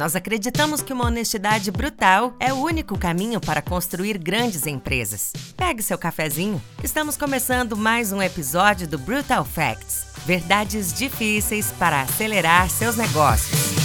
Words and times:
Nós 0.00 0.16
acreditamos 0.16 0.80
que 0.80 0.94
uma 0.94 1.04
honestidade 1.04 1.70
brutal 1.70 2.34
é 2.40 2.50
o 2.50 2.56
único 2.56 2.98
caminho 2.98 3.38
para 3.38 3.60
construir 3.60 4.16
grandes 4.16 4.66
empresas. 4.66 5.30
Pegue 5.54 5.82
seu 5.82 5.98
cafezinho. 5.98 6.58
Estamos 6.82 7.18
começando 7.18 7.76
mais 7.76 8.10
um 8.10 8.22
episódio 8.22 8.88
do 8.88 8.98
Brutal 8.98 9.44
Facts. 9.44 10.06
Verdades 10.24 10.94
difíceis 10.94 11.70
para 11.78 12.00
acelerar 12.00 12.70
seus 12.70 12.96
negócios. 12.96 13.79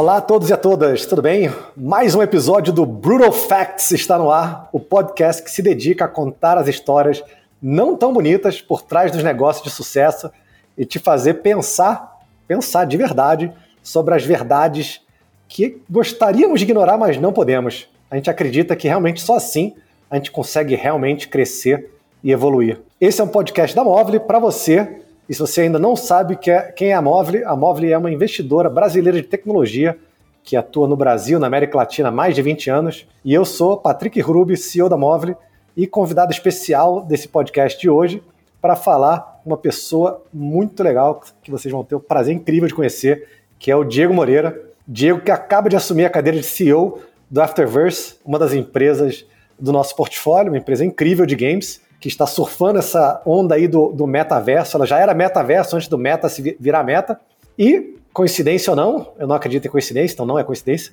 Olá 0.00 0.16
a 0.16 0.20
todos 0.22 0.48
e 0.48 0.52
a 0.54 0.56
todas, 0.56 1.04
tudo 1.04 1.20
bem? 1.20 1.52
Mais 1.76 2.14
um 2.14 2.22
episódio 2.22 2.72
do 2.72 2.86
Brutal 2.86 3.30
Facts 3.30 3.90
está 3.90 4.16
no 4.16 4.30
ar, 4.30 4.66
o 4.72 4.80
podcast 4.80 5.42
que 5.42 5.50
se 5.50 5.60
dedica 5.60 6.06
a 6.06 6.08
contar 6.08 6.56
as 6.56 6.68
histórias 6.68 7.22
não 7.60 7.94
tão 7.94 8.10
bonitas 8.10 8.62
por 8.62 8.80
trás 8.80 9.12
dos 9.12 9.22
negócios 9.22 9.62
de 9.62 9.68
sucesso 9.68 10.30
e 10.74 10.86
te 10.86 10.98
fazer 10.98 11.42
pensar, 11.42 12.18
pensar 12.48 12.86
de 12.86 12.96
verdade 12.96 13.52
sobre 13.82 14.14
as 14.14 14.24
verdades 14.24 15.02
que 15.46 15.82
gostaríamos 15.90 16.60
de 16.60 16.64
ignorar, 16.64 16.96
mas 16.96 17.18
não 17.18 17.30
podemos. 17.30 17.86
A 18.10 18.16
gente 18.16 18.30
acredita 18.30 18.74
que 18.74 18.88
realmente 18.88 19.20
só 19.20 19.36
assim 19.36 19.74
a 20.10 20.16
gente 20.16 20.30
consegue 20.30 20.74
realmente 20.74 21.28
crescer 21.28 21.90
e 22.24 22.32
evoluir. 22.32 22.80
Esse 22.98 23.20
é 23.20 23.24
um 23.24 23.28
podcast 23.28 23.76
da 23.76 23.84
Móvel 23.84 24.18
para 24.20 24.38
você 24.38 24.99
e 25.30 25.34
se 25.34 25.38
você 25.38 25.60
ainda 25.60 25.78
não 25.78 25.94
sabe 25.94 26.36
é, 26.50 26.72
quem 26.72 26.88
é 26.88 26.92
a 26.92 27.00
Movile, 27.00 27.44
a 27.44 27.54
Movile 27.54 27.92
é 27.92 27.96
uma 27.96 28.10
investidora 28.10 28.68
brasileira 28.68 29.16
de 29.16 29.28
tecnologia 29.28 29.96
que 30.42 30.56
atua 30.56 30.88
no 30.88 30.96
Brasil, 30.96 31.38
na 31.38 31.46
América 31.46 31.78
Latina 31.78 32.08
há 32.08 32.10
mais 32.10 32.34
de 32.34 32.42
20 32.42 32.68
anos. 32.68 33.06
E 33.24 33.32
eu 33.32 33.44
sou 33.44 33.76
Patrick 33.76 34.20
Rubi, 34.20 34.56
CEO 34.56 34.88
da 34.88 34.96
Movile 34.96 35.36
e 35.76 35.86
convidado 35.86 36.32
especial 36.32 37.02
desse 37.02 37.28
podcast 37.28 37.80
de 37.80 37.88
hoje 37.88 38.20
para 38.60 38.74
falar 38.74 39.40
uma 39.46 39.56
pessoa 39.56 40.20
muito 40.34 40.82
legal 40.82 41.22
que 41.44 41.50
vocês 41.52 41.70
vão 41.70 41.84
ter 41.84 41.94
o 41.94 42.00
prazer 42.00 42.34
incrível 42.34 42.66
de 42.66 42.74
conhecer, 42.74 43.28
que 43.56 43.70
é 43.70 43.76
o 43.76 43.84
Diego 43.84 44.12
Moreira. 44.12 44.60
Diego 44.84 45.20
que 45.20 45.30
acaba 45.30 45.68
de 45.70 45.76
assumir 45.76 46.06
a 46.06 46.10
cadeira 46.10 46.40
de 46.40 46.44
CEO 46.44 46.98
do 47.30 47.40
Afterverse, 47.40 48.16
uma 48.24 48.36
das 48.36 48.52
empresas 48.52 49.24
do 49.56 49.70
nosso 49.70 49.94
portfólio, 49.94 50.50
uma 50.50 50.58
empresa 50.58 50.84
incrível 50.84 51.24
de 51.24 51.36
games 51.36 51.80
que 52.00 52.08
está 52.08 52.26
surfando 52.26 52.78
essa 52.78 53.20
onda 53.26 53.54
aí 53.54 53.68
do, 53.68 53.92
do 53.92 54.06
metaverso. 54.06 54.76
Ela 54.76 54.86
já 54.86 54.98
era 54.98 55.12
metaverso 55.12 55.76
antes 55.76 55.86
do 55.86 55.98
meta 55.98 56.28
se 56.30 56.56
virar 56.58 56.82
meta. 56.82 57.20
E, 57.58 57.96
coincidência 58.12 58.70
ou 58.70 58.76
não, 58.76 59.12
eu 59.18 59.26
não 59.26 59.36
acredito 59.36 59.66
em 59.66 59.70
coincidência, 59.70 60.14
então 60.14 60.24
não 60.24 60.38
é 60.38 60.42
coincidência, 60.42 60.92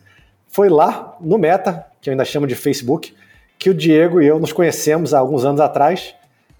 foi 0.49 0.69
lá 0.69 1.15
no 1.21 1.37
meta, 1.37 1.85
que 2.01 2.09
eu 2.09 2.11
ainda 2.11 2.25
chamo 2.25 2.45
de 2.45 2.55
Facebook, 2.55 3.15
que 3.57 3.69
o 3.69 3.73
Diego 3.73 4.21
e 4.21 4.27
eu 4.27 4.37
nos 4.37 4.51
conhecemos 4.51 5.13
há 5.13 5.19
alguns 5.19 5.45
anos 5.45 5.61
atrás. 5.61 6.13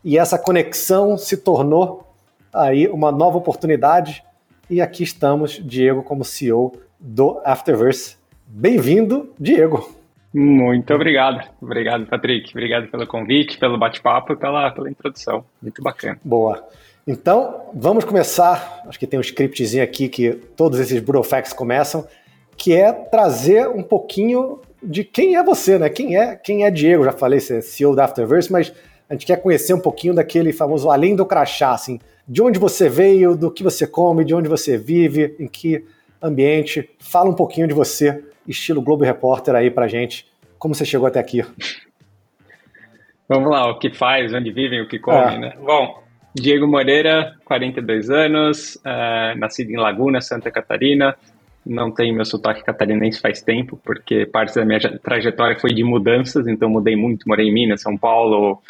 E 0.04 0.18
essa 0.18 0.40
conexão 0.40 1.18
se 1.18 1.36
tornou 1.38 2.08
aí 2.54 2.88
uma 2.88 3.12
nova 3.12 3.38
oportunidade. 3.38 4.24
E 4.70 4.82
aqui 4.82 5.04
estamos, 5.04 5.62
Diego, 5.64 6.04
como 6.04 6.24
CEO 6.24 6.74
do 7.00 7.42
Afterverse. 7.44 8.16
Bem-vindo, 8.46 9.34
Diego. 9.38 9.94
Muito 10.34 10.94
obrigado. 10.94 11.48
Obrigado, 11.62 12.06
Patrick. 12.06 12.52
Obrigado 12.52 12.88
pelo 12.88 13.08
convite, 13.08 13.58
pelo 13.58 13.78
bate-papo 13.78 14.34
e 14.34 14.36
pela, 14.36 14.70
pela 14.72 14.90
introdução. 14.90 15.46
Muito 15.62 15.82
bacana. 15.82 16.20
Boa. 16.24 16.68
Então, 17.08 17.70
vamos 17.74 18.04
começar. 18.04 18.84
Acho 18.86 19.00
que 19.00 19.08
tem 19.08 19.18
um 19.18 19.22
scriptzinho 19.22 19.84
aqui 19.84 20.10
que 20.10 20.34
todos 20.56 20.80
esses 20.80 21.00
Burofacts 21.02 21.54
começam, 21.54 22.06
que 22.58 22.74
é 22.74 22.92
trazer 22.92 23.68
um 23.70 23.82
pouquinho 23.82 24.60
de 24.84 25.04
quem 25.04 25.38
é 25.38 25.44
você, 25.44 25.80
né? 25.80 25.90
Quem 25.90 26.18
é, 26.18 26.36
quem 26.36 26.66
é 26.66 26.72
Diego? 26.72 27.06
Já 27.06 27.14
falei, 27.14 27.40
você 27.40 27.58
é 27.58 27.62
CEO 27.62 27.96
da 27.96 28.04
Afterverse, 28.04 28.52
mas 28.52 28.74
a 29.10 29.14
gente 29.14 29.26
quer 29.26 29.38
conhecer 29.38 29.74
um 29.74 29.80
pouquinho 29.80 30.14
daquele 30.14 30.52
famoso 30.52 30.90
além 30.90 31.16
do 31.16 31.26
crachá, 31.26 31.72
assim. 31.72 32.00
De 32.28 32.42
onde 32.42 32.60
você 32.60 32.90
veio, 32.90 33.38
do 33.38 33.50
que 33.50 33.64
você 33.64 33.88
come, 33.88 34.26
de 34.26 34.36
onde 34.36 34.50
você 34.50 34.78
vive, 34.78 35.34
em 35.40 35.48
que 35.48 35.86
ambiente. 36.22 36.90
Fala 37.00 37.30
um 37.30 37.34
pouquinho 37.34 37.68
de 37.68 37.74
você 37.74 38.22
estilo 38.48 38.82
Globo 38.82 39.04
Repórter 39.04 39.56
aí 39.56 39.70
pra 39.70 39.88
gente. 39.88 40.26
Como 40.58 40.74
você 40.74 40.86
chegou 40.86 41.08
até 41.08 41.20
aqui? 41.20 41.44
Vamos 43.28 43.52
lá, 43.52 43.70
o 43.70 43.78
que 43.78 43.90
faz, 43.92 44.34
onde 44.34 44.52
vivem, 44.52 44.82
o 44.82 44.88
que 44.88 44.98
comem, 44.98 45.36
é. 45.36 45.40
né? 45.40 45.54
Bom, 45.60 46.02
Diego 46.34 46.68
Moreira, 46.68 47.36
42 47.44 48.10
anos, 48.10 48.76
uh, 48.78 49.38
nascido 49.38 49.72
em 49.72 49.78
Laguna, 49.78 50.22
Santa 50.22 50.50
Catarina. 50.50 51.16
Não 51.66 51.92
tenho 51.92 52.16
meu 52.16 52.24
sotaque 52.24 52.64
catarinense 52.64 53.20
faz 53.20 53.42
tempo, 53.42 53.78
porque 53.84 54.26
parte 54.26 54.56
da 54.56 54.64
minha 54.64 54.80
trajetória 55.00 55.60
foi 55.60 55.74
de 55.74 55.84
mudanças, 55.84 56.48
então 56.48 56.70
mudei 56.70 56.96
muito, 56.96 57.28
morei 57.28 57.50
em 57.50 57.54
Minas, 57.54 57.82
São 57.82 57.98
Paulo, 57.98 58.62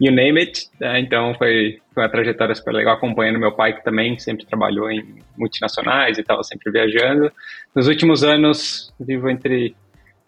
you 0.00 0.12
name 0.12 0.40
it. 0.40 0.68
Né? 0.80 1.00
Então 1.00 1.34
foi, 1.34 1.80
foi 1.92 2.02
uma 2.02 2.08
trajetória 2.08 2.54
super 2.54 2.72
legal 2.72 2.94
acompanhando 2.94 3.38
meu 3.38 3.52
pai, 3.52 3.74
que 3.74 3.84
também 3.84 4.18
sempre 4.18 4.46
trabalhou 4.46 4.90
em 4.90 5.20
multinacionais 5.36 6.18
e 6.18 6.20
estava 6.20 6.42
sempre 6.42 6.70
viajando. 6.70 7.30
Nos 7.74 7.88
últimos 7.88 8.22
anos, 8.22 8.92
vivo 8.98 9.28
entre 9.28 9.74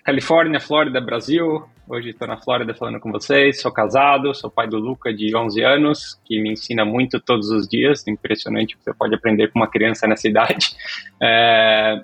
Califórnia, 0.04 0.60
Flórida, 0.60 1.00
Brasil. 1.00 1.64
Hoje 1.88 2.10
estou 2.10 2.26
na 2.26 2.36
Flórida 2.36 2.74
falando 2.74 3.00
com 3.00 3.10
vocês. 3.10 3.60
Sou 3.60 3.72
casado, 3.72 4.34
sou 4.34 4.50
pai 4.50 4.68
do 4.68 4.78
Luca, 4.78 5.12
de 5.12 5.36
11 5.36 5.62
anos, 5.62 6.20
que 6.24 6.40
me 6.40 6.52
ensina 6.52 6.84
muito 6.84 7.20
todos 7.20 7.50
os 7.50 7.68
dias. 7.68 8.06
Impressionante 8.06 8.74
o 8.74 8.78
que 8.78 8.84
você 8.84 8.94
pode 8.94 9.14
aprender 9.14 9.48
com 9.48 9.58
uma 9.58 9.68
criança 9.68 10.06
nessa 10.06 10.28
idade. 10.28 10.76
É... 11.20 12.02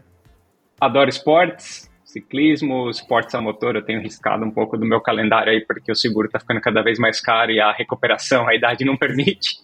Adoro 0.80 1.08
esportes, 1.08 1.88
ciclismo, 2.12 2.90
esportes 2.90 3.34
a 3.34 3.40
motor, 3.40 3.74
eu 3.74 3.82
tenho 3.82 4.00
riscado 4.00 4.44
um 4.44 4.50
pouco 4.50 4.76
do 4.76 4.84
meu 4.84 5.00
calendário 5.00 5.52
aí, 5.52 5.64
porque 5.64 5.90
o 5.90 5.96
seguro 5.96 6.26
está 6.26 6.38
ficando 6.38 6.60
cada 6.60 6.82
vez 6.82 6.98
mais 6.98 7.20
caro 7.20 7.50
e 7.50 7.60
a 7.60 7.72
recuperação, 7.72 8.46
a 8.46 8.54
idade 8.54 8.84
não 8.84 8.96
permite, 8.98 9.56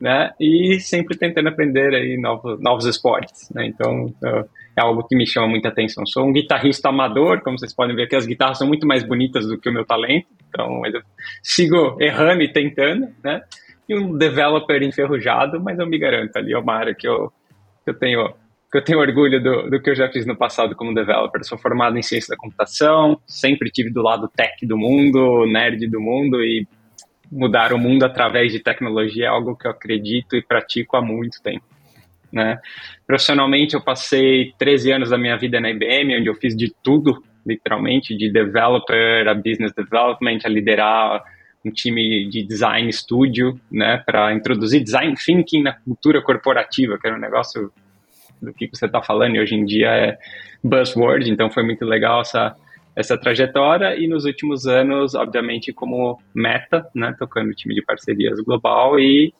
né? 0.00 0.32
E 0.40 0.80
sempre 0.80 1.16
tentando 1.16 1.48
aprender 1.48 1.94
aí 1.94 2.16
novos, 2.16 2.58
novos 2.60 2.86
esportes, 2.86 3.50
né? 3.54 3.66
Então, 3.66 4.12
é 4.76 4.80
algo 4.80 5.06
que 5.06 5.14
me 5.14 5.26
chama 5.26 5.46
muita 5.46 5.68
atenção. 5.68 6.06
Sou 6.06 6.26
um 6.26 6.32
guitarrista 6.32 6.88
amador, 6.88 7.42
como 7.42 7.58
vocês 7.58 7.74
podem 7.74 7.94
ver 7.94 8.08
que 8.08 8.16
as 8.16 8.26
guitarras 8.26 8.58
são 8.58 8.66
muito 8.66 8.86
mais 8.86 9.04
bonitas 9.04 9.46
do 9.46 9.58
que 9.58 9.68
o 9.68 9.72
meu 9.72 9.84
talento, 9.84 10.26
então 10.48 10.82
eu 10.86 11.02
sigo 11.42 11.96
errando 12.00 12.42
e 12.42 12.52
tentando, 12.52 13.08
né? 13.22 13.42
E 13.88 13.94
um 13.94 14.16
developer 14.16 14.82
enferrujado, 14.82 15.60
mas 15.60 15.78
eu 15.78 15.86
me 15.86 15.98
garanto 15.98 16.36
ali, 16.36 16.52
é 16.52 16.58
uma 16.58 16.74
área 16.74 16.94
que 16.94 17.06
eu, 17.06 17.30
que 17.84 17.90
eu 17.90 17.94
tenho 17.94 18.32
que 18.70 18.78
eu 18.78 18.84
tenho 18.84 19.00
orgulho 19.00 19.42
do, 19.42 19.68
do 19.68 19.82
que 19.82 19.90
eu 19.90 19.94
já 19.96 20.08
fiz 20.08 20.24
no 20.24 20.36
passado 20.36 20.76
como 20.76 20.94
developer. 20.94 21.44
Sou 21.44 21.58
formado 21.58 21.98
em 21.98 22.02
ciência 22.02 22.34
da 22.34 22.36
computação, 22.36 23.20
sempre 23.26 23.70
tive 23.70 23.90
do 23.90 24.00
lado 24.00 24.28
tech 24.28 24.64
do 24.64 24.78
mundo, 24.78 25.44
nerd 25.46 25.88
do 25.88 26.00
mundo 26.00 26.42
e 26.42 26.66
mudar 27.30 27.72
o 27.72 27.78
mundo 27.78 28.04
através 28.04 28.52
de 28.52 28.60
tecnologia 28.60 29.26
é 29.26 29.28
algo 29.28 29.56
que 29.56 29.66
eu 29.66 29.70
acredito 29.70 30.36
e 30.36 30.42
pratico 30.42 30.96
há 30.96 31.02
muito 31.02 31.42
tempo. 31.42 31.64
Né? 32.32 32.58
Profissionalmente, 33.06 33.74
eu 33.74 33.80
passei 33.80 34.52
13 34.56 34.92
anos 34.92 35.10
da 35.10 35.18
minha 35.18 35.36
vida 35.36 35.60
na 35.60 35.70
IBM, 35.70 36.18
onde 36.18 36.28
eu 36.28 36.34
fiz 36.34 36.56
de 36.56 36.72
tudo, 36.82 37.22
literalmente, 37.44 38.16
de 38.16 38.30
developer 38.30 39.28
a 39.28 39.34
business 39.34 39.72
development, 39.72 40.38
a 40.44 40.48
liderar 40.48 41.22
um 41.64 41.70
time 41.70 42.28
de 42.28 42.42
design 42.44 42.90
studio, 42.92 43.60
né, 43.70 44.02
para 44.06 44.32
introduzir 44.32 44.82
design 44.82 45.14
thinking 45.14 45.62
na 45.62 45.72
cultura 45.72 46.22
corporativa, 46.22 46.98
que 46.98 47.06
era 47.06 47.16
um 47.16 47.20
negócio 47.20 47.72
do 48.40 48.52
que 48.52 48.68
você 48.72 48.86
está 48.86 49.02
falando, 49.02 49.36
e 49.36 49.40
hoje 49.40 49.54
em 49.54 49.64
dia 49.64 49.88
é 49.88 50.18
buzzword, 50.62 51.30
então 51.30 51.50
foi 51.50 51.62
muito 51.62 51.84
legal 51.84 52.20
essa, 52.20 52.54
essa 52.94 53.16
trajetória, 53.16 53.96
e 53.96 54.06
nos 54.06 54.24
últimos 54.24 54.66
anos, 54.66 55.14
obviamente, 55.14 55.72
como 55.72 56.18
meta, 56.34 56.86
né, 56.94 57.14
tocando 57.18 57.50
o 57.50 57.54
time 57.54 57.74
de 57.74 57.82
parcerias 57.82 58.40
global 58.40 58.98
e 58.98 59.32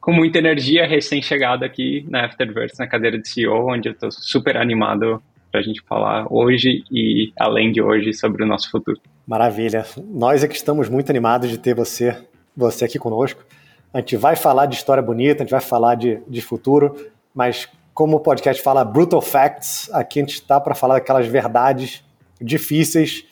com 0.00 0.12
muita 0.12 0.38
energia 0.38 0.86
recém-chegada 0.86 1.66
aqui 1.66 2.06
na 2.08 2.24
Afterverse, 2.24 2.78
na 2.78 2.86
cadeira 2.86 3.18
de 3.18 3.28
CEO, 3.28 3.70
onde 3.70 3.88
eu 3.88 3.92
estou 3.92 4.10
super 4.10 4.56
animado 4.56 5.22
para 5.50 5.60
a 5.60 5.62
gente 5.62 5.82
falar 5.82 6.26
hoje 6.30 6.84
e 6.90 7.32
além 7.38 7.72
de 7.72 7.82
hoje 7.82 8.14
sobre 8.14 8.42
o 8.42 8.46
nosso 8.46 8.70
futuro. 8.70 8.98
Maravilha. 9.26 9.84
Nós 10.08 10.42
é 10.42 10.48
que 10.48 10.54
estamos 10.54 10.88
muito 10.88 11.10
animados 11.10 11.50
de 11.50 11.58
ter 11.58 11.74
você, 11.74 12.16
você 12.56 12.84
aqui 12.84 12.98
conosco. 12.98 13.44
A 13.92 13.98
gente 13.98 14.16
vai 14.16 14.36
falar 14.36 14.66
de 14.66 14.76
história 14.76 15.02
bonita, 15.02 15.42
a 15.42 15.44
gente 15.44 15.50
vai 15.50 15.60
falar 15.60 15.96
de, 15.96 16.20
de 16.28 16.40
futuro, 16.40 16.94
mas 17.34 17.68
como 18.00 18.16
o 18.16 18.20
podcast 18.20 18.62
fala 18.62 18.82
Brutal 18.82 19.20
Facts, 19.20 19.90
aqui 19.92 20.20
a 20.20 20.22
gente 20.22 20.32
está 20.32 20.58
para 20.58 20.74
falar 20.74 20.94
daquelas 20.94 21.26
verdades 21.26 22.02
difíceis 22.40 23.26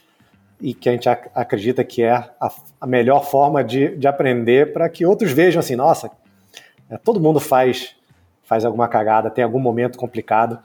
e 0.60 0.74
que 0.74 0.90
a 0.90 0.92
gente 0.92 1.08
ac 1.08 1.30
acredita 1.34 1.82
que 1.82 2.02
é 2.02 2.12
a, 2.12 2.52
a 2.78 2.86
melhor 2.86 3.24
forma 3.24 3.64
de, 3.64 3.96
de 3.96 4.06
aprender 4.06 4.74
para 4.74 4.86
que 4.90 5.06
outros 5.06 5.32
vejam 5.32 5.60
assim, 5.60 5.74
nossa, 5.74 6.10
é, 6.90 6.98
todo 6.98 7.18
mundo 7.18 7.40
faz, 7.40 7.96
faz 8.42 8.62
alguma 8.62 8.86
cagada, 8.88 9.30
tem 9.30 9.42
algum 9.42 9.58
momento 9.58 9.96
complicado 9.96 10.58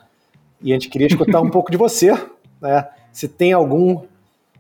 e 0.62 0.74
a 0.74 0.76
gente 0.76 0.90
queria 0.90 1.08
escutar 1.08 1.40
um 1.40 1.48
pouco 1.50 1.72
de 1.72 1.78
você, 1.78 2.12
né? 2.60 2.90
Se 3.10 3.30
tem 3.30 3.54
algum 3.54 4.04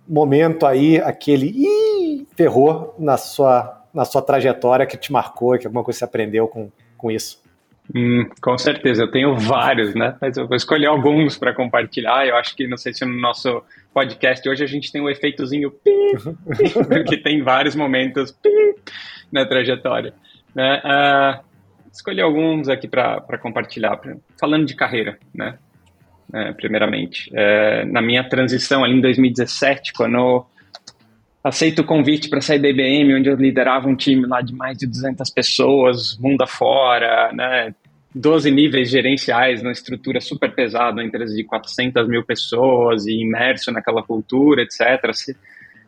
momento 0.07 0.65
aí, 0.65 1.01
aquele 1.01 1.47
Ih! 1.47 2.25
ferrou 2.33 2.95
na 2.97 3.17
sua, 3.17 3.83
na 3.93 4.05
sua 4.05 4.21
trajetória 4.21 4.85
que 4.85 4.95
te 4.95 5.11
marcou, 5.11 5.59
que 5.59 5.67
alguma 5.67 5.83
coisa 5.83 5.99
você 5.99 6.05
aprendeu 6.05 6.47
com, 6.47 6.69
com 6.97 7.11
isso. 7.11 7.42
Hum, 7.93 8.29
com 8.41 8.57
certeza, 8.57 9.03
eu 9.03 9.11
tenho 9.11 9.35
vários, 9.35 9.93
né? 9.93 10.15
Mas 10.21 10.37
eu 10.37 10.47
vou 10.47 10.55
escolher 10.55 10.87
alguns 10.87 11.37
para 11.37 11.53
compartilhar. 11.53 12.25
Eu 12.25 12.35
acho 12.37 12.55
que, 12.55 12.67
não 12.67 12.77
sei 12.77 12.93
se 12.93 13.03
no 13.03 13.19
nosso 13.19 13.61
podcast 13.93 14.47
hoje 14.47 14.63
a 14.63 14.67
gente 14.67 14.91
tem 14.91 15.01
um 15.01 15.09
efeitozinho 15.09 15.69
pi, 15.69 15.91
porque 16.87 17.17
tem 17.17 17.41
vários 17.41 17.75
momentos 17.75 18.31
pi 18.31 18.75
na 19.31 19.45
trajetória. 19.45 20.13
Né? 20.55 20.81
Uh, 20.85 21.43
escolhi 21.91 22.21
alguns 22.21 22.69
aqui 22.69 22.87
para 22.87 23.37
compartilhar. 23.41 23.99
Falando 24.39 24.65
de 24.65 24.75
carreira, 24.75 25.17
né? 25.33 25.57
É, 26.33 26.51
primeiramente. 26.53 27.29
É, 27.33 27.85
na 27.85 28.01
minha 28.01 28.27
transição 28.27 28.83
ali 28.83 28.97
em 28.97 29.01
2017, 29.01 29.93
quando 29.93 30.15
eu 30.15 30.47
aceito 31.43 31.79
o 31.79 31.85
convite 31.85 32.29
para 32.29 32.39
sair 32.39 32.59
da 32.59 32.69
IBM, 32.69 33.15
onde 33.15 33.29
eu 33.29 33.35
liderava 33.35 33.87
um 33.87 33.95
time 33.95 34.25
lá 34.25 34.41
de 34.41 34.55
mais 34.55 34.77
de 34.77 34.87
200 34.87 35.29
pessoas, 35.29 36.17
mundo 36.17 36.41
afora, 36.41 37.31
né? 37.33 37.75
12 38.15 38.49
níveis 38.51 38.89
gerenciais 38.89 39.61
numa 39.61 39.71
estrutura 39.71 40.21
super 40.21 40.53
pesada, 40.53 40.93
uma 40.93 41.03
empresa 41.03 41.33
de 41.35 41.43
400 41.43 42.07
mil 42.07 42.23
pessoas 42.23 43.07
e 43.07 43.21
imerso 43.21 43.71
naquela 43.71 44.03
cultura, 44.03 44.61
etc. 44.61 45.11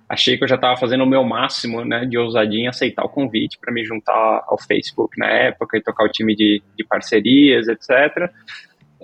Achei 0.09 0.35
que 0.35 0.43
eu 0.43 0.47
já 0.47 0.55
estava 0.55 0.75
fazendo 0.75 1.03
o 1.03 1.07
meu 1.07 1.23
máximo 1.23 1.85
né, 1.85 2.03
de 2.05 2.17
ousadia 2.17 2.63
em 2.63 2.67
aceitar 2.67 3.05
o 3.05 3.09
convite 3.09 3.59
para 3.59 3.71
me 3.71 3.85
juntar 3.85 4.43
ao 4.47 4.57
Facebook 4.57 5.19
na 5.19 5.27
época 5.27 5.77
e 5.77 5.81
tocar 5.81 6.03
o 6.03 6.09
time 6.09 6.35
de, 6.35 6.61
de 6.75 6.83
parcerias, 6.83 7.67
etc 7.67 8.31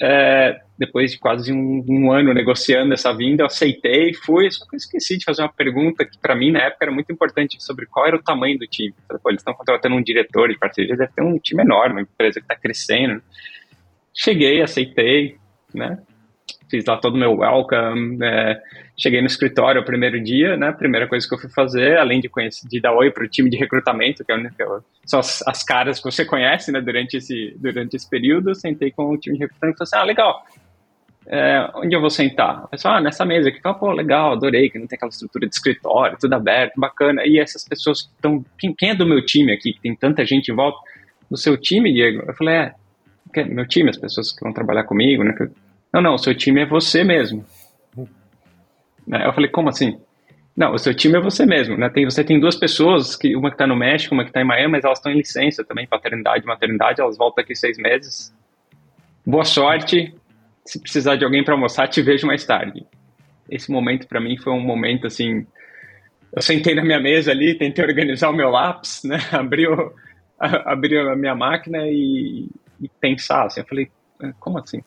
é, 0.01 0.59
depois 0.81 1.11
de 1.11 1.19
quase 1.19 1.53
um, 1.53 1.85
um, 1.87 2.11
ano 2.11 2.33
negociando 2.33 2.91
essa 2.91 3.15
vinda, 3.15 3.43
eu 3.43 3.45
aceitei, 3.45 4.15
fui, 4.15 4.49
só 4.49 4.65
que 4.65 4.75
eu 4.75 4.77
esqueci 4.77 5.15
de 5.15 5.23
fazer 5.23 5.43
uma 5.43 5.53
pergunta 5.53 6.03
que 6.03 6.17
para 6.17 6.35
mim 6.35 6.51
na 6.51 6.59
época 6.63 6.85
era 6.85 6.91
muito 6.91 7.11
importante 7.11 7.63
sobre 7.63 7.85
qual 7.85 8.07
era 8.07 8.15
o 8.15 8.23
tamanho 8.23 8.57
do 8.57 8.65
time. 8.65 8.95
Falei, 9.07 9.21
Pô, 9.21 9.29
eles 9.29 9.41
estão 9.41 9.53
contratando 9.53 9.95
um 9.95 10.01
diretor 10.01 10.49
de 10.49 10.57
parceria, 10.57 10.97
deve 10.97 11.11
ter 11.13 11.21
um 11.21 11.37
time 11.37 11.61
enorme, 11.61 11.93
uma 11.93 12.01
empresa 12.01 12.39
que 12.39 12.45
está 12.45 12.55
crescendo. 12.55 13.21
Cheguei, 14.11 14.63
aceitei, 14.63 15.37
né? 15.71 15.99
fiz 16.71 16.85
lá 16.85 16.97
todo 16.97 17.15
o 17.15 17.17
meu 17.17 17.35
welcome, 17.37 18.17
é, 18.23 18.59
cheguei 18.97 19.19
no 19.19 19.27
escritório 19.27 19.81
o 19.81 19.85
primeiro 19.85 20.23
dia, 20.23 20.55
né, 20.55 20.71
primeira 20.71 21.05
coisa 21.07 21.27
que 21.27 21.35
eu 21.35 21.37
fui 21.37 21.49
fazer, 21.49 21.97
além 21.97 22.21
de 22.21 22.29
conhecer, 22.29 22.65
de 22.67 22.79
dar 22.79 22.93
oi 22.93 23.11
para 23.11 23.25
o 23.25 23.27
time 23.27 23.49
de 23.49 23.57
recrutamento, 23.57 24.23
que, 24.23 24.31
é, 24.31 24.37
que 24.37 24.63
são 25.05 25.19
as, 25.19 25.45
as, 25.45 25.63
caras 25.63 25.99
que 25.99 26.05
você 26.05 26.23
conhece, 26.23 26.71
né, 26.71 26.79
durante 26.79 27.17
esse, 27.17 27.53
durante 27.59 27.97
esse 27.97 28.09
período, 28.09 28.55
sentei 28.55 28.89
com 28.89 29.11
o 29.11 29.17
time 29.17 29.37
de 29.37 29.43
recrutamento 29.43 29.75
e 29.75 29.85
falei 29.85 29.89
assim, 29.89 29.97
ah, 29.97 30.03
legal, 30.05 30.45
é, 31.27 31.69
onde 31.75 31.95
eu 31.95 32.01
vou 32.01 32.09
sentar? 32.09 32.67
Eu 32.71 32.79
falei, 32.79 32.97
ah, 32.97 33.01
nessa 33.01 33.25
mesa 33.25 33.49
aqui, 33.49 33.59
ah, 33.63 33.73
pô, 33.73 33.91
legal, 33.91 34.33
adorei, 34.33 34.69
que 34.69 34.79
não 34.79 34.87
tem 34.87 34.97
aquela 34.97 35.09
estrutura 35.09 35.47
de 35.47 35.53
escritório, 35.53 36.17
tudo 36.19 36.33
aberto, 36.33 36.79
bacana, 36.79 37.23
e 37.25 37.39
essas 37.39 37.63
pessoas 37.63 38.03
que 38.03 38.09
estão, 38.13 38.43
quem, 38.57 38.73
quem 38.73 38.89
é 38.89 38.95
do 38.95 39.05
meu 39.05 39.23
time 39.23 39.53
aqui, 39.53 39.73
que 39.73 39.81
tem 39.81 39.95
tanta 39.95 40.25
gente 40.25 40.51
em 40.51 40.55
volta, 40.55 40.77
do 41.29 41.37
seu 41.37 41.55
time, 41.57 41.93
Diego? 41.93 42.23
Eu 42.27 42.33
falei, 42.33 42.55
é, 42.55 42.73
meu 43.45 43.67
time, 43.67 43.89
as 43.89 43.97
pessoas 43.97 44.31
que 44.31 44.43
vão 44.43 44.51
trabalhar 44.51 44.83
comigo, 44.83 45.23
né, 45.23 45.33
não, 45.93 46.01
não, 46.01 46.13
o 46.15 46.17
seu 46.17 46.33
time 46.33 46.61
é 46.61 46.65
você 46.65 47.03
mesmo. 47.03 47.45
Né, 49.07 49.25
eu 49.25 49.33
falei, 49.33 49.49
como 49.49 49.69
assim? 49.69 49.99
Não, 50.55 50.73
o 50.73 50.77
seu 50.77 50.93
time 50.93 51.17
é 51.17 51.21
você 51.21 51.45
mesmo, 51.45 51.77
né? 51.77 51.89
Tem, 51.89 52.03
você 52.03 52.23
tem 52.23 52.39
duas 52.39 52.55
pessoas, 52.55 53.15
que, 53.15 53.35
uma 53.35 53.49
que 53.49 53.55
está 53.55 53.65
no 53.65 53.75
México, 53.75 54.13
uma 54.13 54.23
que 54.23 54.29
está 54.29 54.41
em 54.41 54.45
Miami, 54.45 54.73
mas 54.73 54.83
elas 54.83 54.99
estão 54.99 55.11
em 55.11 55.17
licença 55.17 55.63
também, 55.63 55.87
paternidade 55.87 56.45
maternidade, 56.45 56.99
elas 56.99 57.17
voltam 57.17 57.41
aqui 57.43 57.55
seis 57.55 57.77
meses. 57.77 58.33
Boa 59.25 59.45
sorte, 59.45 60.13
se 60.65 60.79
precisar 60.79 61.15
de 61.15 61.25
alguém 61.25 61.43
para 61.43 61.53
almoçar, 61.53 61.87
te 61.87 62.01
vejo 62.01 62.27
mais 62.27 62.45
tarde. 62.45 62.85
Esse 63.49 63.71
momento 63.71 64.07
para 64.07 64.21
mim 64.21 64.37
foi 64.37 64.53
um 64.53 64.61
momento 64.61 65.07
assim, 65.07 65.45
eu 66.33 66.41
sentei 66.41 66.73
na 66.73 66.83
minha 66.83 66.99
mesa 66.99 67.31
ali, 67.31 67.57
tentei 67.57 67.83
organizar 67.83 68.29
o 68.29 68.35
meu 68.35 68.49
lápis, 68.49 69.03
né? 69.03 69.17
Abri, 69.31 70.97
a 70.97 71.15
minha 71.15 71.35
máquina 71.35 71.79
e, 71.87 72.47
e 72.79 72.89
pensar, 72.99 73.45
assim, 73.45 73.59
eu 73.59 73.65
falei, 73.65 73.91
ah, 74.21 74.31
como 74.39 74.57
assim? 74.57 74.81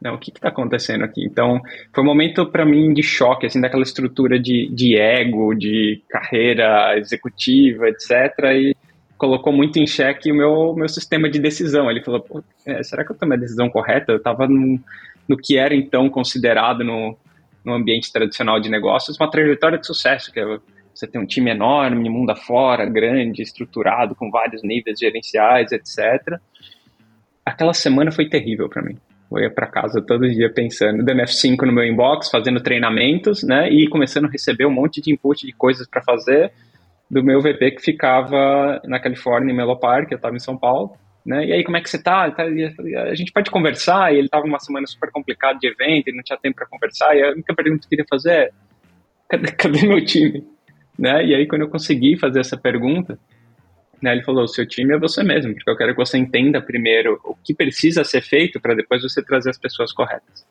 Não, 0.00 0.14
o 0.14 0.18
que 0.18 0.30
está 0.30 0.48
acontecendo 0.48 1.04
aqui? 1.04 1.24
Então, 1.24 1.60
foi 1.92 2.02
um 2.02 2.06
momento 2.06 2.46
para 2.46 2.64
mim 2.64 2.92
de 2.92 3.02
choque, 3.02 3.46
assim, 3.46 3.60
daquela 3.60 3.82
estrutura 3.82 4.38
de, 4.38 4.68
de 4.74 4.96
ego, 4.96 5.54
de 5.54 6.02
carreira 6.08 6.98
executiva, 6.98 7.88
etc. 7.88 8.10
E 8.54 8.76
colocou 9.20 9.52
muito 9.52 9.78
em 9.78 9.86
xeque 9.86 10.32
o 10.32 10.34
meu, 10.34 10.74
meu 10.74 10.88
sistema 10.88 11.28
de 11.28 11.38
decisão. 11.38 11.90
Ele 11.90 12.02
falou, 12.02 12.24
é, 12.64 12.82
será 12.82 13.04
que 13.04 13.12
eu 13.12 13.16
tomei 13.16 13.36
a 13.36 13.40
decisão 13.40 13.68
correta? 13.68 14.12
Eu 14.12 14.16
estava 14.16 14.48
no, 14.48 14.80
no 15.28 15.36
que 15.36 15.58
era, 15.58 15.74
então, 15.74 16.08
considerado 16.08 16.82
no, 16.82 17.14
no 17.62 17.74
ambiente 17.74 18.10
tradicional 18.10 18.58
de 18.58 18.70
negócios 18.70 19.20
uma 19.20 19.30
trajetória 19.30 19.78
de 19.78 19.86
sucesso, 19.86 20.32
que 20.32 20.40
é 20.40 20.58
você 20.94 21.06
tem 21.06 21.20
um 21.20 21.26
time 21.26 21.50
enorme, 21.50 22.08
mundo 22.08 22.30
afora, 22.30 22.86
grande, 22.86 23.42
estruturado, 23.42 24.14
com 24.14 24.30
vários 24.30 24.62
níveis 24.62 24.98
gerenciais, 24.98 25.70
etc. 25.70 26.40
Aquela 27.44 27.74
semana 27.74 28.10
foi 28.10 28.26
terrível 28.26 28.68
para 28.70 28.82
mim 28.82 28.98
eu 29.32 29.44
ia 29.44 29.50
para 29.50 29.66
casa 29.68 30.02
todo 30.02 30.28
dia 30.28 30.52
pensando, 30.52 31.04
dando 31.04 31.22
F5 31.22 31.64
no 31.64 31.72
meu 31.72 31.84
inbox, 31.84 32.28
fazendo 32.28 32.60
treinamentos, 32.60 33.44
né? 33.44 33.70
E 33.70 33.88
começando 33.88 34.24
a 34.24 34.28
receber 34.28 34.66
um 34.66 34.72
monte 34.72 35.00
de 35.00 35.12
input 35.12 35.46
de 35.46 35.52
coisas 35.52 35.86
para 35.88 36.02
fazer 36.02 36.52
do 37.10 37.24
meu 37.24 37.40
VP 37.40 37.72
que 37.72 37.82
ficava 37.82 38.80
na 38.84 39.00
Califórnia, 39.00 39.52
em 39.52 39.56
Melo 39.56 39.78
Park, 39.78 40.12
eu 40.12 40.16
estava 40.16 40.36
em 40.36 40.40
São 40.40 40.56
Paulo, 40.56 40.96
né? 41.26 41.44
E 41.44 41.52
aí, 41.52 41.64
como 41.64 41.76
é 41.76 41.80
que 41.80 41.90
você 41.90 42.00
tá? 42.00 42.22
A 42.22 43.14
gente 43.14 43.32
pode 43.32 43.50
conversar? 43.50 44.12
E 44.12 44.16
ele 44.16 44.26
estava 44.26 44.46
uma 44.46 44.60
semana 44.60 44.86
super 44.86 45.10
complicada 45.10 45.58
de 45.58 45.66
evento, 45.66 46.08
ele 46.08 46.16
não 46.16 46.22
tinha 46.22 46.38
tempo 46.38 46.56
para 46.56 46.66
conversar. 46.66 47.16
E 47.16 47.22
a 47.22 47.32
única 47.32 47.54
pergunta 47.54 47.80
que 47.80 47.86
eu 47.86 47.90
queria 47.90 48.06
fazer 48.08 48.32
é: 48.32 48.50
cadê, 49.28 49.50
cadê 49.52 49.86
meu 49.86 50.04
time? 50.04 50.46
Né? 50.98 51.26
E 51.26 51.34
aí, 51.34 51.46
quando 51.46 51.62
eu 51.62 51.68
consegui 51.68 52.16
fazer 52.16 52.40
essa 52.40 52.56
pergunta, 52.56 53.18
né, 54.00 54.12
ele 54.12 54.22
falou: 54.22 54.44
o 54.44 54.48
seu 54.48 54.66
time 54.66 54.94
é 54.94 54.98
você 54.98 55.22
mesmo, 55.22 55.52
porque 55.54 55.70
eu 55.70 55.76
quero 55.76 55.92
que 55.92 55.98
você 55.98 56.16
entenda 56.16 56.62
primeiro 56.62 57.20
o 57.24 57.34
que 57.34 57.54
precisa 57.54 58.04
ser 58.04 58.22
feito 58.22 58.60
para 58.60 58.74
depois 58.74 59.02
você 59.02 59.22
trazer 59.22 59.50
as 59.50 59.58
pessoas 59.58 59.92
corretas. 59.92 60.46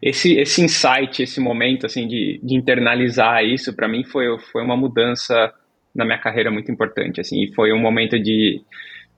Esse, 0.00 0.38
esse 0.38 0.62
insight, 0.62 1.22
esse 1.22 1.40
momento 1.40 1.86
assim 1.86 2.06
de, 2.06 2.40
de 2.42 2.54
internalizar 2.54 3.44
isso, 3.44 3.74
para 3.74 3.88
mim 3.88 4.04
foi, 4.04 4.38
foi 4.52 4.62
uma 4.62 4.76
mudança 4.76 5.52
na 5.94 6.04
minha 6.04 6.18
carreira 6.18 6.50
muito 6.50 6.70
importante. 6.70 7.20
Assim, 7.20 7.42
e 7.42 7.52
foi 7.54 7.72
um 7.72 7.80
momento 7.80 8.18
de 8.18 8.60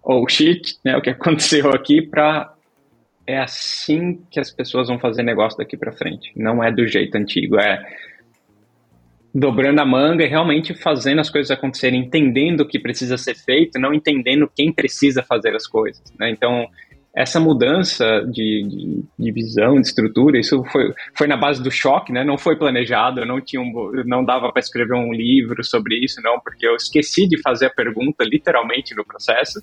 oh 0.02 0.26
shit, 0.28 0.78
né, 0.84 0.96
o 0.96 1.02
que 1.02 1.10
aconteceu 1.10 1.70
aqui 1.70 2.00
para 2.00 2.54
é 3.26 3.38
assim 3.38 4.20
que 4.30 4.40
as 4.40 4.50
pessoas 4.50 4.88
vão 4.88 4.98
fazer 4.98 5.22
negócio 5.22 5.58
daqui 5.58 5.76
para 5.76 5.92
frente. 5.92 6.32
Não 6.34 6.64
é 6.64 6.72
do 6.72 6.86
jeito 6.86 7.14
antigo, 7.16 7.60
é 7.60 7.84
dobrando 9.32 9.80
a 9.80 9.86
manga 9.86 10.24
e 10.24 10.28
realmente 10.28 10.74
fazendo 10.74 11.20
as 11.20 11.30
coisas 11.30 11.50
acontecerem, 11.50 12.00
entendendo 12.00 12.62
o 12.62 12.66
que 12.66 12.78
precisa 12.78 13.16
ser 13.16 13.36
feito, 13.36 13.78
não 13.78 13.94
entendendo 13.94 14.50
quem 14.54 14.72
precisa 14.72 15.22
fazer 15.22 15.54
as 15.54 15.66
coisas. 15.66 16.02
Né? 16.18 16.30
Então, 16.30 16.66
essa 17.14 17.40
mudança 17.40 18.04
de, 18.30 18.62
de, 18.62 19.04
de, 19.18 19.32
visão, 19.32 19.74
de 19.80 19.86
estrutura, 19.86 20.38
isso 20.38 20.62
foi, 20.64 20.94
foi 21.16 21.26
na 21.26 21.36
base 21.36 21.62
do 21.62 21.70
choque, 21.70 22.12
né? 22.12 22.24
Não 22.24 22.38
foi 22.38 22.56
planejado, 22.56 23.26
não 23.26 23.40
tinha 23.40 23.60
um, 23.60 23.72
não 24.06 24.24
dava 24.24 24.52
para 24.52 24.60
escrever 24.60 24.94
um 24.94 25.12
livro 25.12 25.64
sobre 25.64 25.96
isso, 25.96 26.20
não, 26.22 26.38
porque 26.38 26.66
eu 26.66 26.76
esqueci 26.76 27.26
de 27.26 27.40
fazer 27.42 27.66
a 27.66 27.70
pergunta 27.70 28.24
literalmente 28.24 28.94
no 28.94 29.04
processo, 29.04 29.60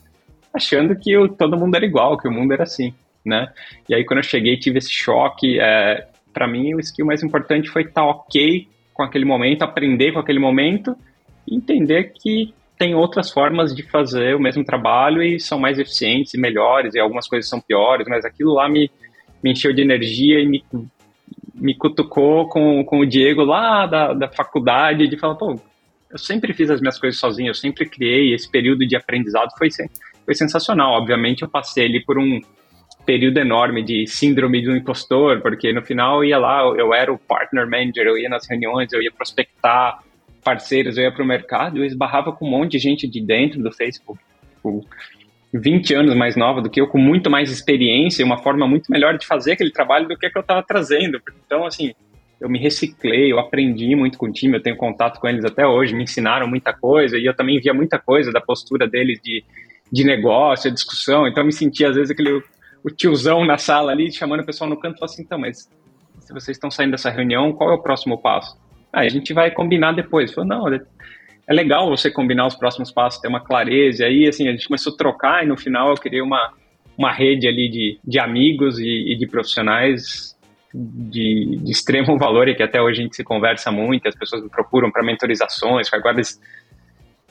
achando 0.53 0.95
que 0.95 1.11
eu, 1.11 1.29
todo 1.29 1.57
mundo 1.57 1.75
era 1.75 1.85
igual, 1.85 2.17
que 2.17 2.27
o 2.27 2.31
mundo 2.31 2.51
era 2.51 2.63
assim, 2.63 2.93
né? 3.25 3.47
E 3.87 3.95
aí 3.95 4.05
quando 4.05 4.19
eu 4.19 4.23
cheguei 4.23 4.57
tive 4.57 4.79
esse 4.79 4.91
choque. 4.91 5.59
É, 5.59 6.07
para 6.33 6.47
mim 6.47 6.75
o 6.75 6.79
skill 6.79 7.07
mais 7.07 7.23
importante 7.23 7.67
foi 7.67 7.81
estar 7.81 8.01
tá 8.01 8.05
ok 8.05 8.67
com 8.93 9.01
aquele 9.01 9.25
momento, 9.25 9.63
aprender 9.63 10.11
com 10.11 10.19
aquele 10.19 10.39
momento 10.39 10.95
e 11.47 11.55
entender 11.55 12.13
que 12.13 12.53
tem 12.77 12.93
outras 12.95 13.31
formas 13.31 13.75
de 13.75 13.83
fazer 13.83 14.35
o 14.35 14.39
mesmo 14.39 14.63
trabalho 14.63 15.21
e 15.21 15.39
são 15.39 15.59
mais 15.59 15.79
eficientes 15.79 16.33
e 16.33 16.39
melhores, 16.39 16.93
e 16.93 16.99
algumas 16.99 17.27
coisas 17.27 17.49
são 17.49 17.59
piores, 17.59 18.07
mas 18.07 18.23
aquilo 18.23 18.53
lá 18.53 18.69
me, 18.69 18.89
me 19.43 19.51
encheu 19.51 19.73
de 19.73 19.81
energia 19.81 20.39
e 20.39 20.47
me, 20.47 20.63
me 21.55 21.75
cutucou 21.75 22.47
com, 22.47 22.83
com 22.83 22.99
o 22.99 23.05
Diego 23.05 23.43
lá 23.43 23.85
da, 23.85 24.13
da 24.13 24.27
faculdade, 24.29 25.07
de 25.07 25.17
falar, 25.17 25.35
pô, 25.35 25.59
eu 26.09 26.17
sempre 26.17 26.53
fiz 26.53 26.69
as 26.69 26.79
minhas 26.79 26.99
coisas 26.99 27.19
sozinho, 27.19 27.49
eu 27.49 27.55
sempre 27.55 27.87
criei, 27.87 28.33
esse 28.33 28.49
período 28.49 28.85
de 28.85 28.95
aprendizado 28.95 29.49
foi, 29.57 29.69
foi 30.23 30.35
sensacional. 30.35 30.93
Obviamente, 30.93 31.41
eu 31.41 31.49
passei 31.49 31.85
ali 31.85 32.03
por 32.03 32.17
um, 32.17 32.39
período 33.07 33.37
enorme 33.37 33.81
de 33.81 34.05
síndrome 34.05 34.61
do 34.61 34.75
impostor, 34.75 35.41
porque 35.41 35.71
no 35.71 35.81
final 35.81 36.17
eu 36.17 36.29
ia 36.29 36.37
lá, 36.37 36.61
eu 36.77 36.93
era 36.93 37.11
o 37.11 37.17
partner 37.17 37.65
manager, 37.65 38.05
eu 38.05 38.17
ia 38.17 38.27
nas 38.27 38.45
reuniões, 38.49 38.91
eu 38.91 39.01
ia 39.01 39.09
prospectar 39.09 39.99
parceiros, 40.47 40.97
eu 40.97 41.03
ia 41.03 41.11
para 41.11 41.21
o 41.21 41.27
mercado, 41.27 41.79
eu 41.79 41.83
esbarrava 41.83 42.31
com 42.31 42.47
um 42.47 42.49
monte 42.49 42.71
de 42.71 42.79
gente 42.79 43.05
de 43.05 43.19
dentro 43.19 43.61
do 43.61 43.69
Facebook, 43.69 44.17
com 44.63 44.79
20 45.53 45.93
anos 45.93 46.15
mais 46.15 46.37
nova 46.37 46.61
do 46.61 46.69
que 46.69 46.79
eu, 46.79 46.87
com 46.87 46.97
muito 46.97 47.29
mais 47.29 47.51
experiência 47.51 48.21
e 48.21 48.25
uma 48.25 48.37
forma 48.37 48.65
muito 48.65 48.89
melhor 48.89 49.17
de 49.17 49.27
fazer 49.27 49.51
aquele 49.51 49.71
trabalho 49.71 50.07
do 50.07 50.15
que, 50.15 50.29
que 50.29 50.37
eu 50.37 50.41
estava 50.41 50.63
trazendo. 50.63 51.21
Então, 51.45 51.65
assim, 51.65 51.93
eu 52.39 52.49
me 52.49 52.57
reciclei, 52.57 53.29
eu 53.29 53.39
aprendi 53.39 53.93
muito 53.93 54.17
com 54.17 54.27
o 54.27 54.31
time, 54.31 54.55
eu 54.55 54.63
tenho 54.63 54.77
contato 54.77 55.19
com 55.19 55.27
eles 55.27 55.43
até 55.43 55.67
hoje, 55.67 55.93
me 55.93 56.03
ensinaram 56.03 56.47
muita 56.47 56.71
coisa 56.71 57.17
e 57.17 57.25
eu 57.25 57.35
também 57.35 57.59
via 57.59 57.73
muita 57.73 57.99
coisa 57.99 58.31
da 58.31 58.39
postura 58.39 58.87
deles 58.87 59.19
de, 59.21 59.43
de 59.91 60.05
negócio, 60.05 60.71
discussão, 60.71 61.27
então 61.27 61.43
eu 61.43 61.47
me 61.47 61.51
sentia 61.51 61.89
às 61.89 61.95
vezes 61.97 62.09
aquele 62.09 62.41
o 62.81 62.89
tiozão 62.89 63.43
na 63.43 63.57
sala 63.57 63.91
ali, 63.91 64.09
chamando 64.13 64.43
o 64.43 64.45
pessoal 64.45 64.69
no 64.69 64.79
canto, 64.79 64.97
falou 64.97 65.11
assim, 65.11 65.23
então, 65.23 65.37
mas 65.37 65.69
se 66.21 66.31
vocês 66.31 66.55
estão 66.55 66.71
saindo 66.71 66.91
dessa 66.91 67.09
reunião, 67.09 67.51
qual 67.51 67.69
é 67.71 67.73
o 67.73 67.81
próximo 67.81 68.17
passo? 68.17 68.57
Ah, 68.91 69.01
a 69.01 69.09
gente 69.09 69.33
vai 69.33 69.51
combinar 69.51 69.91
depois. 69.93 70.33
Falou, 70.33 70.49
não, 70.49 70.67
é 71.47 71.53
legal 71.53 71.89
você 71.89 72.11
combinar 72.11 72.45
os 72.45 72.55
próximos 72.55 72.91
passos, 72.91 73.21
ter 73.21 73.27
uma 73.27 73.39
clareza. 73.39 74.03
E 74.03 74.05
aí, 74.05 74.27
assim, 74.27 74.47
a 74.47 74.51
gente 74.51 74.67
começou 74.67 74.93
a 74.93 74.97
trocar 74.97 75.43
e 75.43 75.47
no 75.47 75.57
final 75.57 75.89
eu 75.89 75.95
criei 75.95 76.21
uma, 76.21 76.53
uma 76.97 77.11
rede 77.11 77.47
ali 77.47 77.69
de, 77.69 77.99
de 78.03 78.19
amigos 78.19 78.79
e, 78.79 79.13
e 79.13 79.17
de 79.17 79.27
profissionais 79.27 80.35
de, 80.73 81.59
de, 81.63 81.71
extremo 81.71 82.17
valor 82.19 82.47
e 82.47 82.55
que 82.55 82.63
até 82.63 82.81
hoje 82.81 82.99
a 82.99 83.03
gente 83.03 83.15
se 83.15 83.23
conversa 83.23 83.71
muito, 83.71 84.07
as 84.07 84.15
pessoas 84.15 84.43
me 84.43 84.49
procuram 84.49 84.91
para 84.91 85.03
mentorizações, 85.03 85.91
agora 85.93 86.17
eles, 86.17 86.39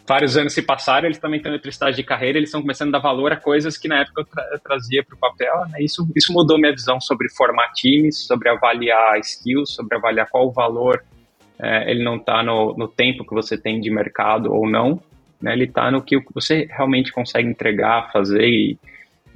vários 0.06 0.36
anos 0.36 0.54
se 0.54 0.62
passaram, 0.62 1.06
eles 1.06 1.18
também 1.18 1.36
estão 1.38 1.52
em 1.52 1.56
outra 1.56 1.68
estágio 1.68 1.96
de 1.96 2.02
carreira, 2.02 2.38
eles 2.38 2.48
estão 2.48 2.62
começando 2.62 2.88
a 2.88 2.98
dar 2.98 3.02
valor 3.02 3.32
a 3.32 3.36
coisas 3.36 3.76
que 3.76 3.88
na 3.88 4.00
época 4.00 4.22
eu, 4.22 4.24
tra 4.24 4.48
eu 4.52 4.58
trazia 4.60 5.04
para 5.04 5.14
o 5.14 5.18
papel, 5.18 5.54
né? 5.68 5.82
isso, 5.82 6.08
isso 6.16 6.32
mudou 6.32 6.58
minha 6.58 6.72
visão 6.72 7.00
sobre 7.00 7.28
formar 7.30 7.70
times, 7.72 8.26
sobre 8.26 8.48
avaliar 8.48 9.18
skills, 9.20 9.74
sobre 9.74 9.96
avaliar 9.96 10.28
qual 10.30 10.46
o 10.46 10.52
valor 10.52 11.04
é, 11.58 11.90
ele 11.90 12.02
não 12.02 12.16
está 12.16 12.42
no, 12.42 12.74
no 12.76 12.88
tempo 12.88 13.24
que 13.24 13.34
você 13.34 13.56
tem 13.56 13.80
de 13.80 13.90
mercado 13.90 14.52
ou 14.52 14.68
não, 14.68 15.00
né? 15.40 15.52
ele 15.52 15.64
está 15.64 15.90
no 15.90 16.02
que 16.02 16.18
você 16.34 16.68
realmente 16.70 17.12
consegue 17.12 17.48
entregar, 17.48 18.10
fazer 18.12 18.44
e 18.44 18.78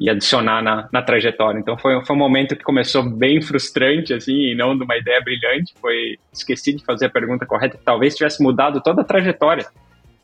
e 0.00 0.08
adicionar 0.08 0.62
na, 0.62 0.88
na 0.90 1.02
trajetória. 1.02 1.58
Então 1.58 1.76
foi, 1.76 2.02
foi 2.06 2.16
um 2.16 2.18
momento 2.18 2.56
que 2.56 2.64
começou 2.64 3.02
bem 3.02 3.42
frustrante, 3.42 4.14
assim, 4.14 4.50
e 4.50 4.54
não 4.54 4.74
de 4.74 4.82
uma 4.82 4.96
ideia 4.96 5.20
brilhante. 5.20 5.74
Foi 5.78 6.18
esqueci 6.32 6.72
de 6.72 6.82
fazer 6.82 7.06
a 7.06 7.10
pergunta 7.10 7.44
correta. 7.44 7.78
Talvez 7.84 8.16
tivesse 8.16 8.42
mudado 8.42 8.80
toda 8.80 9.02
a 9.02 9.04
trajetória, 9.04 9.66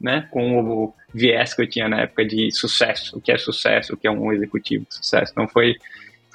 né, 0.00 0.26
com 0.31 0.61
o 0.61 0.95
viés 1.12 1.53
que 1.53 1.61
eu 1.61 1.69
tinha 1.69 1.91
na 1.91 2.00
época 2.00 2.25
de 2.25 2.50
sucesso, 2.50 3.19
o 3.19 3.21
que 3.21 3.31
é 3.31 3.37
sucesso, 3.37 3.93
o 3.93 3.97
que 3.99 4.07
é 4.07 4.11
um 4.11 4.33
executivo 4.33 4.87
de 4.88 4.95
sucesso. 4.95 5.33
Então 5.33 5.47
foi 5.47 5.76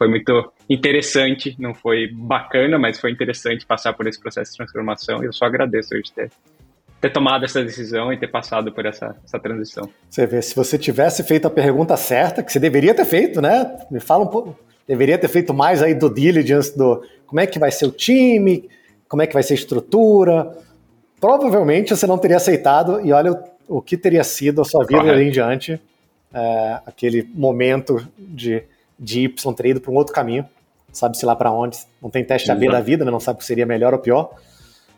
foi 0.01 0.07
muito 0.07 0.51
interessante, 0.67 1.55
não 1.59 1.75
foi 1.75 2.07
bacana, 2.11 2.79
mas 2.79 2.99
foi 2.99 3.11
interessante 3.11 3.67
passar 3.67 3.93
por 3.93 4.07
esse 4.07 4.19
processo 4.19 4.49
de 4.49 4.57
transformação. 4.57 5.21
E 5.21 5.27
eu 5.27 5.31
só 5.31 5.45
agradeço 5.45 5.93
hoje 5.93 6.11
ter 6.11 6.31
ter 6.99 7.11
tomado 7.11 7.45
essa 7.45 7.63
decisão 7.63 8.11
e 8.11 8.17
ter 8.17 8.27
passado 8.27 8.71
por 8.71 8.83
essa, 8.83 9.15
essa 9.23 9.39
transição. 9.39 9.87
Você 10.09 10.25
vê, 10.25 10.41
se 10.41 10.55
você 10.55 10.75
tivesse 10.75 11.23
feito 11.23 11.47
a 11.47 11.51
pergunta 11.51 11.95
certa, 11.97 12.41
que 12.41 12.51
você 12.51 12.59
deveria 12.59 12.95
ter 12.95 13.05
feito, 13.05 13.39
né? 13.41 13.77
Me 13.91 13.99
fala 13.99 14.23
um 14.23 14.27
pouco. 14.27 14.57
Deveria 14.87 15.19
ter 15.19 15.27
feito 15.27 15.53
mais 15.53 15.83
aí 15.83 15.93
do 15.93 16.11
diligence, 16.11 16.75
do 16.75 17.03
como 17.27 17.39
é 17.39 17.45
que 17.45 17.59
vai 17.59 17.71
ser 17.71 17.85
o 17.85 17.91
time, 17.91 18.67
como 19.07 19.21
é 19.21 19.27
que 19.27 19.33
vai 19.35 19.43
ser 19.43 19.53
a 19.53 19.57
estrutura. 19.57 20.51
Provavelmente 21.19 21.95
você 21.95 22.07
não 22.07 22.17
teria 22.17 22.37
aceitado, 22.37 23.05
e 23.05 23.13
olha 23.13 23.33
o, 23.67 23.77
o 23.77 23.81
que 23.83 23.95
teria 23.97 24.23
sido 24.23 24.61
a 24.61 24.65
sua 24.65 24.83
vida 24.83 25.11
ali 25.11 25.27
em 25.27 25.31
diante. 25.31 25.79
É, 26.33 26.79
aquele 26.87 27.29
momento 27.35 28.07
de, 28.17 28.63
de 29.01 29.21
Y 29.21 29.53
ter 29.55 29.65
ido 29.65 29.81
para 29.81 29.91
um 29.91 29.95
outro 29.95 30.13
caminho, 30.13 30.47
sabe-se 30.93 31.25
lá 31.25 31.35
para 31.35 31.51
onde. 31.51 31.79
Não 31.99 32.11
tem 32.11 32.23
teste 32.23 32.51
AB 32.51 32.69
da 32.69 32.79
vida, 32.79 33.03
né? 33.03 33.09
não 33.09 33.19
sabe 33.19 33.41
se 33.41 33.47
seria 33.47 33.65
melhor 33.65 33.93
ou 33.93 33.99
pior. 33.99 34.35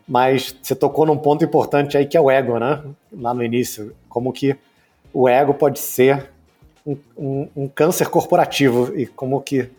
Mas 0.05 0.53
você 0.62 0.75
tocou 0.75 1.05
num 1.05 1.17
ponto 1.17 1.45
importante 1.45 1.98
aí 1.98 2.05
que 2.05 2.17
é 2.17 2.22
o 2.22 2.29
ego, 2.29 2.60
né? 2.60 2.83
Lá 3.13 3.33
no 3.33 3.41
início. 3.41 3.95
Como 4.10 4.33
que 4.33 4.53
o 5.13 5.29
ego 5.29 5.53
pode 5.53 5.79
ser 5.79 6.29
um, 6.86 6.98
um, 7.17 7.50
um 7.55 7.67
câncer 7.69 8.10
corporativo 8.10 8.91
e 9.00 9.05
como 9.05 9.39
que 9.39 9.72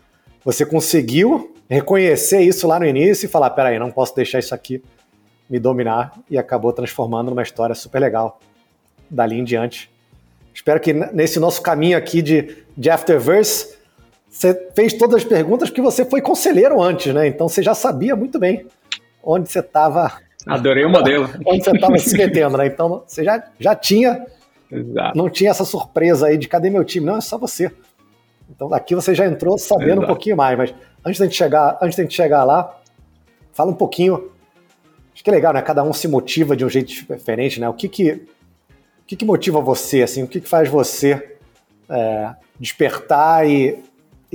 você 0.43 0.65
conseguiu 0.65 1.53
reconhecer 1.69 2.41
isso 2.41 2.67
lá 2.67 2.79
no 2.79 2.87
início 2.87 3.27
e 3.27 3.29
falar: 3.29 3.51
peraí, 3.51 3.77
não 3.77 3.91
posso 3.91 4.15
deixar 4.15 4.39
isso 4.39 4.55
aqui 4.55 4.83
me 5.47 5.59
dominar 5.59 6.17
e 6.27 6.39
acabou 6.39 6.73
transformando 6.73 7.29
numa 7.29 7.43
história 7.43 7.75
super 7.75 7.99
legal 7.99 8.39
dali 9.07 9.39
em 9.39 9.43
diante. 9.43 9.91
Espero 10.51 10.79
que 10.79 10.93
nesse 10.93 11.39
nosso 11.39 11.61
caminho 11.61 11.97
aqui 11.97 12.21
de, 12.21 12.63
de 12.75 12.89
Afterverse, 12.89 13.74
você 14.35 14.69
fez 14.75 14.91
todas 14.91 15.15
as 15.15 15.23
perguntas 15.23 15.69
porque 15.69 15.81
você 15.81 16.03
foi 16.03 16.19
conselheiro 16.19 16.81
antes, 16.81 17.13
né? 17.13 17.25
Então 17.25 17.47
você 17.47 17.63
já 17.63 17.73
sabia 17.73 18.17
muito 18.17 18.37
bem 18.37 18.67
onde 19.23 19.49
você 19.49 19.59
estava. 19.59 20.11
Adorei 20.45 20.83
o 20.83 20.89
modelo. 20.89 21.29
Onde 21.45 21.63
você 21.63 21.71
estava 21.71 21.97
se 21.97 22.17
metendo, 22.17 22.57
né? 22.57 22.67
Então 22.67 23.01
você 23.07 23.23
já, 23.23 23.41
já 23.57 23.73
tinha. 23.73 24.25
Exato. 24.69 25.17
Não 25.17 25.29
tinha 25.29 25.51
essa 25.51 25.63
surpresa 25.63 26.27
aí 26.27 26.37
de 26.37 26.49
cadê 26.49 26.69
meu 26.69 26.83
time? 26.83 27.05
Não, 27.05 27.15
é 27.15 27.21
só 27.21 27.37
você. 27.37 27.71
Então 28.49 28.73
aqui 28.73 28.93
você 28.93 29.15
já 29.15 29.25
entrou 29.25 29.57
sabendo 29.57 29.91
Exato. 29.91 30.03
um 30.03 30.07
pouquinho 30.07 30.35
mais, 30.35 30.57
mas 30.57 30.75
antes 31.05 31.17
da 31.17 31.25
gente 31.27 31.37
chegar, 31.37 31.79
antes 31.81 31.95
da 31.95 32.03
gente 32.03 32.13
chegar 32.13 32.43
lá, 32.43 32.77
fala 33.53 33.71
um 33.71 33.75
pouquinho. 33.75 34.31
Acho 35.13 35.23
que 35.23 35.29
é 35.29 35.33
legal, 35.33 35.53
né? 35.53 35.61
Cada 35.61 35.81
um 35.81 35.93
se 35.93 36.09
motiva 36.09 36.57
de 36.57 36.65
um 36.65 36.69
jeito 36.69 36.89
diferente, 36.89 37.57
né? 37.57 37.69
O 37.69 37.73
que 37.73 37.87
que, 37.87 38.11
o 38.11 39.05
que, 39.07 39.15
que 39.15 39.23
motiva 39.23 39.61
você, 39.61 40.03
assim? 40.03 40.23
O 40.23 40.27
que, 40.27 40.41
que 40.41 40.49
faz 40.49 40.67
você 40.67 41.37
é, 41.89 42.35
despertar 42.59 43.47
e, 43.47 43.81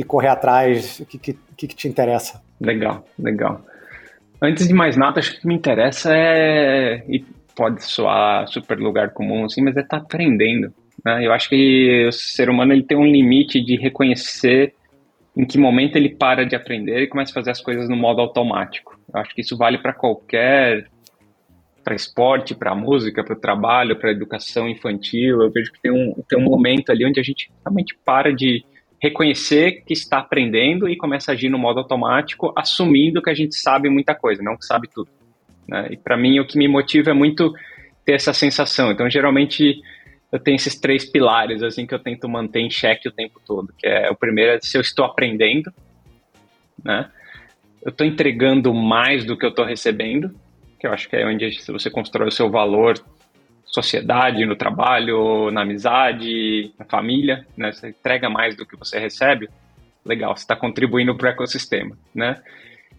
e 0.01 0.03
correr 0.03 0.29
atrás? 0.29 0.99
O 1.01 1.07
que, 1.07 1.19
que, 1.19 1.39
que, 1.57 1.69
te 1.69 1.87
interessa? 1.87 2.43
Legal, 2.59 3.05
legal. 3.19 3.61
Antes 4.41 4.67
de 4.67 4.73
mais 4.73 4.97
nada, 4.97 5.21
acho 5.21 5.33
que 5.33 5.39
o 5.39 5.41
que 5.43 5.47
me 5.47 5.55
interessa 5.55 6.11
é, 6.15 7.05
e 7.07 7.23
pode 7.55 7.85
soar 7.85 8.49
super 8.49 8.79
lugar 8.79 9.11
comum 9.11 9.45
assim, 9.45 9.63
mas 9.63 9.77
é 9.77 9.81
estar 9.81 9.99
tá 9.99 10.03
aprendendo. 10.03 10.73
Né? 11.05 11.27
Eu 11.27 11.33
acho 11.33 11.51
que 11.51 12.07
o 12.09 12.13
ser 12.13 12.49
humano 12.49 12.73
ele 12.73 12.83
tem 12.83 12.97
um 12.97 13.05
limite 13.05 13.63
de 13.63 13.77
reconhecer 13.77 14.73
em 15.37 15.45
que 15.45 15.59
momento 15.59 15.97
ele 15.97 16.09
para 16.09 16.47
de 16.47 16.57
aprender 16.57 17.03
e 17.03 17.07
começa 17.07 17.33
a 17.33 17.35
fazer 17.35 17.51
as 17.51 17.61
coisas 17.61 17.87
no 17.89 17.97
modo 17.97 18.23
automático. 18.23 18.99
Eu 19.13 19.21
acho 19.21 19.35
que 19.35 19.43
isso 19.43 19.57
vale 19.57 19.77
para 19.77 19.93
qualquer 19.93 20.87
para 21.85 21.95
esporte, 21.95 22.55
para 22.55 22.75
música, 22.75 23.25
para 23.25 23.35
o 23.35 23.41
trabalho, 23.41 23.97
para 23.97 24.11
educação 24.11 24.69
infantil. 24.69 25.43
Eu 25.43 25.51
vejo 25.51 25.73
que 25.73 25.81
tem 25.81 25.91
um, 25.91 26.15
tem 26.29 26.39
um 26.39 26.45
momento 26.45 26.91
ali 26.91 27.05
onde 27.05 27.21
a 27.21 27.23
gente 27.23 27.51
realmente 27.65 27.97
para 28.05 28.35
de 28.35 28.65
reconhecer 29.01 29.83
que 29.87 29.95
está 29.95 30.19
aprendendo 30.19 30.89
e 30.89 30.97
começa 30.97 31.31
a 31.31 31.35
agir 31.35 31.49
no 31.49 31.59
modo 31.59 31.81
automático, 31.81 32.53
assumindo 32.57 33.23
que 33.23 33.31
a 33.31 33.35
gente 33.35 33.55
sabe 33.55 33.89
muita 33.89 34.15
coisa, 34.15 34.43
não 34.43 34.57
que 34.57 34.67
sabe 34.67 34.89
tudo. 34.89 35.11
Né? 35.67 35.89
E 35.93 35.97
para 35.97 36.17
mim 36.17 36.39
o 36.39 36.47
que 36.47 36.59
me 36.59 36.69
motiva 36.69 37.11
é 37.11 37.15
muito 37.15 37.53
ter 38.05 38.13
essa 38.13 38.35
sensação. 38.35 38.93
Então 38.93 39.09
geralmente 39.09 39.81
eu 40.31 40.39
tenho 40.39 40.57
esses 40.57 40.79
três 40.79 41.05
pilares 41.05 41.63
assim 41.63 41.87
que 41.87 41.95
eu 41.95 41.99
tento 41.99 42.29
manter 42.29 42.61
em 42.61 42.71
xeque 42.71 43.09
o 43.09 43.13
tempo 43.13 43.41
todo, 43.45 43.73
que 43.79 43.87
é 43.87 44.11
o 44.11 44.15
primeiro 44.15 44.53
é 44.53 44.61
se 44.61 44.77
eu 44.77 44.83
estou 44.83 45.05
aprendendo, 45.05 45.73
né? 46.85 47.11
Eu 47.83 47.91
estou 47.91 48.07
entregando 48.07 48.75
mais 48.75 49.25
do 49.25 49.39
que 49.39 49.45
eu 49.45 49.49
estou 49.49 49.65
recebendo, 49.65 50.31
que 50.79 50.87
eu 50.87 50.93
acho 50.93 51.09
que 51.09 51.17
é 51.17 51.27
onde 51.27 51.51
você 51.67 51.89
constrói 51.89 52.29
o 52.29 52.33
seu 52.33 52.51
valor 52.51 52.95
sociedade, 53.73 54.45
no 54.45 54.57
trabalho, 54.57 55.51
na 55.51 55.63
amizade, 55.63 56.73
na 56.79 56.85
família, 56.85 57.47
né? 57.57 57.73
Você 57.73 57.89
entrega 57.89 58.29
mais 58.29 58.57
do 58.57 58.67
que 58.67 58.77
você 58.77 58.99
recebe, 58.99 59.49
legal, 60.05 60.37
você 60.37 60.43
está 60.43 60.57
contribuindo 60.57 61.17
para 61.17 61.29
o 61.29 61.31
ecossistema, 61.31 61.97
né? 62.15 62.37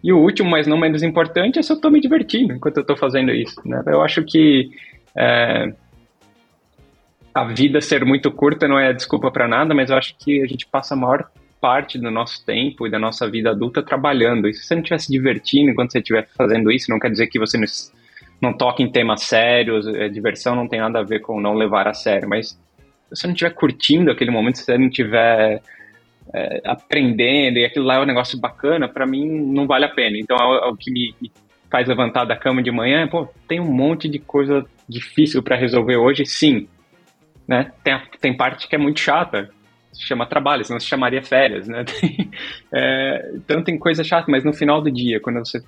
E 0.03 0.11
o 0.11 0.17
último, 0.17 0.49
mas 0.49 0.65
não 0.65 0.77
menos 0.77 1.03
importante, 1.03 1.59
é 1.59 1.61
se 1.61 1.71
eu 1.71 1.75
estou 1.75 1.91
me 1.91 2.01
divertindo 2.01 2.53
enquanto 2.53 2.77
eu 2.77 2.81
estou 2.81 2.97
fazendo 2.97 3.31
isso, 3.31 3.61
né? 3.65 3.83
Eu 3.85 4.01
acho 4.01 4.23
que 4.23 4.71
é, 5.15 5.73
a 7.33 7.43
vida 7.45 7.81
ser 7.81 8.03
muito 8.05 8.31
curta 8.31 8.67
não 8.67 8.79
é 8.79 8.93
desculpa 8.93 9.29
para 9.29 9.47
nada, 9.47 9.73
mas 9.73 9.89
eu 9.89 9.97
acho 9.97 10.15
que 10.17 10.41
a 10.41 10.47
gente 10.47 10.65
passa 10.65 10.93
a 10.93 10.97
maior 10.97 11.29
parte 11.59 11.99
do 11.99 12.09
nosso 12.09 12.43
tempo 12.45 12.87
e 12.87 12.89
da 12.89 12.97
nossa 12.97 13.29
vida 13.29 13.51
adulta 13.51 13.83
trabalhando. 13.83 14.47
E 14.47 14.53
se 14.53 14.63
você 14.63 14.73
não 14.73 14.81
estiver 14.81 14.99
se 14.99 15.11
divertindo 15.11 15.69
enquanto 15.69 15.91
você 15.91 15.99
estiver 15.99 16.27
fazendo 16.35 16.71
isso, 16.71 16.89
não 16.89 16.99
quer 16.99 17.11
dizer 17.11 17.27
que 17.27 17.37
você 17.37 17.57
não 17.57 17.65
não 18.41 18.53
toca 18.53 18.81
em 18.81 18.91
temas 18.91 19.23
sérios, 19.23 19.87
é, 19.87 20.09
diversão 20.09 20.55
não 20.55 20.67
tem 20.67 20.79
nada 20.79 20.99
a 20.99 21.03
ver 21.03 21.19
com 21.19 21.39
não 21.39 21.53
levar 21.53 21.87
a 21.87 21.93
sério, 21.93 22.27
mas 22.27 22.49
se 22.49 22.57
você 23.09 23.27
não 23.27 23.33
estiver 23.33 23.53
curtindo 23.53 24.09
aquele 24.09 24.31
momento, 24.31 24.57
se 24.57 24.65
você 24.65 24.77
não 24.77 24.87
estiver 24.87 25.61
é, 26.33 26.61
aprendendo 26.65 27.57
e 27.57 27.65
aquilo 27.65 27.85
lá 27.85 27.95
é 27.95 27.99
um 27.99 28.05
negócio 28.05 28.39
bacana, 28.39 28.87
para 28.87 29.05
mim 29.05 29.27
não 29.27 29.67
vale 29.67 29.85
a 29.85 29.89
pena. 29.89 30.17
Então 30.17 30.37
é, 30.37 30.67
é 30.67 30.71
o 30.71 30.75
que 30.75 30.91
me, 30.91 31.13
faz 31.69 31.87
levantar 31.87 32.25
da 32.25 32.35
cama 32.35 32.61
de 32.63 32.71
manhã, 32.71 33.07
pô, 33.07 33.27
tem 33.47 33.59
um 33.59 33.71
monte 33.71 34.09
de 34.09 34.19
coisa 34.19 34.65
difícil 34.87 35.41
para 35.41 35.55
resolver 35.55 35.97
hoje, 35.97 36.25
sim. 36.25 36.67
Né? 37.47 37.71
Tem, 37.83 37.99
tem 38.19 38.35
parte 38.35 38.67
que 38.67 38.75
é 38.75 38.77
muito 38.77 38.99
chata, 38.99 39.49
se 39.91 40.03
chama 40.03 40.25
trabalho, 40.25 40.63
senão 40.63 40.79
se 40.79 40.87
chamaria 40.87 41.21
férias, 41.21 41.67
né? 41.67 41.83
Tem, 41.99 42.31
é, 42.73 43.31
então 43.35 43.61
tem 43.61 43.77
coisa 43.77 44.03
chata, 44.03 44.31
mas 44.31 44.43
no 44.43 44.53
final 44.53 44.81
do 44.81 44.89
dia, 44.89 45.19
quando 45.19 45.39
você 45.39 45.61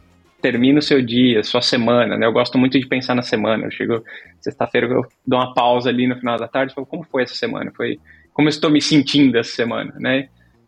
termina 0.44 0.80
o 0.80 0.82
seu 0.82 1.02
dia, 1.02 1.42
sua 1.42 1.62
semana, 1.62 2.18
né? 2.18 2.26
Eu 2.26 2.34
gosto 2.34 2.58
muito 2.58 2.78
de 2.78 2.86
pensar 2.86 3.16
na 3.16 3.22
semana. 3.22 3.64
Eu 3.64 3.72
chego 3.72 4.04
sexta-feira, 4.42 4.88
eu 4.88 5.06
dou 5.26 5.40
uma 5.40 5.54
pausa 5.54 5.90
ali 5.90 6.06
no 6.06 6.18
final 6.18 6.38
da 6.38 6.50
tarde 6.50 6.74
e 6.74 6.76
falo, 6.76 6.86
como 6.86 7.06
foi 7.06 7.24
essa 7.24 7.34
semana? 7.34 7.72
Foi 7.74 7.98
como 8.34 8.50
eu 8.50 8.50
estou 8.50 8.70
me 8.70 8.82
sentindo 8.82 9.38
essa 9.38 9.56
semana, 9.56 9.96
né? 9.98 10.28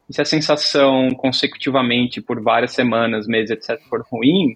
E 0.09 0.13
se 0.13 0.21
a 0.21 0.25
sensação 0.25 1.09
consecutivamente 1.11 2.21
por 2.21 2.41
várias 2.41 2.71
semanas, 2.71 3.27
meses, 3.27 3.51
etc, 3.51 3.77
for 3.89 4.01
ruim, 4.09 4.55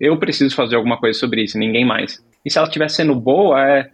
eu 0.00 0.16
preciso 0.18 0.56
fazer 0.56 0.74
alguma 0.74 0.98
coisa 0.98 1.16
sobre 1.16 1.44
isso, 1.44 1.56
ninguém 1.56 1.84
mais. 1.84 2.20
E 2.44 2.50
se 2.50 2.58
ela 2.58 2.66
estiver 2.66 2.90
sendo 2.90 3.14
boa, 3.14 3.62
é 3.64 3.90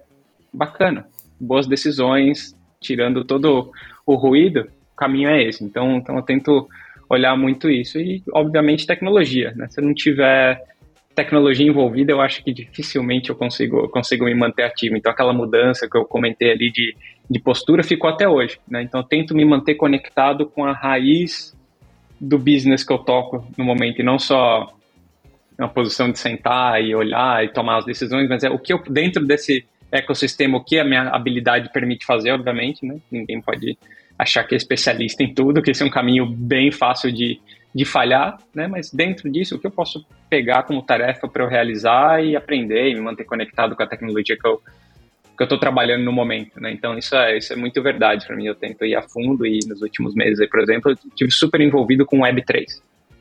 bacana. 0.51 1.07
Boas 1.39 1.67
decisões, 1.67 2.57
tirando 2.81 3.23
todo 3.23 3.71
o 4.07 4.15
ruído, 4.15 4.67
o 4.93 4.97
caminho 4.97 5.29
é 5.29 5.43
esse. 5.43 5.63
Então, 5.63 5.97
então 5.97 6.17
eu 6.17 6.23
tento 6.23 6.67
olhar 7.11 7.37
muito 7.37 7.69
isso. 7.69 7.99
E, 7.99 8.23
obviamente, 8.33 8.87
tecnologia. 8.87 9.53
Né? 9.57 9.67
Se 9.69 9.81
eu 9.81 9.85
não 9.85 9.93
tiver 9.93 10.63
tecnologia 11.15 11.67
envolvida, 11.67 12.13
eu 12.13 12.21
acho 12.21 12.43
que 12.43 12.53
dificilmente 12.53 13.31
eu 13.31 13.37
consigo, 13.37 13.81
eu 13.81 13.89
consigo 13.89 14.25
me 14.25 14.35
manter 14.35 14.63
ativo. 14.63 14.97
Então, 14.97 15.11
aquela 15.11 15.33
mudança 15.33 15.89
que 15.91 15.99
eu 15.99 16.05
comentei 16.05 16.53
ali 16.53 16.71
de, 16.71 16.97
de 17.29 17.41
postura 17.41 17.83
ficou 17.83 18.09
até 18.09 18.29
hoje. 18.29 18.59
Né? 18.69 18.83
Então, 18.83 19.01
eu 19.01 19.05
tento 19.05 19.35
me 19.35 19.45
manter 19.45 19.75
conectado 19.75 20.47
com 20.47 20.65
a 20.65 20.73
raiz 20.73 21.55
do 22.21 22.39
business 22.39 22.85
que 22.85 22.93
eu 22.93 22.99
toco 22.99 23.47
no 23.57 23.65
momento, 23.65 24.01
e 24.01 24.05
não 24.05 24.19
só 24.19 24.73
uma 25.59 25.69
posição 25.69 26.11
de 26.11 26.19
sentar 26.19 26.83
e 26.83 26.95
olhar 26.95 27.45
e 27.45 27.49
tomar 27.49 27.79
as 27.79 27.85
decisões, 27.85 28.29
mas 28.29 28.45
é 28.45 28.51
o 28.51 28.59
que 28.59 28.73
eu, 28.73 28.83
dentro 28.89 29.27
desse 29.27 29.67
ecossistema, 29.91 30.59
o 30.59 30.65
que 30.65 30.79
a 30.79 30.85
minha 30.85 31.09
habilidade 31.09 31.71
permite 31.73 32.07
fazer, 32.07 32.31
obviamente, 32.31 32.85
né? 32.87 32.99
Ninguém 33.11 33.41
pode 33.41 33.77
achar 34.21 34.45
que 34.45 34.55
é 34.55 34.57
especialista 34.57 35.23
em 35.23 35.33
tudo, 35.33 35.63
que 35.63 35.71
esse 35.71 35.83
é 35.83 35.87
um 35.87 35.91
caminho 35.91 36.27
bem 36.27 36.71
fácil 36.71 37.11
de, 37.11 37.41
de 37.75 37.85
falhar, 37.87 38.37
né? 38.55 38.69
Mas 38.69 38.91
dentro 38.93 39.31
disso, 39.31 39.57
o 39.57 39.59
que 39.59 39.67
eu 39.67 39.71
posso 39.71 40.05
pegar 40.29 40.65
como 40.65 40.83
tarefa 40.83 41.27
para 41.27 41.43
eu 41.43 41.49
realizar 41.49 42.23
e 42.23 42.37
aprender 42.37 42.91
e 42.91 42.95
me 42.95 43.01
manter 43.01 43.25
conectado 43.25 43.75
com 43.75 43.83
a 43.83 43.87
tecnologia 43.87 44.37
que 44.37 44.47
eu 44.47 44.61
que 45.37 45.45
eu 45.45 45.47
estou 45.47 45.59
trabalhando 45.59 46.05
no 46.05 46.13
momento, 46.13 46.61
né? 46.61 46.71
Então 46.71 46.99
isso 46.99 47.17
é 47.17 47.39
isso 47.39 47.51
é 47.55 47.57
muito 47.57 47.83
verdade 47.83 48.27
para 48.27 48.37
mim. 48.37 48.45
Eu 48.45 48.55
tento 48.55 48.85
ir 48.85 48.95
a 48.95 49.01
fundo 49.01 49.47
e 49.47 49.59
nos 49.67 49.81
últimos 49.81 50.15
meses, 50.15 50.39
aí, 50.39 50.47
por 50.47 50.61
exemplo, 50.61 50.91
eu 50.91 50.97
tive 51.17 51.31
super 51.31 51.63
envolvido 51.63 52.05
com 52.05 52.19
Web3, 52.19 52.67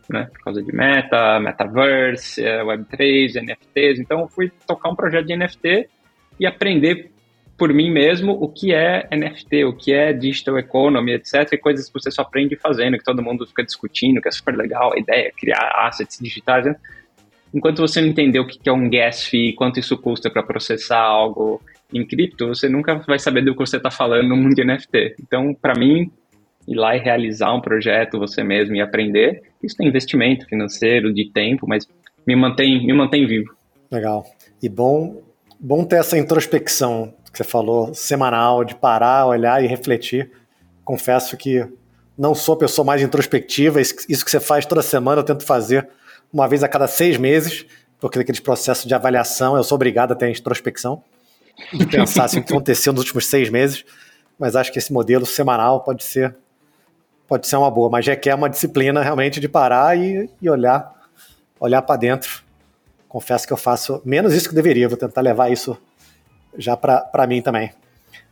né? 0.10 0.28
Por 0.34 0.44
causa 0.44 0.62
de 0.62 0.76
Meta, 0.76 1.40
Metaverse, 1.40 2.44
é, 2.44 2.62
Web3, 2.62 3.42
NFTs. 3.42 4.00
Então 4.00 4.20
eu 4.20 4.28
fui 4.28 4.52
tocar 4.68 4.90
um 4.90 4.96
projeto 4.96 5.28
de 5.28 5.38
NFT 5.38 5.88
e 6.38 6.46
aprender 6.46 7.10
por 7.60 7.74
mim 7.74 7.92
mesmo 7.92 8.32
o 8.32 8.48
que 8.48 8.74
é 8.74 9.08
NFT, 9.12 9.66
o 9.66 9.74
que 9.74 9.94
é 9.94 10.14
digital 10.14 10.58
economy, 10.58 11.12
etc. 11.12 11.52
E 11.52 11.58
coisas 11.58 11.88
que 11.88 11.94
você 11.94 12.10
só 12.10 12.22
aprende 12.22 12.56
fazendo, 12.56 12.98
que 12.98 13.04
todo 13.04 13.22
mundo 13.22 13.46
fica 13.46 13.64
discutindo, 13.64 14.22
que 14.22 14.30
é 14.30 14.32
super 14.32 14.56
legal 14.56 14.94
a 14.94 14.98
ideia, 14.98 15.32
criar 15.38 15.88
assets 15.88 16.18
digitais. 16.20 16.66
Né? 16.66 16.76
Enquanto 17.54 17.80
você 17.80 18.00
não 18.00 18.08
entender 18.08 18.40
o 18.40 18.48
que 18.48 18.68
é 18.68 18.72
um 18.72 18.90
gas 18.90 19.26
fee, 19.26 19.54
quanto 19.54 19.80
isso 19.80 19.98
custa 19.98 20.30
para 20.30 20.42
processar 20.42 21.02
algo 21.02 21.62
em 21.94 22.06
cripto, 22.06 22.48
você 22.48 22.70
nunca 22.70 22.96
vai 22.96 23.20
saber 23.20 23.42
do 23.42 23.52
que 23.52 23.60
você 23.60 23.78
está 23.78 23.92
falando 23.92 24.30
no 24.30 24.38
mundo 24.38 24.56
de 24.56 24.64
NFT. 24.64 25.16
Então, 25.22 25.54
para 25.54 25.78
mim, 25.78 26.10
ir 26.66 26.76
lá 26.76 26.96
e 26.96 27.00
realizar 27.00 27.54
um 27.54 27.60
projeto 27.60 28.18
você 28.18 28.42
mesmo 28.42 28.76
e 28.76 28.82
aprender, 28.82 29.42
isso 29.62 29.76
tem 29.76 29.88
investimento 29.88 30.46
financeiro, 30.48 31.14
de 31.14 31.30
tempo, 31.32 31.68
mas 31.68 31.86
me 32.26 32.36
mantém, 32.36 32.86
me 32.86 32.94
mantém 32.94 33.28
vivo. 33.28 33.54
Legal. 33.92 34.24
E 34.62 34.70
bom, 34.70 35.22
bom 35.60 35.84
ter 35.84 35.98
essa 35.98 36.18
introspecção 36.18 37.14
que 37.32 37.38
você 37.38 37.44
falou, 37.44 37.94
semanal, 37.94 38.64
de 38.64 38.76
parar, 38.76 39.26
olhar 39.26 39.64
e 39.64 39.68
refletir. 39.68 40.32
Confesso 40.84 41.36
que 41.38 41.68
não 42.18 42.34
sou 42.34 42.56
a 42.56 42.58
pessoa 42.58 42.86
mais 42.86 43.02
introspectiva, 43.02 43.80
isso 43.80 43.96
que 43.96 44.32
você 44.32 44.40
faz 44.40 44.66
toda 44.66 44.82
semana 44.82 45.22
eu 45.22 45.26
tento 45.26 45.46
fazer 45.46 45.88
uma 46.34 46.48
vez 46.48 46.64
a 46.64 46.68
cada 46.68 46.88
seis 46.88 47.18
meses, 47.18 47.66
porque 48.00 48.18
naqueles 48.18 48.40
processos 48.40 48.86
de 48.86 48.94
avaliação 48.94 49.56
eu 49.56 49.64
sou 49.64 49.76
obrigado 49.76 50.12
a 50.12 50.16
ter 50.16 50.26
a 50.26 50.30
introspecção, 50.30 51.04
de 51.74 51.86
pensar 51.86 52.26
assim, 52.26 52.40
o 52.40 52.44
que 52.44 52.52
aconteceu 52.52 52.92
nos 52.94 53.04
últimos 53.04 53.28
seis 53.28 53.50
meses, 53.50 53.86
mas 54.38 54.56
acho 54.56 54.72
que 54.72 54.80
esse 54.80 54.92
modelo 54.92 55.26
semanal 55.26 55.82
pode 55.82 56.04
ser 56.04 56.36
pode 57.28 57.48
ser 57.48 57.58
uma 57.58 57.70
boa, 57.70 57.92
mas 57.92 58.08
requer 58.08 58.34
uma 58.34 58.50
disciplina 58.50 59.04
realmente 59.04 59.40
de 59.40 59.48
parar 59.48 59.96
e, 59.98 60.30
e 60.42 60.50
olhar 60.50 60.92
olhar 61.60 61.82
para 61.82 61.96
dentro. 61.96 62.44
Confesso 63.10 63.48
que 63.48 63.52
eu 63.52 63.58
faço 63.58 64.02
menos 64.06 64.36
isso 64.36 64.48
que 64.48 64.56
deveria, 64.56 64.88
vou 64.88 64.96
tentar 64.98 65.22
levar 65.22 65.52
isso 65.52 65.76
já 66.56 66.78
para 66.78 67.28
mim 67.28 67.42
também. 67.42 67.72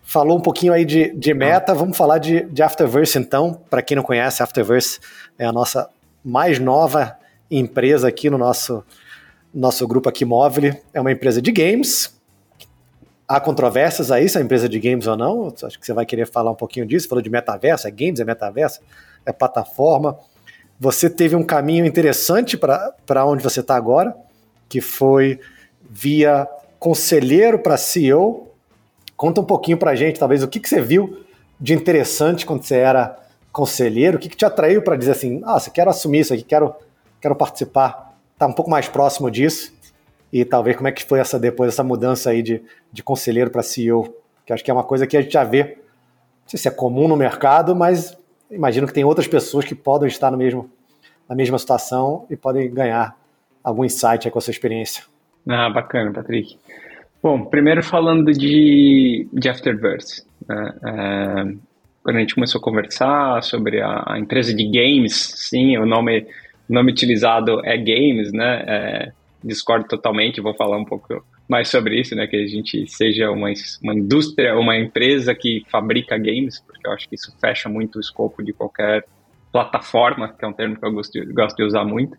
Falou 0.03 0.37
um 0.37 0.41
pouquinho 0.41 0.71
aí 0.71 0.85
de, 0.85 1.11
de 1.13 1.33
meta, 1.33 1.73
vamos 1.73 1.97
falar 1.97 2.19
de, 2.19 2.41
de 2.45 2.63
Afterverse 2.63 3.17
então. 3.17 3.59
Para 3.69 3.81
quem 3.81 3.97
não 3.97 4.03
conhece, 4.03 4.41
Afterverse 4.41 4.99
é 5.37 5.45
a 5.45 5.51
nossa 5.51 5.89
mais 6.23 6.59
nova 6.59 7.17
empresa 7.49 8.07
aqui 8.07 8.29
no 8.29 8.37
nosso, 8.37 8.83
nosso 9.53 9.85
grupo 9.87 10.07
aqui 10.07 10.23
móvel. 10.23 10.75
É 10.93 11.01
uma 11.01 11.11
empresa 11.11 11.41
de 11.41 11.51
games. 11.51 12.15
Há 13.27 13.41
controvérsias 13.41 14.11
aí 14.11 14.29
se 14.29 14.37
é 14.37 14.41
empresa 14.41 14.69
de 14.69 14.79
games 14.79 15.07
ou 15.07 15.17
não. 15.17 15.53
Acho 15.61 15.77
que 15.77 15.85
você 15.85 15.91
vai 15.91 16.05
querer 16.05 16.27
falar 16.27 16.51
um 16.51 16.55
pouquinho 16.55 16.85
disso. 16.85 17.09
Falou 17.09 17.21
de 17.21 17.29
metaverso, 17.29 17.87
é 17.87 17.91
games, 17.91 18.19
é 18.19 18.23
metaverso, 18.23 18.79
é 19.25 19.33
plataforma. 19.33 20.17
Você 20.79 21.09
teve 21.09 21.35
um 21.35 21.43
caminho 21.43 21.85
interessante 21.85 22.55
para 22.55 23.25
onde 23.25 23.43
você 23.43 23.59
está 23.59 23.75
agora, 23.75 24.15
que 24.69 24.81
foi 24.81 25.39
via 25.89 26.47
conselheiro 26.79 27.59
para 27.59 27.77
CEO. 27.77 28.51
Conta 29.15 29.41
um 29.41 29.45
pouquinho 29.45 29.77
para 29.77 29.91
a 29.91 29.95
gente, 29.95 30.19
talvez, 30.19 30.43
o 30.43 30.47
que, 30.47 30.59
que 30.59 30.69
você 30.69 30.81
viu 30.81 31.23
de 31.59 31.73
interessante 31.73 32.45
quando 32.45 32.63
você 32.63 32.75
era 32.75 33.17
conselheiro, 33.51 34.17
o 34.17 34.19
que, 34.19 34.29
que 34.29 34.37
te 34.37 34.45
atraiu 34.45 34.83
para 34.83 34.95
dizer 34.95 35.11
assim, 35.11 35.41
ah, 35.43 35.57
quero 35.73 35.89
assumir 35.89 36.19
isso 36.19 36.33
aqui, 36.33 36.43
quero, 36.43 36.75
quero 37.19 37.35
participar, 37.35 38.15
tá 38.37 38.45
um 38.45 38.53
pouco 38.53 38.69
mais 38.69 38.87
próximo 38.87 39.31
disso, 39.31 39.73
e 40.31 40.45
talvez 40.45 40.75
como 40.75 40.87
é 40.87 40.91
que 40.91 41.03
foi 41.03 41.19
essa 41.19 41.39
depois 41.39 41.73
essa 41.73 41.83
mudança 41.83 42.29
aí 42.29 42.43
de, 42.43 42.61
de 42.91 43.01
conselheiro 43.01 43.49
para 43.49 43.63
CEO, 43.63 44.15
que 44.45 44.53
acho 44.53 44.63
que 44.63 44.69
é 44.69 44.73
uma 44.73 44.83
coisa 44.83 45.07
que 45.07 45.17
a 45.17 45.21
gente 45.21 45.33
já 45.33 45.43
vê, 45.43 45.63
não 45.63 46.49
sei 46.49 46.59
se 46.59 46.67
é 46.67 46.71
comum 46.71 47.07
no 47.07 47.15
mercado, 47.15 47.75
mas 47.75 48.15
imagino 48.51 48.85
que 48.85 48.93
tem 48.93 49.03
outras 49.03 49.27
pessoas 49.27 49.65
que 49.65 49.73
podem 49.73 50.07
estar 50.07 50.29
no 50.29 50.37
mesmo, 50.37 50.69
na 51.27 51.35
mesma 51.35 51.57
situação 51.57 52.27
e 52.29 52.37
podem 52.37 52.71
ganhar 52.71 53.17
algum 53.63 53.83
insight 53.83 54.29
com 54.29 54.39
a 54.39 54.41
sua 54.41 54.51
experiência. 54.51 55.03
Ah, 55.47 55.69
bacana, 55.69 56.11
Patrick. 56.11 56.57
Bom, 57.21 57.45
primeiro 57.45 57.83
falando 57.83 58.31
de, 58.31 59.27
de 59.33 59.49
Afterverse. 59.49 60.25
Né? 60.47 60.73
É, 60.85 61.55
quando 62.03 62.15
a 62.15 62.19
gente 62.19 62.35
começou 62.35 62.59
a 62.59 62.63
conversar 62.63 63.43
sobre 63.43 63.81
a, 63.81 64.03
a, 64.07 64.19
empresa 64.19 64.53
de 64.53 64.65
games, 64.65 65.13
sim, 65.35 65.77
o 65.77 65.85
nome, 65.85 66.25
nome 66.69 66.91
utilizado 66.91 67.59
é 67.65 67.77
games, 67.77 68.31
né? 68.31 68.63
É, 68.67 69.11
discordo 69.43 69.87
totalmente, 69.87 70.41
vou 70.41 70.53
falar 70.53 70.77
um 70.77 70.85
pouco 70.85 71.23
mais 71.47 71.69
sobre 71.69 71.99
isso, 71.99 72.15
né? 72.15 72.27
Que 72.27 72.35
a 72.35 72.47
gente 72.47 72.87
seja 72.87 73.31
uma, 73.31 73.51
uma 73.83 73.93
indústria, 73.93 74.57
uma 74.57 74.77
empresa 74.77 75.33
que 75.33 75.63
fabrica 75.69 76.17
games, 76.17 76.59
porque 76.59 76.87
eu 76.87 76.91
acho 76.91 77.09
que 77.09 77.15
isso 77.15 77.33
fecha 77.39 77.67
muito 77.67 77.97
o 77.97 78.01
escopo 78.01 78.43
de 78.43 78.53
qualquer 78.53 79.05
plataforma, 79.51 80.29
que 80.29 80.45
é 80.45 80.47
um 80.47 80.53
termo 80.53 80.77
que 80.77 80.85
eu 80.85 80.91
gosto, 80.91 81.33
gosto 81.33 81.57
de 81.57 81.63
usar 81.63 81.83
muito. 81.83 82.17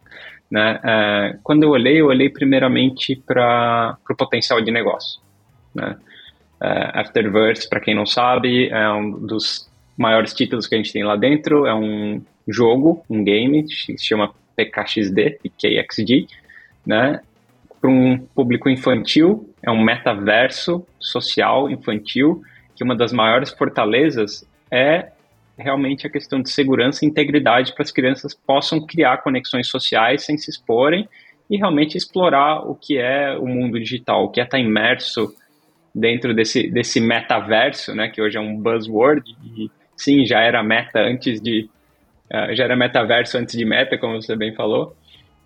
Né? 0.50 0.80
É, 0.82 1.38
quando 1.42 1.62
eu 1.62 1.70
olhei, 1.70 2.00
eu 2.00 2.06
olhei 2.06 2.28
primeiramente 2.28 3.16
para 3.16 3.96
o 4.08 4.16
potencial 4.16 4.60
de 4.60 4.70
negócio. 4.70 5.20
Né? 5.74 5.96
É, 6.60 7.00
Afterverse, 7.00 7.68
para 7.68 7.80
quem 7.80 7.94
não 7.94 8.06
sabe, 8.06 8.68
é 8.68 8.90
um 8.90 9.10
dos 9.10 9.68
maiores 9.96 10.32
títulos 10.32 10.66
que 10.66 10.74
a 10.74 10.78
gente 10.78 10.92
tem 10.92 11.04
lá 11.04 11.16
dentro. 11.16 11.66
É 11.66 11.74
um 11.74 12.22
jogo, 12.46 13.04
um 13.10 13.22
game, 13.22 13.64
que 13.64 13.98
se 13.98 14.04
chama 14.04 14.32
PKXD, 14.56 15.38
PKXD, 15.42 16.26
né? 16.86 17.20
Para 17.80 17.90
um 17.90 18.18
público 18.18 18.68
infantil, 18.68 19.54
é 19.62 19.70
um 19.70 19.80
metaverso 19.80 20.84
social 20.98 21.70
infantil, 21.70 22.42
que 22.74 22.82
uma 22.82 22.96
das 22.96 23.12
maiores 23.12 23.50
fortalezas 23.50 24.44
é 24.70 25.12
realmente 25.58 26.06
a 26.06 26.10
questão 26.10 26.40
de 26.40 26.50
segurança 26.50 27.04
e 27.04 27.08
integridade 27.08 27.74
para 27.74 27.82
as 27.82 27.90
crianças 27.90 28.34
possam 28.34 28.84
criar 28.86 29.18
conexões 29.18 29.66
sociais 29.68 30.24
sem 30.24 30.38
se 30.38 30.50
exporem 30.50 31.08
e 31.50 31.56
realmente 31.56 31.96
explorar 31.96 32.60
o 32.60 32.74
que 32.74 32.98
é 32.98 33.36
o 33.36 33.46
mundo 33.46 33.78
digital, 33.78 34.24
o 34.24 34.30
que 34.30 34.40
é 34.40 34.44
estar 34.44 34.58
imerso 34.58 35.34
dentro 35.94 36.34
desse, 36.34 36.70
desse 36.70 37.00
metaverso, 37.00 37.94
né, 37.94 38.08
que 38.08 38.20
hoje 38.20 38.36
é 38.36 38.40
um 38.40 38.56
buzzword, 38.56 39.22
e 39.56 39.70
sim, 39.96 40.24
já 40.24 40.40
era 40.40 40.62
meta 40.62 41.00
antes 41.00 41.40
de, 41.40 41.68
uh, 42.30 42.54
já 42.54 42.64
era 42.64 42.76
metaverso 42.76 43.38
antes 43.38 43.56
de 43.56 43.64
meta, 43.64 43.98
como 43.98 44.20
você 44.20 44.36
bem 44.36 44.54
falou, 44.54 44.94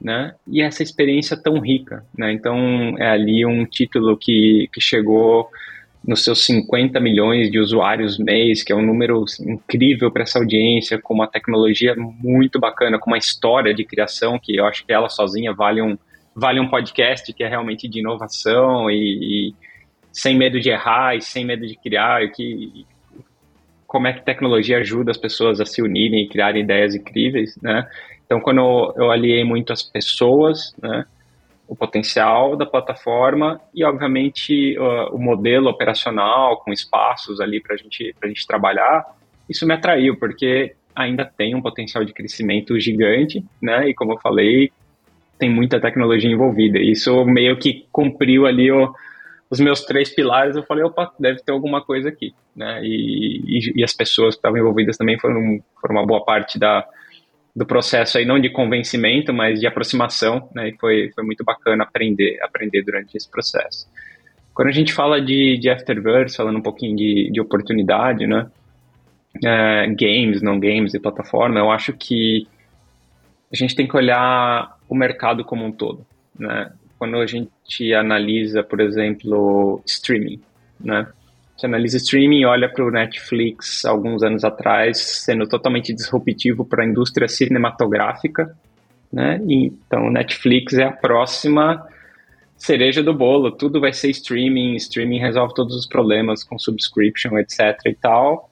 né, 0.00 0.34
e 0.46 0.60
essa 0.60 0.82
experiência 0.82 1.40
tão 1.40 1.58
rica, 1.60 2.04
né, 2.18 2.32
então 2.32 2.94
é 2.98 3.08
ali 3.08 3.46
um 3.46 3.64
título 3.64 4.16
que, 4.16 4.68
que 4.72 4.80
chegou 4.80 5.48
nos 6.06 6.24
seus 6.24 6.44
50 6.44 6.98
milhões 6.98 7.50
de 7.50 7.58
usuários 7.58 8.18
mês, 8.18 8.62
que 8.62 8.72
é 8.72 8.76
um 8.76 8.84
número 8.84 9.22
assim, 9.22 9.52
incrível 9.52 10.10
para 10.10 10.22
essa 10.22 10.38
audiência, 10.38 11.00
com 11.00 11.14
uma 11.14 11.28
tecnologia 11.28 11.94
muito 11.96 12.58
bacana, 12.58 12.98
com 12.98 13.10
uma 13.10 13.18
história 13.18 13.72
de 13.72 13.84
criação 13.84 14.38
que 14.42 14.56
eu 14.56 14.66
acho 14.66 14.84
que 14.84 14.92
ela 14.92 15.08
sozinha 15.08 15.52
vale 15.52 15.80
um, 15.80 15.96
vale 16.34 16.58
um 16.58 16.68
podcast 16.68 17.32
que 17.32 17.44
é 17.44 17.48
realmente 17.48 17.88
de 17.88 18.00
inovação 18.00 18.90
e, 18.90 19.50
e 19.50 19.54
sem 20.12 20.36
medo 20.36 20.60
de 20.60 20.70
errar 20.70 21.16
e 21.16 21.22
sem 21.22 21.44
medo 21.44 21.66
de 21.66 21.76
criar, 21.76 22.24
e 22.24 22.30
que 22.30 22.86
como 23.86 24.06
é 24.06 24.12
que 24.12 24.24
tecnologia 24.24 24.78
ajuda 24.78 25.10
as 25.10 25.18
pessoas 25.18 25.60
a 25.60 25.66
se 25.66 25.82
unirem 25.82 26.24
e 26.24 26.28
criarem 26.28 26.62
ideias 26.62 26.94
incríveis, 26.94 27.58
né? 27.60 27.86
Então, 28.24 28.40
quando 28.40 28.94
eu, 28.96 29.10
aliei 29.10 29.44
muito 29.44 29.70
as 29.70 29.82
pessoas, 29.82 30.74
né? 30.82 31.04
O 31.68 31.76
potencial 31.76 32.56
da 32.56 32.66
plataforma 32.66 33.60
e, 33.74 33.84
obviamente, 33.84 34.76
o 35.10 35.18
modelo 35.18 35.68
operacional 35.70 36.58
com 36.58 36.72
espaços 36.72 37.40
ali 37.40 37.60
para 37.60 37.76
gente, 37.76 38.14
a 38.22 38.26
gente 38.26 38.46
trabalhar, 38.46 39.16
isso 39.48 39.66
me 39.66 39.74
atraiu, 39.74 40.16
porque 40.18 40.74
ainda 40.94 41.24
tem 41.24 41.54
um 41.54 41.62
potencial 41.62 42.04
de 42.04 42.12
crescimento 42.12 42.78
gigante, 42.78 43.44
né? 43.60 43.88
E 43.88 43.94
como 43.94 44.12
eu 44.12 44.18
falei, 44.18 44.70
tem 45.38 45.50
muita 45.50 45.80
tecnologia 45.80 46.30
envolvida. 46.30 46.78
Isso 46.78 47.24
meio 47.24 47.56
que 47.58 47.86
cumpriu 47.90 48.46
ali 48.46 48.70
o, 48.70 48.92
os 49.50 49.58
meus 49.58 49.84
três 49.84 50.14
pilares. 50.14 50.56
Eu 50.56 50.62
falei, 50.62 50.84
opa, 50.84 51.12
deve 51.18 51.42
ter 51.42 51.52
alguma 51.52 51.82
coisa 51.82 52.08
aqui, 52.08 52.34
né? 52.54 52.80
E, 52.84 53.42
e, 53.46 53.80
e 53.80 53.84
as 53.84 53.94
pessoas 53.94 54.34
que 54.34 54.38
estavam 54.38 54.58
envolvidas 54.58 54.96
também 54.96 55.18
foram, 55.18 55.60
foram 55.80 55.96
uma 55.96 56.06
boa 56.06 56.24
parte 56.24 56.58
da, 56.58 56.86
do 57.54 57.66
processo 57.66 58.16
aí, 58.16 58.24
não 58.24 58.40
de 58.40 58.48
convencimento, 58.48 59.32
mas 59.32 59.60
de 59.60 59.66
aproximação, 59.66 60.48
né? 60.54 60.70
E 60.70 60.76
foi, 60.78 61.10
foi 61.14 61.22
muito 61.24 61.44
bacana 61.44 61.84
aprender, 61.84 62.38
aprender 62.42 62.82
durante 62.82 63.16
esse 63.16 63.30
processo. 63.30 63.86
Quando 64.54 64.68
a 64.68 64.72
gente 64.72 64.92
fala 64.92 65.20
de, 65.20 65.58
de 65.58 65.68
Afterverse, 65.68 66.36
falando 66.36 66.58
um 66.58 66.62
pouquinho 66.62 66.96
de, 66.96 67.30
de 67.30 67.40
oportunidade, 67.40 68.26
né? 68.26 68.50
É, 69.44 69.86
games, 69.88 70.42
não 70.42 70.58
games 70.58 70.94
e 70.94 71.00
plataforma, 71.00 71.58
eu 71.58 71.70
acho 71.70 71.92
que 71.94 72.46
a 73.52 73.56
gente 73.56 73.74
tem 73.74 73.86
que 73.86 73.96
olhar 73.96 74.78
o 74.88 74.94
mercado 74.94 75.44
como 75.44 75.64
um 75.64 75.72
todo, 75.72 76.06
né? 76.38 76.72
Quando 76.98 77.16
a 77.16 77.26
gente 77.26 77.92
analisa, 77.92 78.62
por 78.62 78.80
exemplo, 78.80 79.82
streaming, 79.86 80.40
né? 80.80 81.06
Você 81.62 81.66
analisa 81.66 81.96
streaming 81.96 82.44
olha 82.44 82.68
para 82.68 82.84
o 82.84 82.90
Netflix 82.90 83.84
alguns 83.84 84.24
anos 84.24 84.42
atrás, 84.42 84.98
sendo 84.98 85.46
totalmente 85.46 85.94
disruptivo 85.94 86.64
para 86.64 86.82
a 86.82 86.86
indústria 86.86 87.28
cinematográfica, 87.28 88.52
né? 89.12 89.40
Então, 89.48 90.08
o 90.08 90.10
Netflix 90.10 90.74
é 90.74 90.82
a 90.82 90.90
próxima 90.90 91.86
cereja 92.56 93.00
do 93.00 93.14
bolo, 93.14 93.52
tudo 93.52 93.80
vai 93.80 93.92
ser 93.92 94.10
streaming, 94.10 94.74
streaming 94.74 95.20
resolve 95.20 95.54
todos 95.54 95.76
os 95.76 95.86
problemas 95.86 96.42
com 96.42 96.58
subscription, 96.58 97.38
etc 97.38 97.78
e 97.86 97.94
tal. 97.94 98.50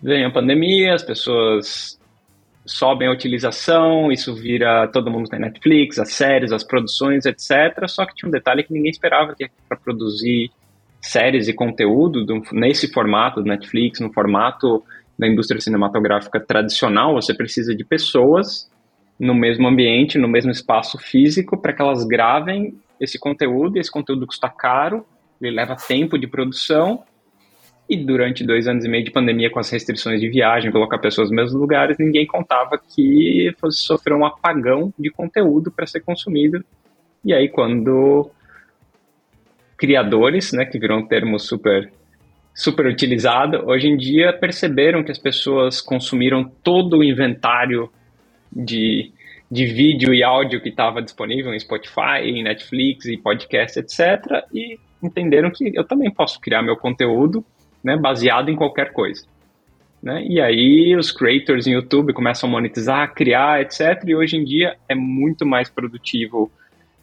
Vem 0.00 0.24
a 0.24 0.30
pandemia, 0.30 0.94
as 0.94 1.02
pessoas 1.02 1.98
sobem 2.64 3.08
a 3.08 3.12
utilização, 3.12 4.12
isso 4.12 4.32
vira 4.32 4.86
todo 4.86 5.10
mundo 5.10 5.28
tem 5.28 5.40
Netflix, 5.40 5.98
as 5.98 6.12
séries, 6.12 6.52
as 6.52 6.62
produções, 6.62 7.26
etc. 7.26 7.88
Só 7.88 8.06
que 8.06 8.14
tinha 8.14 8.28
um 8.28 8.32
detalhe 8.32 8.62
que 8.62 8.72
ninguém 8.72 8.92
esperava 8.92 9.34
que 9.34 9.50
para 9.68 9.76
produzir 9.76 10.52
séries 11.02 11.48
e 11.48 11.52
conteúdo 11.52 12.24
do, 12.24 12.40
nesse 12.52 12.90
formato 12.92 13.42
do 13.42 13.48
Netflix, 13.48 14.00
no 14.00 14.12
formato 14.12 14.82
da 15.18 15.26
indústria 15.28 15.60
cinematográfica 15.60 16.40
tradicional, 16.40 17.14
você 17.14 17.34
precisa 17.34 17.74
de 17.74 17.84
pessoas 17.84 18.70
no 19.18 19.34
mesmo 19.34 19.68
ambiente, 19.68 20.18
no 20.18 20.28
mesmo 20.28 20.50
espaço 20.50 20.98
físico, 20.98 21.60
para 21.60 21.72
que 21.72 21.82
elas 21.82 22.04
gravem 22.04 22.74
esse 22.98 23.18
conteúdo. 23.18 23.76
E 23.76 23.80
esse 23.80 23.90
conteúdo 23.90 24.26
custa 24.26 24.48
caro, 24.48 25.04
ele 25.40 25.54
leva 25.54 25.76
tempo 25.76 26.18
de 26.18 26.26
produção 26.26 27.04
e 27.88 27.96
durante 27.96 28.42
dois 28.42 28.66
anos 28.66 28.84
e 28.84 28.88
meio 28.88 29.04
de 29.04 29.10
pandemia, 29.10 29.50
com 29.50 29.58
as 29.58 29.68
restrições 29.68 30.20
de 30.20 30.28
viagem, 30.28 30.72
colocar 30.72 30.98
pessoas 30.98 31.28
nos 31.28 31.36
mesmos 31.36 31.60
lugares, 31.60 31.98
ninguém 31.98 32.26
contava 32.26 32.78
que 32.78 33.54
fosse 33.60 33.82
sofrer 33.82 34.14
um 34.14 34.24
apagão 34.24 34.92
de 34.98 35.10
conteúdo 35.10 35.70
para 35.70 35.86
ser 35.86 36.00
consumido. 36.00 36.64
E 37.24 37.34
aí, 37.34 37.48
quando 37.48 38.30
criadores, 39.82 40.52
né, 40.52 40.64
que 40.64 40.78
virou 40.78 41.00
um 41.00 41.06
termo 41.08 41.40
super 41.40 41.90
super 42.54 42.86
utilizado, 42.86 43.66
hoje 43.66 43.88
em 43.88 43.96
dia 43.96 44.32
perceberam 44.32 45.02
que 45.02 45.10
as 45.10 45.18
pessoas 45.18 45.80
consumiram 45.80 46.44
todo 46.62 46.98
o 46.98 47.04
inventário 47.04 47.90
de, 48.54 49.10
de 49.50 49.66
vídeo 49.66 50.14
e 50.14 50.22
áudio 50.22 50.60
que 50.60 50.68
estava 50.68 51.02
disponível 51.02 51.52
em 51.52 51.58
Spotify, 51.58 52.20
em 52.22 52.44
Netflix 52.44 53.06
e 53.06 53.16
podcast, 53.16 53.80
etc. 53.80 54.44
E 54.54 54.78
entenderam 55.02 55.50
que 55.50 55.72
eu 55.74 55.82
também 55.82 56.12
posso 56.12 56.38
criar 56.40 56.62
meu 56.62 56.76
conteúdo 56.76 57.44
né, 57.82 57.96
baseado 57.96 58.50
em 58.50 58.54
qualquer 58.54 58.92
coisa. 58.92 59.26
Né? 60.00 60.24
E 60.28 60.40
aí 60.40 60.94
os 60.94 61.10
creators 61.10 61.66
em 61.66 61.72
YouTube 61.72 62.12
começam 62.12 62.48
a 62.48 62.52
monetizar, 62.52 63.12
criar, 63.14 63.62
etc. 63.62 64.04
E 64.06 64.14
hoje 64.14 64.36
em 64.36 64.44
dia 64.44 64.76
é 64.88 64.94
muito 64.94 65.44
mais 65.44 65.68
produtivo 65.68 66.52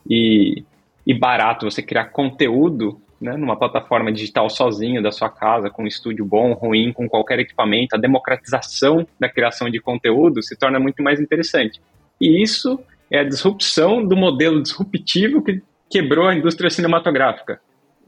e, 0.09 0.63
e 1.05 1.13
barato 1.13 1.69
você 1.69 1.81
criar 1.81 2.05
conteúdo 2.05 3.01
né, 3.19 3.35
numa 3.35 3.57
plataforma 3.57 4.12
digital 4.12 4.49
sozinho 4.49 5.01
da 5.01 5.12
sua 5.12 5.29
casa, 5.29 5.69
com 5.69 5.83
um 5.83 5.88
estúdio 5.88 6.25
bom, 6.25 6.53
ruim, 6.53 6.93
com 6.93 7.07
qualquer 7.09 7.39
equipamento. 7.39 7.95
A 7.95 7.99
democratização 7.99 9.05
da 9.19 9.27
criação 9.27 9.69
de 9.69 9.79
conteúdo 9.79 10.41
se 10.41 10.57
torna 10.57 10.79
muito 10.79 11.03
mais 11.03 11.19
interessante. 11.19 11.81
E 12.19 12.41
isso 12.41 12.79
é 13.12 13.19
a 13.19 13.23
disrupção 13.23 14.05
do 14.05 14.15
modelo 14.15 14.62
disruptivo 14.62 15.43
que 15.43 15.62
quebrou 15.89 16.27
a 16.27 16.35
indústria 16.35 16.69
cinematográfica 16.69 17.59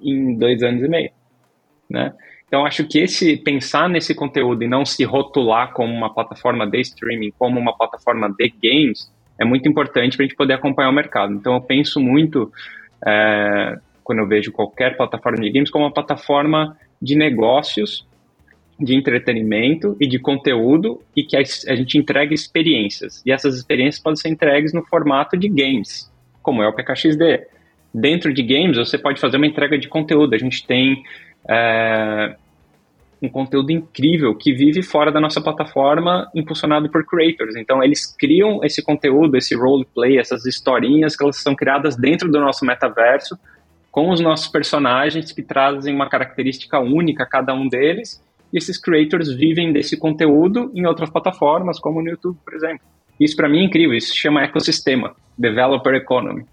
em 0.01 0.37
dois 0.37 0.61
anos 0.63 0.83
e 0.83 0.87
meio. 0.87 1.11
Né? 1.89 2.13
Então, 2.47 2.65
acho 2.65 2.85
que 2.85 2.99
esse 2.99 3.37
pensar 3.37 3.89
nesse 3.89 4.13
conteúdo 4.13 4.63
e 4.63 4.67
não 4.67 4.85
se 4.85 5.03
rotular 5.03 5.73
como 5.73 5.93
uma 5.93 6.13
plataforma 6.13 6.69
de 6.69 6.81
streaming, 6.81 7.31
como 7.37 7.59
uma 7.59 7.75
plataforma 7.75 8.29
de 8.29 8.53
games, 8.61 9.11
é 9.39 9.45
muito 9.45 9.67
importante 9.67 10.15
para 10.15 10.25
a 10.25 10.27
gente 10.27 10.37
poder 10.37 10.53
acompanhar 10.53 10.89
o 10.89 10.93
mercado. 10.93 11.33
Então, 11.33 11.53
eu 11.53 11.61
penso 11.61 11.99
muito, 11.99 12.51
é, 13.05 13.77
quando 14.03 14.19
eu 14.19 14.27
vejo 14.27 14.51
qualquer 14.51 14.97
plataforma 14.97 15.41
de 15.41 15.51
games, 15.51 15.69
como 15.69 15.85
uma 15.85 15.93
plataforma 15.93 16.77
de 17.01 17.15
negócios, 17.15 18.05
de 18.79 18.95
entretenimento 18.95 19.95
e 19.99 20.07
de 20.07 20.17
conteúdo 20.19 21.01
e 21.15 21.23
que 21.23 21.37
a, 21.37 21.39
a 21.39 21.75
gente 21.75 21.97
entrega 21.97 22.33
experiências. 22.33 23.21
E 23.25 23.31
essas 23.31 23.55
experiências 23.55 24.01
podem 24.01 24.17
ser 24.17 24.29
entregues 24.29 24.73
no 24.73 24.83
formato 24.83 25.37
de 25.37 25.47
games, 25.47 26.11
como 26.41 26.63
é 26.63 26.67
o 26.67 26.73
PKXD. 26.73 27.47
Dentro 27.93 28.33
de 28.33 28.41
games, 28.41 28.77
você 28.77 28.97
pode 28.97 29.19
fazer 29.19 29.37
uma 29.37 29.45
entrega 29.45 29.77
de 29.77 29.87
conteúdo. 29.87 30.33
A 30.33 30.37
gente 30.37 30.65
tem 30.65 31.03
é, 31.47 32.35
um 33.21 33.29
conteúdo 33.29 33.71
incrível 33.71 34.35
que 34.35 34.51
vive 34.51 34.81
fora 34.81 35.11
da 35.11 35.21
nossa 35.21 35.39
plataforma, 35.39 36.29
impulsionado 36.33 36.89
por 36.89 37.05
creators. 37.05 37.55
Então, 37.55 37.83
eles 37.83 38.05
criam 38.17 38.63
esse 38.63 38.81
conteúdo, 38.81 39.37
esse 39.37 39.55
roleplay, 39.55 40.17
essas 40.17 40.45
historinhas 40.45 41.15
que 41.15 41.23
elas 41.23 41.37
são 41.37 41.55
criadas 41.55 41.95
dentro 41.95 42.31
do 42.31 42.39
nosso 42.39 42.65
metaverso, 42.65 43.37
com 43.91 44.09
os 44.09 44.19
nossos 44.19 44.47
personagens 44.47 45.31
que 45.31 45.43
trazem 45.43 45.93
uma 45.93 46.09
característica 46.09 46.79
única 46.79 47.23
a 47.23 47.27
cada 47.27 47.53
um 47.53 47.67
deles. 47.67 48.23
E 48.51 48.57
esses 48.57 48.77
creators 48.79 49.31
vivem 49.31 49.71
desse 49.71 49.97
conteúdo 49.97 50.71
em 50.73 50.85
outras 50.87 51.09
plataformas, 51.09 51.79
como 51.79 52.01
no 52.01 52.09
YouTube, 52.09 52.37
por 52.43 52.55
exemplo. 52.55 52.85
Isso 53.19 53.35
para 53.35 53.47
mim 53.47 53.59
é 53.59 53.63
incrível, 53.65 53.95
isso 53.95 54.09
se 54.09 54.17
chama 54.17 54.41
ecossistema, 54.41 55.15
developer 55.37 55.93
economy 55.93 56.43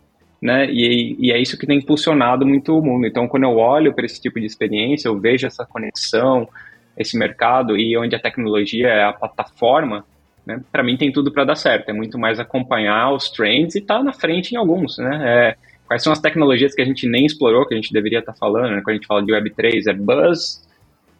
né? 0.40 0.66
E, 0.70 1.16
e, 1.18 1.32
é 1.32 1.38
isso 1.38 1.58
que 1.58 1.66
tem 1.66 1.78
impulsionado 1.78 2.46
muito 2.46 2.78
o 2.78 2.82
mundo. 2.82 3.06
Então, 3.06 3.26
quando 3.26 3.44
eu 3.44 3.56
olho 3.56 3.92
para 3.92 4.06
esse 4.06 4.20
tipo 4.20 4.38
de 4.38 4.46
experiência, 4.46 5.08
eu 5.08 5.18
vejo 5.18 5.46
essa 5.46 5.66
conexão, 5.66 6.48
esse 6.96 7.18
mercado 7.18 7.76
e 7.76 7.96
onde 7.96 8.14
a 8.14 8.20
tecnologia 8.20 8.88
é 8.88 9.04
a 9.04 9.12
plataforma, 9.12 10.04
né? 10.46 10.62
Para 10.70 10.82
mim 10.82 10.96
tem 10.96 11.12
tudo 11.12 11.32
para 11.32 11.44
dar 11.44 11.56
certo. 11.56 11.90
É 11.90 11.92
muito 11.92 12.18
mais 12.18 12.40
acompanhar 12.40 13.12
os 13.12 13.30
trends 13.30 13.74
e 13.74 13.78
estar 13.80 13.98
tá 13.98 14.02
na 14.02 14.12
frente 14.12 14.52
em 14.52 14.56
alguns, 14.56 14.96
né? 14.98 15.20
É, 15.24 15.56
quais 15.86 16.02
são 16.02 16.12
as 16.12 16.20
tecnologias 16.20 16.74
que 16.74 16.82
a 16.82 16.84
gente 16.84 17.08
nem 17.08 17.26
explorou, 17.26 17.66
que 17.66 17.74
a 17.74 17.76
gente 17.76 17.92
deveria 17.92 18.20
estar 18.20 18.32
tá 18.32 18.38
falando, 18.38 18.70
né? 18.74 18.80
Quando 18.82 18.90
a 18.90 18.94
gente 18.94 19.06
fala 19.06 19.22
de 19.22 19.32
Web3, 19.32 19.88
é 19.88 19.92
buzz, 19.92 20.66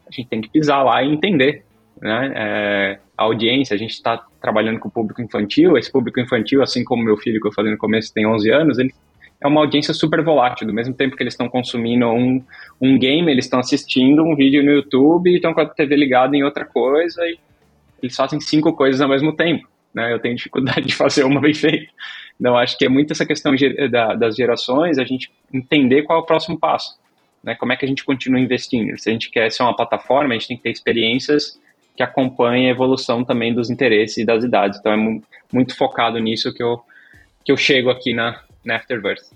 a 0.07 0.11
gente 0.11 0.29
tem 0.29 0.41
que 0.41 0.49
pisar 0.49 0.83
lá 0.83 1.03
e 1.03 1.13
entender, 1.13 1.65
né? 2.01 2.33
É, 2.35 2.99
a 3.17 3.25
audiência, 3.25 3.75
a 3.75 3.79
gente 3.79 3.91
está 3.91 4.25
trabalhando 4.41 4.79
com 4.79 4.89
o 4.89 4.91
público 4.91 5.21
infantil, 5.21 5.77
esse 5.77 5.91
público 5.91 6.21
infantil, 6.21 6.63
assim 6.63 6.85
como 6.85 7.03
meu 7.03 7.17
filho 7.17 7.41
que 7.41 7.49
eu 7.49 7.53
falei 7.53 7.73
no 7.73 7.79
começo 7.79 8.15
tem 8.15 8.27
11 8.27 8.51
anos, 8.51 8.79
ele 8.79 8.95
é 9.41 9.47
uma 9.47 9.61
audiência 9.61 9.95
super 9.95 10.23
volátil. 10.23 10.67
Do 10.67 10.73
mesmo 10.73 10.95
tempo 10.95 11.17
que 11.17 11.23
eles 11.23 11.35
estão 11.35 11.49
consumindo 11.49 12.07
um, 12.07 12.43
um 12.81 12.99
game, 12.99 13.31
eles 13.31 13.45
estão 13.45 13.61
assistindo 13.61 14.23
um 14.23 14.35
vídeo 14.35 14.65
no 14.65 14.73
YouTube 14.73 15.31
e 15.31 15.37
estão 15.37 15.55
com 15.55 15.61
a 15.61 15.67
TV 15.67 15.97
ligada 15.97 16.37
em 16.37 16.43
outra 16.43 16.65
coisa 16.65 17.25
e 17.27 17.39
eles 18.03 18.17
fazem 18.17 18.41
cinco 18.41 18.73
coisas 18.73 19.01
ao 19.01 19.09
mesmo 19.09 19.33
tempo. 19.33 19.69
Né? 19.95 20.13
Eu 20.13 20.19
tenho 20.19 20.35
dificuldade 20.35 20.83
de 20.87 20.95
fazer 20.95 21.25
uma 21.25 21.41
bem 21.41 21.55
feita. 21.55 21.91
Então, 22.41 22.57
acho 22.57 22.77
que 22.79 22.85
é 22.85 22.89
muito 22.89 23.13
essa 23.13 23.27
questão 23.27 23.53
da, 23.91 24.15
das 24.15 24.37
gerações, 24.37 24.99
a 24.99 25.05
gente 25.05 25.31
entender 25.53 26.03
qual 26.03 26.21
é 26.21 26.23
o 26.23 26.27
próximo 26.27 26.59
passo. 26.59 26.97
Né? 27.43 27.55
Como 27.55 27.73
é 27.73 27.77
que 27.77 27.85
a 27.85 27.89
gente 27.89 28.05
continua 28.05 28.41
investindo? 28.41 28.97
Se 28.99 29.09
a 29.09 29.13
gente 29.13 29.31
quer 29.31 29.51
ser 29.51 29.63
uma 29.63 29.75
plataforma, 29.75 30.35
a 30.35 30.39
gente 30.39 30.49
tem 30.49 30.57
que 30.57 30.63
ter 30.63 30.71
experiências 30.71 31.61
que 31.97 32.03
acompanhem 32.03 32.69
a 32.69 32.71
evolução 32.71 33.25
também 33.25 33.53
dos 33.53 33.71
interesses 33.71 34.19
e 34.19 34.25
das 34.25 34.45
idades. 34.45 34.79
Então, 34.79 34.93
é 34.93 35.21
muito 35.53 35.77
focado 35.77 36.17
nisso 36.21 36.55
que 36.55 36.63
eu, 36.63 36.81
que 37.45 37.51
eu 37.51 37.57
chego 37.57 37.91
aqui 37.91 38.15
na, 38.15 38.41
na 38.69 38.77
Afterverse. 38.77 39.31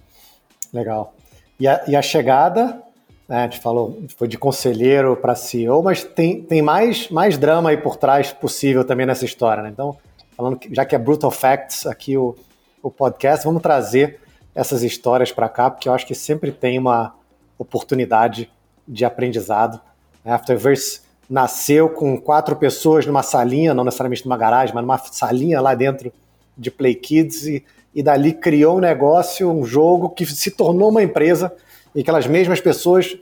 Legal. 0.72 1.14
E 1.58 1.66
a, 1.66 1.82
e 1.88 1.96
a 1.96 2.02
chegada, 2.02 2.82
né, 3.28 3.38
a 3.38 3.42
gente 3.44 3.60
falou, 3.60 4.02
foi 4.16 4.28
de 4.28 4.36
conselheiro 4.36 5.16
para 5.16 5.34
CEO, 5.34 5.82
mas 5.82 6.04
tem, 6.04 6.42
tem 6.42 6.60
mais, 6.60 7.08
mais 7.08 7.38
drama 7.38 7.70
aí 7.70 7.76
por 7.76 7.96
trás 7.96 8.32
possível 8.32 8.84
também 8.84 9.06
nessa 9.06 9.24
história, 9.24 9.62
né? 9.62 9.70
Então, 9.70 9.96
falando 10.36 10.58
que, 10.58 10.72
já 10.74 10.84
que 10.84 10.94
é 10.94 10.98
Brutal 10.98 11.30
Facts 11.30 11.86
aqui 11.86 12.16
o, 12.16 12.36
o 12.82 12.90
podcast, 12.90 13.44
vamos 13.44 13.62
trazer 13.62 14.20
essas 14.54 14.82
histórias 14.82 15.32
para 15.32 15.48
cá, 15.48 15.70
porque 15.70 15.88
eu 15.88 15.94
acho 15.94 16.06
que 16.06 16.14
sempre 16.14 16.52
tem 16.52 16.78
uma 16.78 17.14
oportunidade 17.58 18.50
de 18.86 19.04
aprendizado. 19.04 19.80
A 20.24 20.34
Afterverse 20.34 21.00
nasceu 21.28 21.88
com 21.88 22.20
quatro 22.20 22.54
pessoas 22.56 23.06
numa 23.06 23.22
salinha, 23.22 23.72
não 23.72 23.84
necessariamente 23.84 24.26
numa 24.26 24.36
garagem, 24.36 24.74
mas 24.74 24.82
numa 24.82 24.98
salinha 24.98 25.60
lá 25.60 25.74
dentro 25.74 26.12
de 26.58 26.70
Play 26.70 26.94
Kids 26.94 27.46
e 27.46 27.64
e 27.94 28.02
dali 28.02 28.32
criou 28.32 28.78
um 28.78 28.80
negócio, 28.80 29.50
um 29.50 29.64
jogo 29.64 30.10
que 30.10 30.24
se 30.24 30.50
tornou 30.50 30.90
uma 30.90 31.02
empresa 31.02 31.52
e 31.94 32.00
aquelas 32.00 32.26
mesmas 32.26 32.60
pessoas 32.60 33.16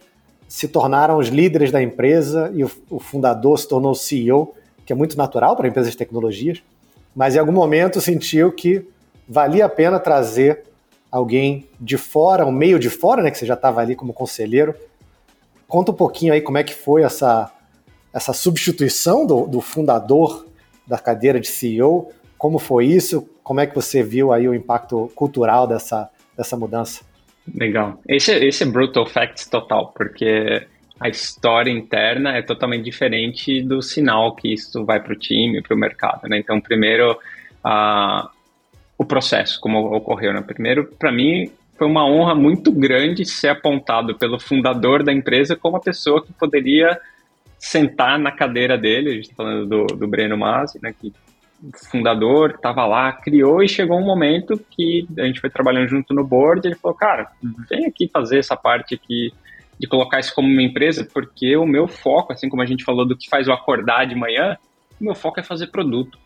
se 0.49 0.69
tornaram 0.69 1.19
os 1.19 1.29
líderes 1.29 1.71
da 1.71 1.83
empresa 1.83 2.51
e 2.55 2.65
o, 2.65 2.71
o 2.89 2.99
fundador 2.99 3.59
se 3.59 3.69
tornou 3.69 3.93
o 3.93 3.97
CEO, 3.97 4.55
que 4.85 4.93
é 4.93 4.97
muito 4.97 5.17
natural 5.17 5.57
para 5.57 5.69
empresas 5.69 5.93
de 5.93 5.99
tecnologias, 5.99 6.63
mas 7.15 7.35
em 7.35 7.39
algum 7.39 7.53
momento 7.53 8.01
sentiu 8.01 8.53
que 8.53 8.87
valia 9.29 9.65
a 9.65 9.69
pena 9.69 9.99
trazer 9.99 10.65
alguém 11.11 11.69
de 11.81 11.97
fora, 11.97 12.47
um 12.47 12.53
meio 12.53 12.79
de 12.79 12.89
fora, 12.89 13.23
né, 13.23 13.31
que 13.31 13.39
você 13.39 13.47
já 13.47 13.55
estava 13.55 13.81
ali 13.81 13.97
como 13.97 14.13
conselheiro. 14.13 14.75
Conta 15.69 15.91
um 15.91 15.95
pouquinho 15.95 16.33
aí 16.33 16.41
como 16.41 16.59
é 16.59 16.65
que 16.65 16.75
foi 16.75 17.03
essa, 17.03 17.53
essa 18.13 18.33
substituição 18.33 19.27
do, 19.27 19.47
do 19.47 19.61
fundador 19.61 20.47
da 20.87 20.99
cadeira 20.99 21.41
de 21.41 21.49
CEO, 21.49 22.11
como 22.41 22.59
foi 22.59 22.87
isso, 22.87 23.29
como 23.43 23.61
é 23.61 23.67
que 23.67 23.75
você 23.75 24.03
viu 24.03 24.33
aí 24.33 24.49
o 24.49 24.55
impacto 24.55 25.13
cultural 25.15 25.67
dessa, 25.67 26.09
dessa 26.35 26.57
mudança? 26.57 27.05
Legal. 27.55 28.01
Esse, 28.09 28.33
esse 28.33 28.63
é 28.63 28.67
brutal 28.67 29.05
facts 29.05 29.47
total, 29.47 29.93
porque 29.95 30.67
a 30.99 31.11
história 31.11 31.71
interna 31.71 32.35
é 32.35 32.41
totalmente 32.41 32.83
diferente 32.83 33.63
do 33.63 33.83
sinal 33.83 34.35
que 34.35 34.55
isso 34.55 34.87
vai 34.87 34.99
para 35.01 35.13
o 35.13 35.17
time, 35.17 35.61
para 35.61 35.77
o 35.77 35.79
mercado. 35.79 36.27
Né? 36.31 36.39
Então, 36.39 36.59
primeiro, 36.63 37.13
uh, 37.13 38.27
o 38.97 39.05
processo, 39.05 39.61
como 39.61 39.95
ocorreu. 39.95 40.33
Né? 40.33 40.41
Primeiro, 40.41 40.87
para 40.99 41.13
mim, 41.13 41.53
foi 41.77 41.87
uma 41.87 42.07
honra 42.07 42.35
muito 42.35 42.73
grande 42.73 43.27
ser 43.27 43.49
apontado 43.49 44.17
pelo 44.17 44.41
fundador 44.41 45.03
da 45.03 45.13
empresa 45.13 45.55
como 45.55 45.77
a 45.77 45.81
pessoa 45.81 46.25
que 46.25 46.33
poderia 46.33 46.99
sentar 47.59 48.19
na 48.19 48.33
cadeira 48.33 48.79
dele, 48.79 49.11
a 49.11 49.13
gente 49.13 49.25
está 49.25 49.37
falando 49.37 49.67
do, 49.67 49.87
do 49.95 50.09
Breno 50.09 50.39
Masi, 50.39 50.79
né, 50.83 50.95
que 50.99 51.13
fundador, 51.91 52.53
estava 52.53 52.87
lá, 52.87 53.13
criou 53.13 53.63
e 53.63 53.69
chegou 53.69 53.99
um 53.99 54.05
momento 54.05 54.59
que 54.71 55.07
a 55.19 55.23
gente 55.23 55.41
foi 55.41 55.51
trabalhando 55.51 55.89
junto 55.89 56.15
no 56.15 56.25
board 56.25 56.67
ele 56.67 56.75
falou, 56.75 56.97
cara, 56.97 57.31
vem 57.69 57.87
aqui 57.87 58.09
fazer 58.09 58.39
essa 58.39 58.57
parte 58.57 58.95
aqui 58.95 59.33
de 59.79 59.87
colocar 59.87 60.21
isso 60.21 60.35
como 60.35 60.49
uma 60.49 60.63
empresa, 60.63 61.09
porque 61.13 61.57
o 61.57 61.67
meu 61.67 61.89
foco, 61.89 62.33
assim 62.33 62.49
como 62.49 62.63
a 62.63 62.67
gente 62.67 62.85
falou 62.85 63.07
do 63.07 63.17
que 63.17 63.29
faz 63.29 63.47
eu 63.47 63.55
acordar 63.55 64.07
de 64.07 64.15
manhã, 64.15 64.57
o 65.01 65.05
meu 65.05 65.15
foco 65.15 65.41
é 65.41 65.43
fazer 65.43 65.69
produto. 65.69 66.19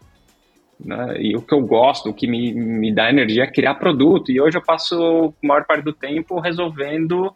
Né? 0.78 1.16
E 1.20 1.36
o 1.36 1.42
que 1.42 1.54
eu 1.54 1.60
gosto, 1.60 2.10
o 2.10 2.14
que 2.14 2.26
me, 2.26 2.52
me 2.52 2.92
dá 2.92 3.08
energia 3.08 3.44
é 3.44 3.50
criar 3.50 3.76
produto. 3.76 4.32
E 4.32 4.40
hoje 4.40 4.58
eu 4.58 4.62
passo 4.62 5.32
a 5.42 5.46
maior 5.46 5.64
parte 5.64 5.84
do 5.84 5.92
tempo 5.92 6.40
resolvendo 6.40 7.32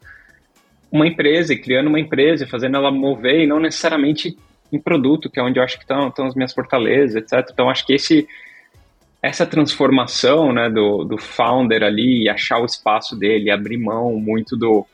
uma 0.91 1.07
empresa 1.07 1.57
criando 1.57 1.89
uma 1.89 2.01
empresa 2.01 2.47
fazendo 2.47 2.77
ela 2.77 2.91
mover 2.91 3.41
e 3.41 3.47
não 3.47 3.61
necessariamente 3.61 4.37
em 4.73 4.79
produto, 4.79 5.31
que 5.31 5.41
é 5.41 5.43
onde 5.43 5.59
eu 5.59 5.63
acho 5.63 5.77
que 5.77 5.85
estão, 5.85 6.09
estão 6.09 6.27
as 6.27 6.35
minhas 6.35 6.53
fortalezas, 6.53 7.17
etc. 7.17 7.49
Então, 7.53 7.71
acho 7.71 7.87
que 7.87 7.95
esse, 7.95 8.29
essa 9.23 9.47
transformação 9.47 10.53
né, 10.53 10.69
do, 10.69 11.05
do 11.05 11.19
founder 11.19 11.83
ali, 11.83 12.29
achar 12.29 12.61
o 12.61 12.67
espaço 12.67 13.17
dele, 13.17 13.51
abrir 13.51 13.79
mão 13.79 14.15
muito 14.15 14.57
do, 14.57 14.87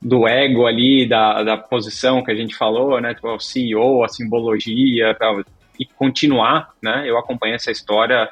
do 0.00 0.28
ego 0.28 0.66
ali, 0.66 1.08
da, 1.08 1.42
da 1.42 1.56
posição 1.56 2.22
que 2.22 2.30
a 2.30 2.34
gente 2.34 2.54
falou, 2.54 3.00
né, 3.00 3.14
tipo, 3.14 3.28
o 3.28 3.40
CEO, 3.40 4.04
a 4.04 4.08
simbologia, 4.08 5.14
tal, 5.18 5.42
e 5.80 5.86
continuar, 5.86 6.70
né, 6.82 7.04
eu 7.06 7.16
acompanho 7.16 7.54
essa 7.54 7.70
história 7.70 8.28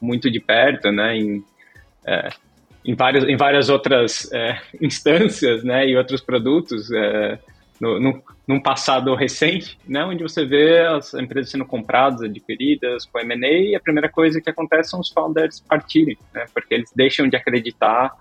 muito 0.00 0.28
de 0.30 0.40
perto, 0.40 0.90
né, 0.90 1.16
em, 1.16 1.44
é, 2.04 2.28
em, 2.84 2.94
várias, 2.94 3.24
em 3.24 3.36
várias 3.36 3.68
outras 3.68 4.30
é, 4.32 4.60
instâncias, 4.82 5.62
né, 5.62 5.88
e 5.88 5.96
outros 5.96 6.20
produtos, 6.20 6.90
é, 6.90 7.38
no, 7.80 7.98
no, 8.00 8.22
num 8.46 8.60
passado 8.60 9.14
recente, 9.14 9.78
né, 9.86 10.04
onde 10.04 10.22
você 10.22 10.44
vê 10.44 10.80
as 10.80 11.12
empresas 11.14 11.50
sendo 11.50 11.64
compradas, 11.64 12.22
adquiridas 12.22 13.06
com 13.06 13.18
M&A, 13.18 13.70
e 13.70 13.74
a 13.74 13.80
primeira 13.80 14.08
coisa 14.08 14.40
que 14.40 14.50
acontece 14.50 14.90
são 14.90 15.00
os 15.00 15.10
founders 15.10 15.60
partirem, 15.60 16.16
né, 16.32 16.44
porque 16.52 16.74
eles 16.74 16.90
deixam 16.94 17.28
de 17.28 17.36
acreditar 17.36 18.12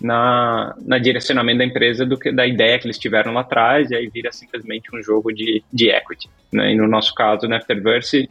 na, 0.00 0.74
na 0.84 0.98
direcionamento 0.98 1.58
da 1.58 1.64
empresa 1.64 2.04
do 2.04 2.18
que 2.18 2.30
da 2.30 2.46
ideia 2.46 2.78
que 2.78 2.86
eles 2.86 2.98
tiveram 2.98 3.32
lá 3.32 3.40
atrás, 3.40 3.90
e 3.90 3.96
aí 3.96 4.08
vira 4.08 4.30
simplesmente 4.32 4.94
um 4.94 5.02
jogo 5.02 5.32
de, 5.32 5.62
de 5.72 5.88
equity. 5.90 6.28
Né? 6.52 6.72
E 6.72 6.76
no 6.76 6.86
nosso 6.86 7.14
caso, 7.14 7.48
na 7.48 7.56
Afterverse, 7.56 8.28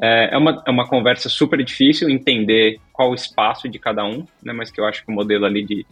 é, 0.00 0.34
é, 0.34 0.38
uma, 0.38 0.62
é 0.66 0.70
uma 0.70 0.86
conversa 0.86 1.28
super 1.28 1.62
difícil 1.62 2.08
entender 2.08 2.78
qual 2.92 3.10
o 3.10 3.14
espaço 3.14 3.68
de 3.68 3.78
cada 3.78 4.04
um, 4.04 4.24
né? 4.42 4.52
mas 4.52 4.70
que 4.70 4.80
eu 4.80 4.84
acho 4.84 5.04
que 5.04 5.10
o 5.10 5.14
modelo 5.14 5.44
ali 5.44 5.64
de, 5.64 5.86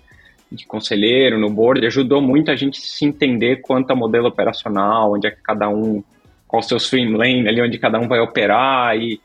de 0.51 0.67
conselheiro 0.67 1.39
no 1.39 1.49
board 1.49 1.85
ajudou 1.87 2.21
muito 2.21 2.51
a 2.51 2.57
gente 2.57 2.81
se 2.81 3.05
entender 3.05 3.57
quanto 3.63 3.91
a 3.93 3.97
modelo 3.97 4.29
operacional, 4.29 5.13
onde 5.15 5.27
é 5.27 5.31
que 5.31 5.41
cada 5.43 5.69
um, 5.69 6.03
qual 6.47 6.61
o 6.61 6.63
seu 6.63 6.79
swim 6.79 7.15
lane 7.17 7.49
ali, 7.49 7.63
onde 7.63 7.79
cada 7.79 7.99
um 7.99 8.09
vai 8.09 8.21
operar 8.21 8.97
e 8.97 9.21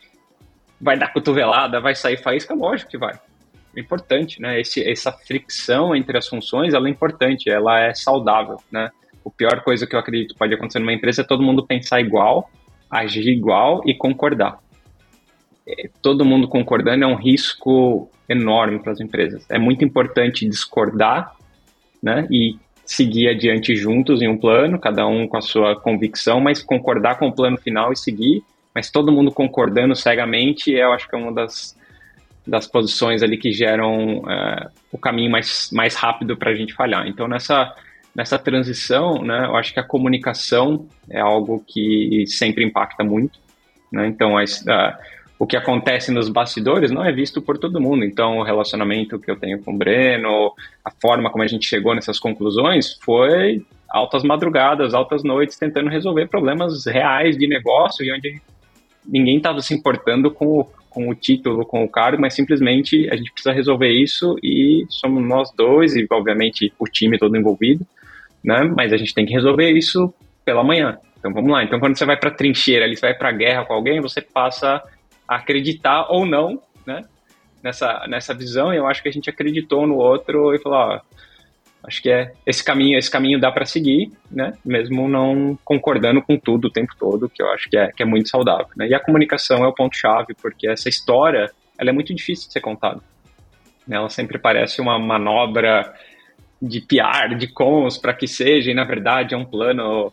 vai 0.79 0.97
dar 0.97 1.11
cotovelada, 1.11 1.79
vai 1.79 1.95
sair 1.95 2.17
faísca, 2.17 2.53
lógico 2.53 2.91
que 2.91 2.97
vai 2.97 3.17
é 3.75 3.81
importante, 3.81 4.41
né? 4.41 4.59
Esse, 4.59 4.88
essa 4.89 5.11
fricção 5.11 5.95
entre 5.95 6.17
as 6.17 6.27
funções, 6.27 6.73
ela 6.73 6.88
é 6.88 6.91
importante, 6.91 7.49
ela 7.49 7.79
é 7.81 7.93
saudável, 7.93 8.57
né? 8.71 8.89
O 9.23 9.29
pior 9.29 9.61
coisa 9.63 9.85
que 9.85 9.95
eu 9.95 9.99
acredito 9.99 10.35
pode 10.35 10.53
acontecer 10.53 10.79
numa 10.79 10.93
empresa 10.93 11.21
é 11.21 11.25
todo 11.25 11.43
mundo 11.43 11.65
pensar 11.65 11.99
igual, 11.99 12.49
agir 12.89 13.27
igual 13.27 13.81
e 13.85 13.93
concordar. 13.93 14.59
Todo 16.01 16.25
mundo 16.25 16.47
concordando 16.47 17.04
é 17.04 17.08
um 17.08 17.15
risco 17.15 18.10
enorme 18.30 18.80
para 18.80 18.91
as 18.91 18.99
empresas. 18.99 19.45
É 19.49 19.58
muito 19.58 19.84
importante 19.84 20.47
discordar, 20.47 21.34
né? 22.01 22.28
E 22.30 22.58
seguir 22.86 23.30
adiante 23.30 23.75
juntos 23.75 24.21
em 24.21 24.28
um 24.28 24.38
plano, 24.38 24.80
cada 24.80 25.08
um 25.08 25.28
com 25.28 25.38
a 25.38 25.41
sua 25.41 25.75
convicção, 25.75 26.39
mas 26.39 26.62
concordar 26.62 27.17
com 27.17 27.28
o 27.28 27.34
plano 27.34 27.58
final 27.58 27.91
e 27.91 27.97
seguir, 27.97 28.43
mas 28.75 28.91
todo 28.91 29.12
mundo 29.12 29.32
concordando 29.32 29.95
cegamente, 29.95 30.71
eu 30.71 30.91
acho 30.93 31.10
que 31.10 31.15
é 31.15 31.19
uma 31.19 31.34
das 31.34 31.75
das 32.45 32.67
posições 32.67 33.23
ali 33.23 33.38
que 33.38 33.51
geram 33.51 34.23
é, 34.30 34.69
o 34.91 34.97
caminho 34.97 35.32
mais, 35.32 35.69
mais 35.71 35.95
rápido 35.95 36.38
para 36.38 36.51
a 36.51 36.56
gente 36.56 36.73
falhar. 36.73 37.08
Então, 37.08 37.28
nessa, 37.28 37.73
nessa 38.13 38.38
transição, 38.38 39.21
né, 39.23 39.45
eu 39.45 39.56
acho 39.56 39.73
que 39.73 39.80
a 39.80 39.84
comunicação 39.84 40.88
é 41.10 41.19
algo 41.19 41.63
que 41.67 42.23
sempre 42.28 42.63
impacta 42.63 43.04
muito. 43.04 43.39
Né? 43.91 44.08
Então, 44.08 44.38
a, 44.38 44.43
a, 44.43 44.99
o 45.45 45.47
que 45.47 45.55
acontece 45.55 46.12
nos 46.12 46.27
bastidores 46.27 46.89
não 46.89 47.05
é 47.05 47.12
visto 47.12 47.39
por 47.39 47.60
todo 47.60 47.79
mundo. 47.79 48.03
Então, 48.03 48.39
o 48.39 48.43
relacionamento 48.43 49.19
que 49.19 49.29
eu 49.29 49.36
tenho 49.36 49.62
com 49.62 49.75
o 49.75 49.77
Breno, 49.77 50.51
a 50.84 50.89
forma 50.99 51.29
como 51.29 51.43
a 51.43 51.47
gente 51.47 51.67
chegou 51.67 51.93
nessas 51.93 52.17
conclusões 52.17 52.97
foi 53.03 53.63
altas 53.88 54.23
madrugadas, 54.23 54.95
altas 54.95 55.23
noites, 55.23 55.55
tentando 55.55 55.88
resolver 55.88 56.27
problemas 56.27 56.88
reais 56.88 57.38
de 57.38 57.47
negócio 57.47 58.03
e 58.03 58.12
onde 58.12 58.41
ninguém 59.05 59.38
estava 59.38 59.62
se 59.62 59.73
importando 59.73 60.31
com 60.31 60.62
o 60.62 60.67
com 60.89 61.10
o 61.10 61.13
título, 61.13 61.65
com 61.65 61.84
o 61.84 61.89
cargo, 61.89 62.21
mas 62.21 62.34
simplesmente 62.34 63.10
a 63.12 63.17
gente 63.17 63.29
precisa 63.29 63.53
resolver 63.53 63.89
isso 63.89 64.38
e 64.41 64.86
somos 64.88 65.21
nós 65.21 65.51
dois 65.51 65.93
e, 65.93 66.08
obviamente, 66.10 66.71
o 66.79 66.86
time 66.86 67.19
todo 67.19 67.36
envolvido, 67.36 67.86
né? 68.41 68.63
Mas 68.73 68.93
a 68.93 68.97
gente 68.97 69.13
tem 69.13 69.25
que 69.25 69.34
resolver 69.34 69.69
isso 69.71 70.13
pela 70.45 70.63
manhã. 70.63 70.97
Então 71.19 71.34
vamos 71.34 71.51
lá. 71.51 71.65
Então 71.65 71.81
quando 71.81 71.97
você 71.97 72.05
vai 72.05 72.15
para 72.15 72.31
trincheira, 72.31 72.86
ali, 72.86 72.95
você 72.95 73.08
vai 73.08 73.13
para 73.13 73.31
guerra 73.34 73.65
com 73.65 73.73
alguém, 73.73 73.99
você 73.99 74.21
passa 74.21 74.81
acreditar 75.27 76.07
ou 76.09 76.25
não, 76.25 76.61
né? 76.85 77.05
Nessa, 77.63 78.05
nessa 78.07 78.33
visão, 78.33 78.71
e 78.73 78.77
eu 78.77 78.85
acho 78.85 79.01
que 79.01 79.09
a 79.09 79.11
gente 79.11 79.29
acreditou 79.29 79.88
no 79.88 79.95
outro 79.95 80.53
e 80.53 80.59
falou, 80.59 80.77
ó, 80.77 81.01
acho 81.83 82.01
que 82.01 82.09
é 82.09 82.31
esse 82.45 82.63
caminho, 82.63 82.97
esse 82.97 83.09
caminho 83.09 83.39
dá 83.39 83.51
para 83.51 83.65
seguir, 83.65 84.11
né? 84.29 84.53
Mesmo 84.63 85.07
não 85.07 85.57
concordando 85.63 86.21
com 86.21 86.38
tudo 86.38 86.65
o 86.65 86.71
tempo 86.71 86.93
todo, 86.97 87.29
que 87.29 87.41
eu 87.41 87.49
acho 87.49 87.69
que 87.69 87.77
é, 87.77 87.91
que 87.91 88.03
é 88.03 88.05
muito 88.05 88.29
saudável. 88.29 88.67
Né? 88.75 88.89
E 88.89 88.93
a 88.93 88.99
comunicação 88.99 89.63
é 89.63 89.67
o 89.67 89.73
ponto 89.73 89.95
chave, 89.95 90.33
porque 90.35 90.67
essa 90.67 90.89
história, 90.89 91.51
ela 91.77 91.89
é 91.89 91.93
muito 91.93 92.13
difícil 92.13 92.47
de 92.47 92.53
ser 92.53 92.61
contada. 92.61 93.01
Né? 93.88 93.95
Ela 93.97 94.09
sempre 94.09 94.38
parece 94.38 94.81
uma 94.81 94.97
manobra 94.99 95.93
de 96.61 96.81
PR, 96.81 97.35
de 97.38 97.47
cons, 97.47 97.97
para 97.97 98.13
que 98.13 98.27
seja, 98.27 98.71
e 98.71 98.73
na 98.73 98.83
verdade 98.83 99.35
é 99.35 99.38
um 99.38 99.45
plano 99.45 100.11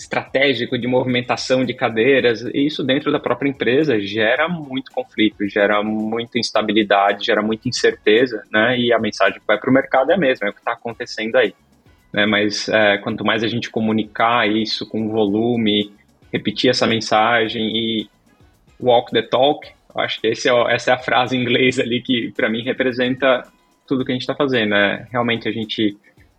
estratégico 0.00 0.78
de 0.78 0.86
movimentação 0.86 1.62
de 1.62 1.74
cadeiras, 1.74 2.40
e 2.40 2.66
isso 2.66 2.82
dentro 2.82 3.12
da 3.12 3.20
própria 3.20 3.50
empresa 3.50 4.00
gera 4.00 4.48
muito 4.48 4.90
conflito, 4.90 5.46
gera 5.46 5.82
muita 5.82 6.38
instabilidade, 6.38 7.26
gera 7.26 7.42
muita 7.42 7.68
incerteza, 7.68 8.42
né? 8.50 8.78
E 8.78 8.94
a 8.94 8.98
mensagem 8.98 9.38
que 9.38 9.46
vai 9.46 9.58
para 9.58 9.68
o 9.68 9.72
mercado 9.72 10.10
é 10.10 10.14
a 10.14 10.18
mesma, 10.18 10.46
é 10.46 10.50
o 10.50 10.54
que 10.54 10.60
está 10.60 10.72
acontecendo 10.72 11.36
aí. 11.36 11.54
Né? 12.14 12.24
Mas 12.24 12.66
é, 12.70 12.96
quanto 12.96 13.26
mais 13.26 13.44
a 13.44 13.48
gente 13.48 13.70
comunicar 13.70 14.48
isso 14.48 14.88
com 14.88 15.10
volume, 15.10 15.92
repetir 16.32 16.70
essa 16.70 16.86
mensagem 16.86 17.70
e 17.76 18.10
walk 18.80 19.12
the 19.12 19.22
talk, 19.22 19.68
acho 19.94 20.18
que 20.18 20.28
é, 20.28 20.30
essa 20.30 20.92
é 20.92 20.94
a 20.94 20.98
frase 20.98 21.36
em 21.36 21.42
inglês 21.42 21.78
ali 21.78 22.00
que 22.00 22.32
para 22.34 22.48
mim 22.48 22.62
representa 22.62 23.46
tudo 23.86 24.02
que 24.02 24.12
a 24.12 24.14
gente 24.14 24.22
está 24.22 24.34
fazendo. 24.34 24.70
Né? 24.70 25.06
Realmente 25.10 25.46
a 25.46 25.52
gente 25.52 25.94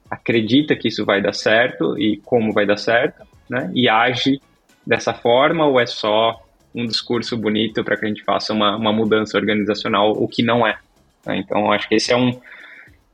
acredita 0.10 0.76
que 0.76 0.88
isso 0.88 1.06
vai 1.06 1.22
dar 1.22 1.34
certo 1.34 1.96
e 2.00 2.18
como 2.18 2.52
vai 2.52 2.66
dar 2.66 2.78
certo, 2.78 3.31
né? 3.52 3.70
E 3.76 3.90
age 3.90 4.40
dessa 4.88 5.14
forma 5.14 5.68
ou 5.68 5.78
é 5.78 5.86
só 5.86 6.42
um 6.74 6.86
discurso 6.86 7.38
bonito 7.38 7.84
para 7.84 7.98
que 7.98 8.06
a 8.06 8.08
gente 8.08 8.24
faça 8.24 8.54
uma, 8.54 8.78
uma 8.78 8.94
mudança 8.94 9.38
organizacional, 9.38 10.14
o 10.14 10.26
que 10.26 10.42
não 10.42 10.66
é. 10.66 10.78
Né? 11.26 11.38
Então, 11.38 11.70
acho 11.70 11.90
que 11.90 11.96
esse 11.96 12.14
é 12.14 12.18
um, 12.18 12.32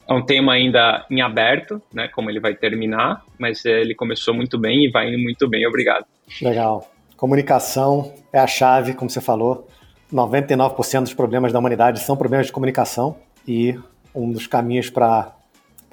é 0.07 0.13
um 0.13 0.23
tema 0.23 0.53
ainda 0.53 1.03
em 1.09 1.21
aberto, 1.21 1.81
né? 1.91 2.07
Como 2.07 2.29
ele 2.29 2.39
vai 2.39 2.53
terminar, 2.53 3.23
mas 3.39 3.65
ele 3.65 3.95
começou 3.95 4.31
muito 4.31 4.59
bem 4.59 4.85
e 4.85 4.91
vai 4.91 5.09
indo 5.09 5.17
muito 5.17 5.49
bem. 5.49 5.65
Obrigado. 5.65 6.05
Legal. 6.39 6.87
Comunicação 7.17 8.13
é 8.31 8.37
a 8.37 8.45
chave, 8.45 8.93
como 8.93 9.09
você 9.09 9.19
falou. 9.19 9.67
99% 10.13 11.01
dos 11.01 11.13
problemas 11.15 11.51
da 11.51 11.57
humanidade 11.57 11.99
são 11.99 12.15
problemas 12.15 12.45
de 12.45 12.53
comunicação 12.53 13.17
e 13.45 13.77
um 14.13 14.31
dos 14.31 14.45
caminhos 14.45 14.91
para 14.91 15.33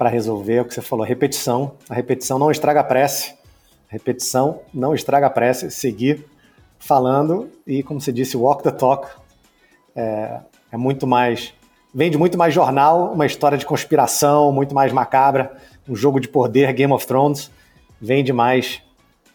resolver 0.03 0.55
é 0.57 0.61
o 0.61 0.65
que 0.65 0.73
você 0.75 0.81
falou, 0.81 1.03
repetição. 1.03 1.73
A 1.89 1.95
repetição 1.95 2.37
não 2.37 2.51
estraga 2.51 2.81
a 2.81 2.83
prece, 2.83 3.35
Repetição 3.87 4.61
não 4.73 4.93
estraga 4.93 5.27
a 5.27 5.29
prece, 5.29 5.71
seguir 5.71 6.25
falando 6.79 7.49
e, 7.65 7.81
como 7.83 7.99
você 7.99 8.11
disse, 8.11 8.37
walk 8.37 8.63
the 8.63 8.71
talk. 8.71 9.07
É, 9.95 10.39
é 10.71 10.77
muito 10.77 11.07
mais. 11.07 11.53
Vende 11.93 12.17
muito 12.17 12.37
mais 12.37 12.53
jornal, 12.53 13.13
uma 13.13 13.25
história 13.25 13.57
de 13.57 13.65
conspiração, 13.65 14.51
muito 14.51 14.75
mais 14.75 14.91
macabra, 14.91 15.55
um 15.87 15.95
jogo 15.95 16.19
de 16.19 16.27
poder, 16.27 16.71
Game 16.73 16.91
of 16.91 17.07
Thrones. 17.07 17.49
Vende 18.01 18.33
mais 18.33 18.81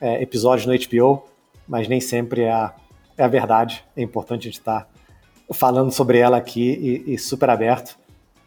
é, 0.01 0.23
episódios 0.23 0.67
no 0.67 0.73
HBO, 0.79 1.25
mas 1.67 1.89
nem 1.89 2.01
sempre 2.01 2.43
é 2.43 2.53
a, 2.53 2.75
é 3.17 3.25
a 3.25 3.29
verdade. 3.29 3.83
É 3.97 4.03
importante 4.03 4.41
a 4.41 4.51
gente 4.51 4.59
estar 4.59 4.89
falando 5.53 5.91
sobre 5.91 6.19
ela 6.19 6.37
aqui 6.37 7.03
e, 7.07 7.15
e 7.15 7.19
super 7.19 7.49
aberto. 7.49 7.99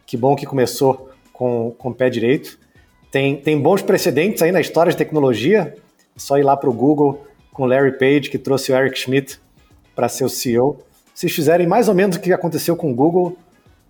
Que 0.06 0.16
bom 0.16 0.36
que 0.36 0.46
começou 0.46 1.10
com, 1.32 1.74
com 1.78 1.90
o 1.90 1.94
pé 1.94 2.10
direito. 2.10 2.60
Tem, 3.12 3.36
tem 3.36 3.60
bons 3.60 3.82
precedentes 3.82 4.42
aí 4.42 4.52
na 4.52 4.62
história 4.62 4.92
de 4.92 4.98
tecnologia. 4.98 5.76
É 6.16 6.20
só 6.20 6.38
ir 6.38 6.44
lá 6.44 6.56
para 6.56 6.70
o 6.70 6.74
Google 6.74 7.26
com 7.52 7.64
o 7.64 7.66
Larry 7.66 7.98
Page, 7.98 8.30
que 8.30 8.38
trouxe 8.38 8.72
o 8.72 8.76
Eric 8.76 8.98
Schmidt 8.98 9.40
para 9.96 10.08
ser 10.10 10.26
o 10.26 10.30
CEO. 10.30 10.80
Se 11.14 11.30
fizerem 11.30 11.68
mais 11.68 11.88
ou 11.88 11.96
menos 11.96 12.16
o 12.16 12.20
que 12.20 12.34
aconteceu 12.34 12.76
com 12.76 12.92
o 12.92 12.96
Google, 12.96 13.38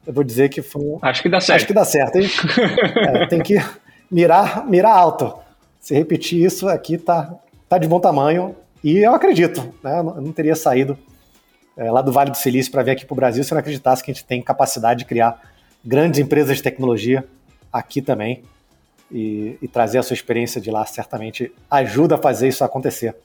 eu 0.06 0.14
vou 0.14 0.24
dizer 0.24 0.50
que 0.50 0.62
foi. 0.62 0.98
Acho 1.02 1.22
que 1.22 1.30
dá 1.30 1.40
certo. 1.40 1.56
Acho 1.56 1.68
que 1.68 1.74
dá 1.74 1.86
certo, 1.86 2.18
hein? 2.18 2.28
é, 3.08 3.28
tem 3.28 3.42
que 3.42 3.56
mirar, 4.12 4.66
mirar 4.68 4.96
alto. 4.96 5.34
Se 5.80 5.94
repetir 5.94 6.44
isso 6.44 6.68
aqui, 6.68 6.98
tá, 6.98 7.34
tá 7.68 7.78
de 7.78 7.88
bom 7.88 8.00
tamanho. 8.00 8.56
E 8.84 8.98
eu 8.98 9.14
acredito, 9.14 9.74
né? 9.82 10.00
Eu 10.00 10.22
não 10.22 10.34
teria 10.34 10.56
saído 10.56 10.98
é, 11.78 11.90
lá 11.90 12.02
do 12.02 12.12
Vale 12.12 12.32
do 12.32 12.38
Silício 12.38 12.72
para 12.72 12.84
vir 12.84 12.92
aqui 12.92 13.06
para 13.06 13.14
o 13.14 13.16
Brasil 13.16 13.44
se 13.44 13.52
eu 13.52 13.56
não 13.56 13.60
acreditasse 13.62 14.04
que 14.04 14.12
a 14.12 14.14
gente 14.14 14.26
tem 14.26 14.42
capacidade 14.42 15.00
de 15.00 15.06
criar 15.06 15.40
grandes 15.84 16.20
empresas 16.20 16.58
de 16.58 16.64
tecnologia 16.64 17.26
aqui 17.72 18.02
também. 18.02 18.44
E, 19.14 19.60
e 19.62 19.68
trazer 19.68 20.00
a 20.00 20.04
sua 20.04 20.16
experiência 20.16 20.60
de 20.60 20.72
lá 20.72 20.84
certamente 20.88 21.54
ajuda 21.70 22.16
a 22.16 22.18
fazer 22.18 22.48
isso 22.48 22.64
acontecer. 22.64 23.16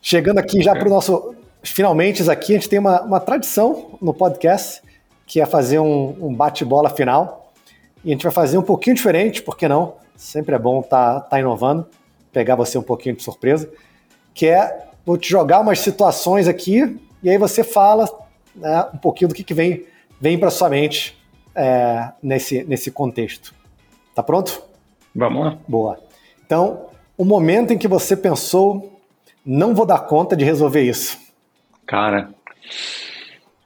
Chegando 0.00 0.38
aqui 0.38 0.62
já 0.62 0.72
para 0.72 0.86
o 0.86 0.90
nosso 0.90 1.34
finalmente 1.62 2.28
aqui, 2.30 2.52
a 2.52 2.56
gente 2.56 2.68
tem 2.68 2.78
uma, 2.78 3.00
uma 3.02 3.20
tradição 3.20 3.98
no 4.00 4.12
podcast, 4.12 4.82
que 5.26 5.40
é 5.40 5.46
fazer 5.46 5.78
um, 5.78 6.16
um 6.20 6.34
bate-bola 6.34 6.90
final. 6.90 7.52
E 8.04 8.10
a 8.10 8.12
gente 8.12 8.24
vai 8.24 8.32
fazer 8.32 8.58
um 8.58 8.62
pouquinho 8.62 8.96
diferente, 8.96 9.42
por 9.42 9.56
que 9.56 9.68
não? 9.68 9.94
Sempre 10.16 10.54
é 10.54 10.58
bom 10.58 10.80
estar 10.80 11.20
tá, 11.20 11.20
tá 11.20 11.40
inovando, 11.40 11.86
pegar 12.32 12.56
você 12.56 12.76
um 12.76 12.82
pouquinho 12.82 13.14
de 13.14 13.22
surpresa. 13.22 13.70
Que 14.34 14.48
é, 14.48 14.86
vou 15.06 15.16
te 15.16 15.30
jogar 15.30 15.60
umas 15.60 15.78
situações 15.78 16.48
aqui, 16.48 17.00
e 17.22 17.30
aí 17.30 17.38
você 17.38 17.62
fala 17.62 18.08
né, 18.54 18.86
um 18.92 18.98
pouquinho 18.98 19.28
do 19.28 19.34
que, 19.34 19.44
que 19.44 19.54
vem, 19.54 19.84
vem 20.20 20.38
para 20.38 20.50
sua 20.50 20.68
mente 20.68 21.16
é, 21.54 22.10
nesse, 22.22 22.64
nesse 22.64 22.90
contexto. 22.90 23.54
Tá 24.14 24.22
pronto? 24.22 24.62
Vamos 25.14 25.44
lá. 25.44 25.58
Boa. 25.66 25.98
Então, 26.44 26.86
o 27.16 27.24
momento 27.24 27.72
em 27.72 27.78
que 27.78 27.88
você 27.88 28.16
pensou, 28.16 29.00
não 29.44 29.74
vou 29.74 29.86
dar 29.86 30.00
conta 30.00 30.36
de 30.36 30.44
resolver 30.44 30.82
isso. 30.82 31.18
Cara, 31.86 32.30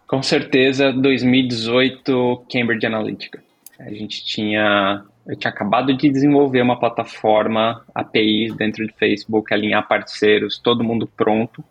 com 0.07 0.23
certeza 0.23 0.93
2018 0.93 2.45
Cambridge 2.51 2.87
Analytica. 2.87 3.43
A 3.79 3.91
gente 3.91 4.25
tinha, 4.25 5.05
eu 5.27 5.37
tinha 5.37 5.51
acabado 5.51 5.95
de 5.95 6.09
desenvolver 6.09 6.63
uma 6.63 6.79
plataforma 6.79 7.85
APIs 7.95 8.55
dentro 8.55 8.87
de 8.87 8.93
Facebook, 8.95 9.53
alinhar 9.53 9.87
parceiros, 9.87 10.59
todo 10.59 10.85
mundo 10.85 11.07
pronto, 11.07 11.63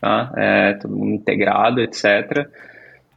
tá? 0.00 0.32
É, 0.36 0.72
todo 0.74 0.96
mundo 0.96 1.12
integrado, 1.12 1.80
etc. 1.80 2.48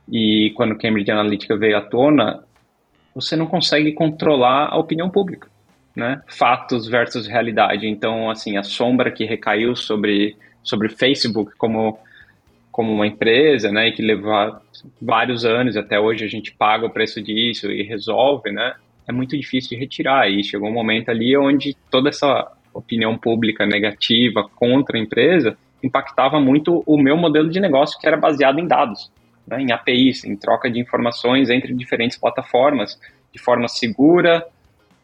E 0.10 0.51
quando 0.56 0.77
Cambridge 0.77 1.10
Analytica 1.10 1.58
veio 1.58 1.77
à 1.77 1.82
tona, 1.82 2.43
você 3.13 3.36
não 3.36 3.45
consegue 3.45 3.91
controlar 3.93 4.67
a 4.71 4.78
opinião 4.78 5.10
pública, 5.10 5.47
né? 5.95 6.21
Fatos 6.28 6.88
versus 6.88 7.28
realidade. 7.28 7.88
Então, 7.88 8.30
assim, 8.30 8.58
a 8.58 8.63
sombra 8.63 9.12
que 9.12 9.26
recaiu 9.26 9.76
sobre 9.76 10.36
sobre 10.63 10.89
Facebook 10.89 11.54
como 11.58 11.97
como 12.71 12.93
uma 12.93 13.06
empresa, 13.06 13.69
né, 13.69 13.89
e 13.89 13.91
que 13.91 14.02
leva 14.02 14.62
vários 15.02 15.43
anos, 15.43 15.76
até 15.76 16.00
hoje 16.00 16.24
a 16.24 16.28
gente 16.30 16.54
paga 16.54 16.86
o 16.86 16.89
preço 16.89 17.21
disso 17.21 17.69
e 17.69 17.84
resolve, 17.84 18.50
né, 18.50 18.76
é 19.06 19.12
muito 19.12 19.38
difícil 19.38 19.71
de 19.71 19.76
retirar. 19.76 20.30
E 20.30 20.41
chegou 20.41 20.69
um 20.69 20.74
momento 20.74 21.10
ali 21.10 21.36
onde 21.38 21.76
toda 21.89 22.10
essa 22.10 22.50
opinião 22.74 23.17
pública 23.17 23.65
negativa 23.65 24.50
contra 24.56 24.97
a 24.97 25.02
empresa 25.02 25.58
impactava 25.84 26.39
muito 26.39 26.82
o 26.86 26.97
meu 26.97 27.17
modelo 27.17 27.50
de 27.50 27.60
negócio, 27.60 28.00
que 28.00 28.08
era 28.08 28.15
baseado 28.15 28.60
em 28.60 28.67
dados, 28.67 29.12
né, 29.52 29.62
em 29.62 29.72
APIs, 29.72 30.24
em 30.24 30.36
troca 30.36 30.72
de 30.72 30.80
informações 30.80 31.50
entre 31.50 31.74
diferentes 31.74 32.18
plataformas, 32.18 33.00
de 33.34 33.40
forma 33.40 33.68
segura, 33.68 34.46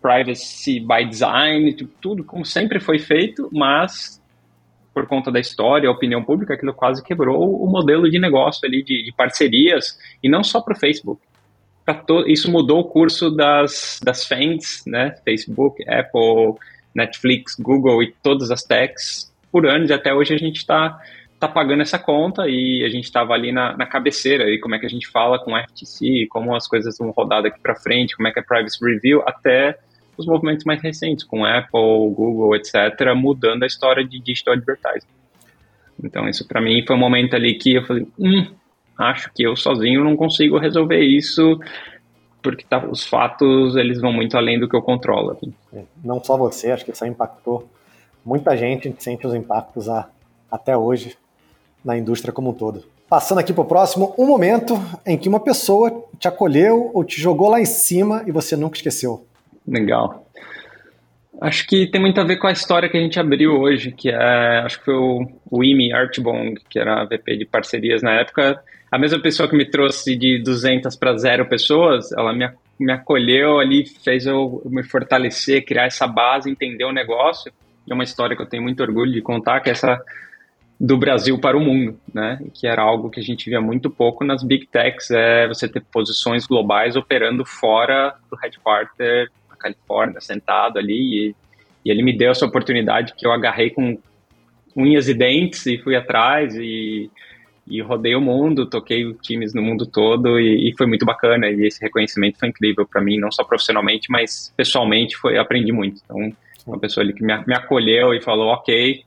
privacy 0.02 0.80
by 0.80 1.06
design, 1.08 1.74
tudo 2.02 2.24
como 2.24 2.46
sempre 2.46 2.80
foi 2.80 2.98
feito, 2.98 3.50
mas 3.52 4.22
por 4.94 5.06
conta 5.06 5.32
da 5.32 5.40
história, 5.40 5.88
a 5.88 5.92
opinião 5.92 6.24
pública, 6.24 6.56
aquilo 6.56 6.74
quase 6.74 7.04
quebrou 7.04 7.64
o 7.64 7.68
modelo 7.68 8.10
de 8.10 8.18
negócio 8.18 8.68
ali 8.68 8.82
de, 8.82 9.04
de 9.04 9.14
parcerias, 9.16 10.00
e 10.24 10.30
não 10.30 10.44
só 10.44 10.60
para 10.60 10.76
o 10.76 10.80
Facebook. 10.80 11.22
Isso 12.26 12.52
mudou 12.52 12.80
o 12.80 12.84
curso 12.84 13.30
das, 13.30 14.00
das 14.04 14.26
FANGs, 14.26 14.84
né? 14.88 15.16
Facebook, 15.24 15.88
Apple, 15.88 16.56
Netflix, 16.96 17.56
Google 17.60 18.02
e 18.02 18.14
todas 18.24 18.50
as 18.50 18.64
techs 18.64 19.32
por 19.52 19.68
anos, 19.68 19.92
e 19.92 19.94
até 19.94 20.14
hoje 20.14 20.34
a 20.34 20.38
gente 20.38 20.58
está 20.58 21.00
tá 21.39 21.47
pagando 21.47 21.82
essa 21.82 22.00
conta 22.00 22.47
e 22.47 22.84
a 22.84 22.89
gente 22.89 23.04
estava 23.04 23.34
ali 23.34 23.52
na, 23.52 23.78
na 23.78 23.86
cabeceira, 23.86 24.50
e 24.50 24.60
como 24.60 24.76
é 24.76 24.80
que 24.80 24.86
a 24.86 24.89
gente 24.89 25.08
fala 25.08 25.38
com 25.38 25.56
FTC, 25.56 26.28
como 26.30 26.56
as 26.56 26.67
coisas 26.67 26.97
vão 26.97 27.12
rodar 27.12 27.43
daqui 27.43 27.60
para 27.60 27.76
frente, 27.76 28.15
como 28.15 28.28
é 28.28 28.32
que 28.32 28.39
é 28.39 28.43
Privacy 28.43 28.84
Review, 28.84 29.21
até 29.26 29.78
os 30.17 30.26
movimentos 30.26 30.65
mais 30.65 30.82
recentes, 30.82 31.23
com 31.23 31.45
Apple, 31.45 32.10
Google, 32.15 32.56
etc., 32.56 33.13
mudando 33.15 33.63
a 33.63 33.67
história 33.67 34.04
de 34.04 34.19
digital 34.19 34.56
advertising. 34.56 35.08
Então, 36.04 36.28
isso 36.28 36.47
para 36.47 36.60
mim 36.60 36.84
foi 36.86 36.95
um 36.95 37.00
momento 37.00 37.36
ali 37.36 37.54
que 37.54 37.76
eu 37.76 37.86
falei, 37.86 38.08
hum, 38.17 38.47
acho 38.97 39.32
que 39.34 39.43
eu 39.43 39.56
sozinho 39.56 40.04
não 40.04 40.15
consigo 40.15 40.58
resolver 40.58 41.02
isso, 41.02 41.60
porque 42.41 42.65
tá, 42.67 42.84
os 42.84 43.06
fatos 43.06 43.76
eles 43.76 44.02
vão 44.02 44.12
muito 44.12 44.36
além 44.36 44.60
do 44.60 44.67
que 44.67 44.76
eu 44.76 44.82
controlo. 44.82 45.32
Assim. 45.32 45.54
É, 45.71 45.84
não 46.04 46.23
só 46.23 46.36
você, 46.36 46.71
acho 46.71 46.84
que 46.84 46.91
isso 46.91 47.06
impactou 47.06 47.69
muita 48.26 48.58
gente, 48.58 48.88
a 48.88 48.91
gente 48.91 49.04
sente 49.04 49.26
os 49.28 49.36
impactos 49.36 49.88
a, 49.88 50.10
até 50.52 50.76
hoje 50.76 51.15
na 51.84 51.98
indústria 51.98 52.34
como 52.34 52.50
um 52.50 52.54
todo. 52.54 52.84
Passando 53.10 53.40
aqui 53.40 53.54
para 53.54 53.62
o 53.62 53.66
próximo, 53.66 54.13
um 54.18 54.26
momento 54.26 54.74
em 55.06 55.18
que 55.18 55.30
uma 55.30 55.40
pessoa 55.40 56.04
te 56.20 56.28
acolheu 56.28 56.92
ou 56.94 57.06
te 57.06 57.22
jogou 57.22 57.50
lá 57.50 57.60
em 57.60 57.66
cima 57.66 58.24
e 58.28 58.32
você 58.32 58.56
nunca 58.58 58.76
esqueceu. 58.76 59.26
Legal. 59.66 60.28
Acho 61.40 61.68
que 61.68 61.86
tem 61.88 62.02
muito 62.02 62.20
a 62.20 62.24
ver 62.24 62.38
com 62.38 62.48
a 62.48 62.52
história 62.52 62.90
que 62.90 62.98
a 62.98 63.00
gente 63.00 63.20
abriu 63.20 63.54
hoje, 63.60 63.92
que 63.92 64.10
é, 64.10 64.60
acho 64.66 64.80
que 64.80 64.86
foi 64.86 64.96
o, 64.96 65.63
Imi 65.63 65.94
Archibong, 65.94 66.56
que 66.68 66.80
era 66.80 67.06
VP 67.06 67.38
de 67.38 67.46
parcerias 67.46 68.02
na 68.02 68.13
época. 68.13 68.60
A 68.92 68.98
mesma 68.98 69.22
pessoa 69.22 69.48
que 69.48 69.56
me 69.56 69.70
trouxe 69.70 70.16
de 70.16 70.42
200 70.42 70.96
para 70.96 71.16
zero 71.18 71.46
pessoas, 71.46 72.12
ela 72.12 72.34
me, 72.34 72.50
me 72.80 72.92
acolheu 72.92 73.60
ali, 73.60 73.86
fez 73.86 74.26
eu 74.26 74.63
me 74.66 74.84
fortalecer, 74.84 75.63
criar 75.63 75.86
essa 75.86 76.08
base, 76.08 76.50
entender 76.50 76.86
o 76.86 76.92
negócio. 76.92 77.52
É 77.88 77.94
uma 77.94 78.04
história 78.04 78.36
que 78.36 78.42
eu 78.42 78.48
tenho 78.48 78.63
muito 78.63 78.82
orgulho 78.82 79.13
de 79.13 79.22
contar, 79.22 79.60
que 79.62 79.70
é 79.70 79.74
essa 79.74 80.02
do 80.80 80.98
Brasil 80.98 81.40
para 81.40 81.58
o 81.58 81.60
mundo, 81.60 82.00
né? 82.13 82.40
Que 82.54 82.68
era 82.68 82.82
algo 82.82 83.10
que 83.10 83.20
a 83.20 83.24
gente 83.24 83.50
via 83.50 83.60
muito 83.60 83.90
pouco 83.90 84.24
nas 84.24 84.44
big 84.44 84.68
techs, 84.68 85.10
é 85.12 85.48
você 85.48 85.68
ter 85.68 85.82
posições 85.92 86.46
globais 86.46 86.96
operando 86.96 87.44
fora 87.46 88.16
do 88.30 88.38
headquarter 88.38 89.30
Califórnia, 89.58 90.22
sentado 90.22 90.78
ali, 90.78 91.30
e, 91.30 91.36
e 91.84 91.92
ele 91.92 92.04
me 92.04 92.16
deu 92.16 92.32
essa 92.32 92.46
oportunidade 92.46 93.13
que 93.16 93.26
eu 93.26 93.32
agarrei 93.32 93.72
com 93.72 93.98
unhas 94.76 95.10
e 95.10 95.13
dentes 95.13 95.66
e 95.66 95.78
fui 95.80 95.96
atrás 95.96 96.56
e, 96.56 97.10
e 97.66 97.82
rodei 97.82 98.16
o 98.16 98.22
mundo, 98.22 98.70
toquei 98.70 99.12
times 99.16 99.54
no 99.54 99.62
mundo 99.62 99.86
todo 99.86 100.40
e, 100.40 100.70
e 100.70 100.78
foi 100.78 100.86
muito 100.86 101.06
bacana 101.06 101.50
e 101.50 101.66
esse 101.66 101.82
reconhecimento 101.82 102.38
foi 102.40 102.50
incrível 102.50 102.88
para 102.88 103.02
mim, 103.02 103.18
não 103.18 103.32
só 103.32 103.44
profissionalmente, 103.44 104.12
mas 104.12 104.54
pessoalmente 104.56 105.18
foi 105.18 105.38
aprendi 105.38 105.72
muito. 105.72 106.02
Então, 106.06 106.32
uma 106.66 106.80
pessoa 106.80 107.04
ali 107.04 107.13
que 107.13 107.24
me, 107.24 107.36
me 107.46 107.56
acolheu 107.56 108.13
e 108.13 108.22
falou, 108.22 108.50
ok, 108.50 109.04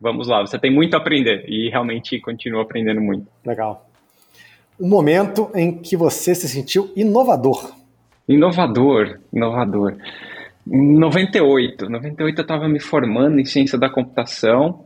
vamos 0.00 0.28
lá, 0.28 0.40
você 0.40 0.58
tem 0.58 0.72
muito 0.72 0.94
a 0.94 0.98
aprender 0.98 1.44
e 1.46 1.68
realmente 1.68 2.18
continua 2.20 2.62
aprendendo 2.62 3.00
muito. 3.00 3.26
Legal. 3.44 3.86
Um 4.80 4.88
momento 4.88 5.50
em 5.54 5.76
que 5.76 5.96
você 5.96 6.34
se 6.34 6.48
sentiu 6.48 6.90
inovador. 6.96 7.72
Inovador, 8.26 9.20
inovador. 9.32 9.96
Em 10.66 10.98
98, 10.98 11.88
98 11.88 12.38
eu 12.38 12.42
estava 12.42 12.68
me 12.68 12.80
formando 12.80 13.40
em 13.40 13.44
ciência 13.44 13.76
da 13.76 13.90
computação, 13.90 14.84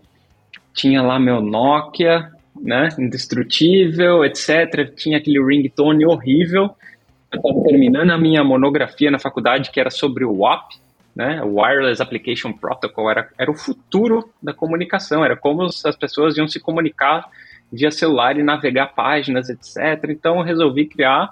tinha 0.73 1.03
lá 1.03 1.19
meu 1.21 1.41
Nokia, 1.41 2.31
né, 2.61 2.89
indestrutível, 2.99 4.25
etc. 4.25 4.93
Tinha 4.97 5.19
aquele 5.19 5.45
ringtone 5.45 6.05
horrível. 6.07 6.71
Eu 7.33 7.39
estava 7.39 7.63
terminando 7.65 8.11
a 8.11 8.19
minha 8.19 8.43
monografia 8.45 9.11
na 9.11 9.19
faculdade 9.19 9.71
que 9.71 9.81
era 9.81 9.91
sobre 9.91 10.25
o 10.25 10.39
WAP, 10.39 10.75
né, 11.15 11.43
Wireless 11.43 12.03
Application 12.03 12.53
Protocol, 12.53 13.11
era, 13.11 13.29
era 13.39 13.51
o 13.51 13.55
futuro 13.55 14.29
da 14.43 14.53
comunicação, 14.53 15.25
era 15.25 15.37
como 15.37 15.63
as 15.63 15.97
pessoas 15.97 16.37
iam 16.37 16.49
se 16.49 16.59
comunicar 16.59 17.29
via 17.73 17.91
celular 17.91 18.37
e 18.39 18.43
navegar 18.43 18.95
páginas, 18.95 19.49
etc. 19.49 20.11
Então 20.11 20.39
eu 20.39 20.43
resolvi 20.43 20.87
criar 20.87 21.31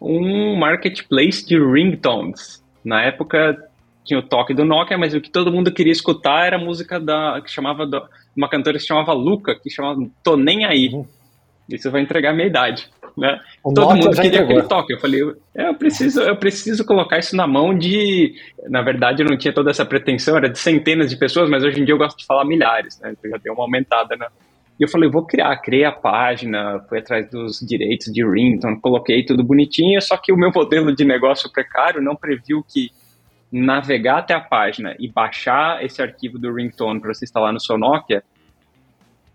um 0.00 0.56
marketplace 0.56 1.46
de 1.46 1.58
ringtones. 1.58 2.64
Na 2.84 3.02
época 3.02 3.56
tinha 4.04 4.20
o 4.20 4.22
toque 4.22 4.54
do 4.54 4.64
Nokia, 4.64 4.96
mas 4.96 5.14
o 5.14 5.20
que 5.20 5.30
todo 5.30 5.52
mundo 5.52 5.72
queria 5.72 5.92
escutar 5.92 6.46
era 6.46 6.56
a 6.56 6.60
música 6.60 7.00
da 7.00 7.40
que 7.42 7.50
chamava 7.50 7.86
da, 7.86 8.06
uma 8.36 8.48
cantora 8.48 8.76
que 8.76 8.82
se 8.82 8.86
chamava 8.86 9.12
Luca, 9.12 9.58
que 9.58 9.68
chamava 9.68 10.00
Tô 10.22 10.36
Nem 10.36 10.64
Aí. 10.64 10.88
Uhum. 10.88 11.06
Isso 11.68 11.90
vai 11.90 12.00
entregar 12.00 12.30
a 12.30 12.32
minha 12.32 12.46
idade. 12.46 12.88
Né? 13.16 13.40
Todo 13.62 13.80
Nokia 13.80 14.04
mundo 14.04 14.20
queria 14.20 14.42
aquele 14.42 14.62
toque. 14.62 14.92
Eu 14.92 15.00
falei, 15.00 15.22
eu 15.54 15.74
preciso, 15.74 16.20
eu 16.20 16.36
preciso 16.36 16.84
colocar 16.84 17.18
isso 17.18 17.34
na 17.34 17.46
mão 17.46 17.76
de. 17.76 18.34
Na 18.68 18.82
verdade, 18.82 19.22
eu 19.22 19.28
não 19.28 19.38
tinha 19.38 19.54
toda 19.54 19.70
essa 19.70 19.86
pretensão, 19.86 20.36
era 20.36 20.50
de 20.50 20.58
centenas 20.58 21.08
de 21.08 21.16
pessoas, 21.16 21.48
mas 21.48 21.64
hoje 21.64 21.80
em 21.80 21.84
dia 21.84 21.94
eu 21.94 21.98
gosto 21.98 22.18
de 22.18 22.26
falar 22.26 22.44
milhares, 22.44 23.00
né? 23.00 23.14
Eu 23.22 23.30
já 23.30 23.36
deu 23.38 23.54
uma 23.54 23.64
aumentada 23.64 24.16
na, 24.16 24.28
e 24.78 24.84
eu 24.84 24.88
falei, 24.88 25.08
vou 25.08 25.24
criar, 25.24 25.56
criei 25.56 25.84
a 25.84 25.92
página, 25.92 26.84
fui 26.88 26.98
atrás 26.98 27.28
dos 27.30 27.60
direitos 27.60 28.12
de 28.12 28.22
ringtone, 28.22 28.78
coloquei 28.80 29.24
tudo 29.24 29.42
bonitinho, 29.42 30.00
só 30.02 30.18
que 30.18 30.32
o 30.32 30.36
meu 30.36 30.50
modelo 30.54 30.94
de 30.94 31.04
negócio 31.04 31.50
precário 31.50 32.02
não 32.02 32.14
previu 32.14 32.62
que 32.62 32.90
navegar 33.50 34.18
até 34.18 34.34
a 34.34 34.40
página 34.40 34.94
e 34.98 35.08
baixar 35.08 35.82
esse 35.82 36.02
arquivo 36.02 36.38
do 36.38 36.52
ringtone 36.52 37.00
para 37.00 37.14
você 37.14 37.24
instalar 37.24 37.52
no 37.52 37.60
seu 37.60 37.78
Nokia 37.78 38.22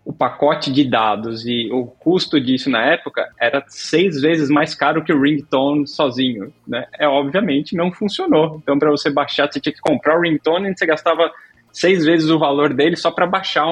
o 0.04 0.12
pacote 0.12 0.72
de 0.72 0.84
dados 0.84 1.46
e 1.46 1.70
o 1.70 1.86
custo 1.86 2.40
disso 2.40 2.68
na 2.68 2.84
época 2.84 3.30
era 3.38 3.64
seis 3.68 4.20
vezes 4.20 4.50
mais 4.50 4.74
caro 4.74 5.04
que 5.04 5.12
o 5.12 5.20
ringtone 5.20 5.86
sozinho, 5.86 6.52
né? 6.66 6.86
É 6.98 7.06
obviamente 7.06 7.76
não 7.76 7.92
funcionou. 7.92 8.60
Então 8.62 8.78
para 8.78 8.90
você 8.90 9.10
baixar 9.10 9.50
você 9.50 9.60
tinha 9.60 9.72
que 9.72 9.80
comprar 9.80 10.18
o 10.18 10.22
ringtone 10.22 10.70
e 10.70 10.76
você 10.76 10.86
gastava 10.86 11.30
seis 11.70 12.04
vezes 12.04 12.30
o 12.30 12.38
valor 12.38 12.74
dele 12.74 12.96
só 12.96 13.10
para 13.10 13.26
baixar 13.26 13.64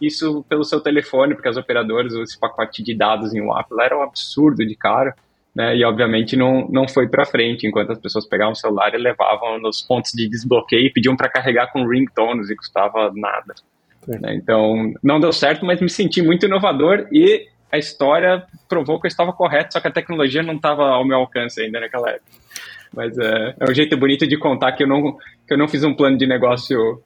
isso 0.00 0.44
pelo 0.48 0.64
seu 0.64 0.80
telefone, 0.80 1.34
porque 1.34 1.48
as 1.48 1.56
operadoras 1.56 2.14
esse 2.14 2.38
pacote 2.38 2.82
de 2.82 2.94
dados 2.94 3.32
em 3.34 3.40
WAP 3.40 3.68
era 3.80 3.96
um 3.96 4.02
absurdo 4.02 4.66
de 4.66 4.74
caro. 4.74 5.12
Né, 5.52 5.76
e 5.76 5.84
obviamente 5.84 6.36
não, 6.36 6.68
não 6.68 6.86
foi 6.86 7.08
para 7.08 7.26
frente, 7.26 7.66
enquanto 7.66 7.90
as 7.90 7.98
pessoas 7.98 8.24
pegavam 8.24 8.52
o 8.52 8.56
celular 8.56 8.94
e 8.94 8.98
levavam 8.98 9.58
nos 9.58 9.82
pontos 9.82 10.12
de 10.12 10.28
desbloqueio 10.28 10.86
e 10.86 10.92
pediam 10.92 11.16
para 11.16 11.28
carregar 11.28 11.72
com 11.72 11.88
ringtones 11.88 12.50
e 12.50 12.54
custava 12.54 13.10
nada. 13.12 13.54
Né? 14.06 14.34
Então, 14.34 14.92
não 15.02 15.20
deu 15.20 15.32
certo, 15.32 15.64
mas 15.64 15.80
me 15.80 15.88
senti 15.88 16.22
muito 16.22 16.46
inovador 16.46 17.06
e 17.12 17.46
a 17.70 17.78
história 17.78 18.42
provou 18.68 19.00
que 19.00 19.06
eu 19.06 19.08
estava 19.08 19.32
correto, 19.32 19.72
só 19.72 19.80
que 19.80 19.88
a 19.88 19.92
tecnologia 19.92 20.42
não 20.42 20.54
estava 20.54 20.84
ao 20.84 21.04
meu 21.04 21.18
alcance 21.18 21.60
ainda 21.60 21.80
naquela 21.80 22.10
época. 22.10 22.40
Mas 22.92 23.16
é, 23.18 23.54
é 23.60 23.70
um 23.70 23.74
jeito 23.74 23.96
bonito 23.96 24.26
de 24.26 24.36
contar 24.36 24.72
que 24.72 24.82
eu, 24.82 24.88
não, 24.88 25.16
que 25.46 25.54
eu 25.54 25.58
não 25.58 25.68
fiz 25.68 25.84
um 25.84 25.94
plano 25.94 26.18
de 26.18 26.26
negócio 26.26 27.00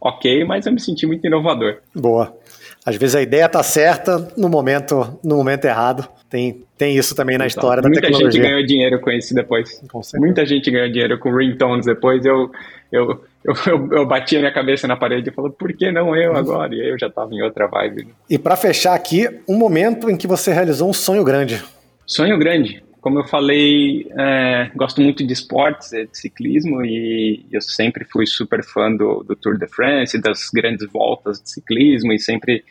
ok, 0.00 0.44
mas 0.44 0.66
eu 0.66 0.72
me 0.72 0.80
senti 0.80 1.06
muito 1.06 1.26
inovador. 1.26 1.78
Boa. 1.94 2.36
Às 2.84 2.96
vezes 2.96 3.14
a 3.14 3.22
ideia 3.22 3.46
está 3.46 3.62
certa 3.62 4.32
no 4.36 4.48
momento, 4.48 5.18
no 5.22 5.36
momento 5.36 5.64
errado. 5.64 6.08
Tem, 6.30 6.64
tem 6.76 6.96
isso 6.96 7.14
também 7.14 7.36
na 7.36 7.46
história 7.46 7.82
da 7.82 7.88
Muita 7.88 8.00
tecnologia. 8.00 8.26
Muita 8.26 8.38
gente 8.38 8.50
ganhou 8.50 8.66
dinheiro 8.66 9.00
com 9.00 9.10
isso 9.10 9.34
depois. 9.34 9.82
Muita 10.14 10.46
gente 10.46 10.70
ganhou 10.70 10.88
dinheiro 10.90 11.18
com 11.18 11.34
ringtones 11.34 11.86
depois. 11.86 12.24
Eu, 12.24 12.50
eu, 12.90 13.22
eu, 13.44 13.54
eu, 13.66 13.92
eu 13.92 14.06
bati 14.06 14.36
a 14.36 14.40
minha 14.40 14.52
cabeça 14.52 14.86
na 14.86 14.96
parede 14.96 15.30
e 15.30 15.32
falei, 15.32 15.52
por 15.52 15.72
que 15.72 15.90
não 15.90 16.14
eu 16.14 16.36
agora? 16.36 16.74
E 16.74 16.80
aí 16.80 16.88
eu 16.88 16.98
já 16.98 17.06
estava 17.06 17.32
em 17.32 17.42
outra 17.42 17.66
vibe. 17.66 18.08
E 18.28 18.38
para 18.38 18.56
fechar 18.56 18.94
aqui, 18.94 19.28
um 19.48 19.56
momento 19.56 20.10
em 20.10 20.16
que 20.16 20.26
você 20.26 20.52
realizou 20.52 20.88
um 20.88 20.92
sonho 20.92 21.24
grande. 21.24 21.62
Sonho 22.06 22.38
grande. 22.38 22.82
Como 23.00 23.20
eu 23.20 23.24
falei, 23.24 24.10
é, 24.18 24.70
gosto 24.74 25.00
muito 25.00 25.24
de 25.24 25.32
esportes, 25.32 25.90
de 25.90 26.08
ciclismo, 26.12 26.84
e 26.84 27.46
eu 27.52 27.60
sempre 27.60 28.04
fui 28.04 28.26
super 28.26 28.64
fã 28.64 28.92
do, 28.92 29.22
do 29.22 29.36
Tour 29.36 29.56
de 29.56 29.68
France, 29.68 30.20
das 30.20 30.50
grandes 30.52 30.86
voltas 30.90 31.40
de 31.40 31.48
ciclismo, 31.48 32.12
e 32.12 32.18
sempre 32.18 32.64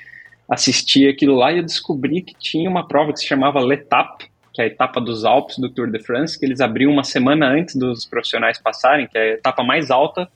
assisti 0.50 1.08
aquilo 1.08 1.36
lá 1.36 1.52
e 1.52 1.58
eu 1.58 1.64
descobri 1.64 2.22
que 2.22 2.34
tinha 2.38 2.70
uma 2.70 2.88
prova 2.88 3.12
que 3.12 3.20
se 3.20 3.28
chamava 3.28 3.60
L'Etape, 3.60 4.26
que 4.54 4.62
é 4.62 4.66
a 4.66 4.68
etapa 4.68 5.00
dos 5.00 5.26
Alpes 5.26 5.58
do 5.58 5.70
Tour 5.70 5.90
de 5.92 6.00
France, 6.00 6.40
que 6.40 6.46
eles 6.46 6.62
abriam 6.62 6.92
uma 6.92 7.04
semana 7.04 7.48
antes 7.48 7.76
dos 7.76 8.06
profissionais 8.06 8.60
passarem, 8.60 9.08
que 9.08 9.18
é 9.18 9.22
a 9.22 9.34
etapa 9.34 9.64
mais 9.64 9.92
alta 9.92 10.28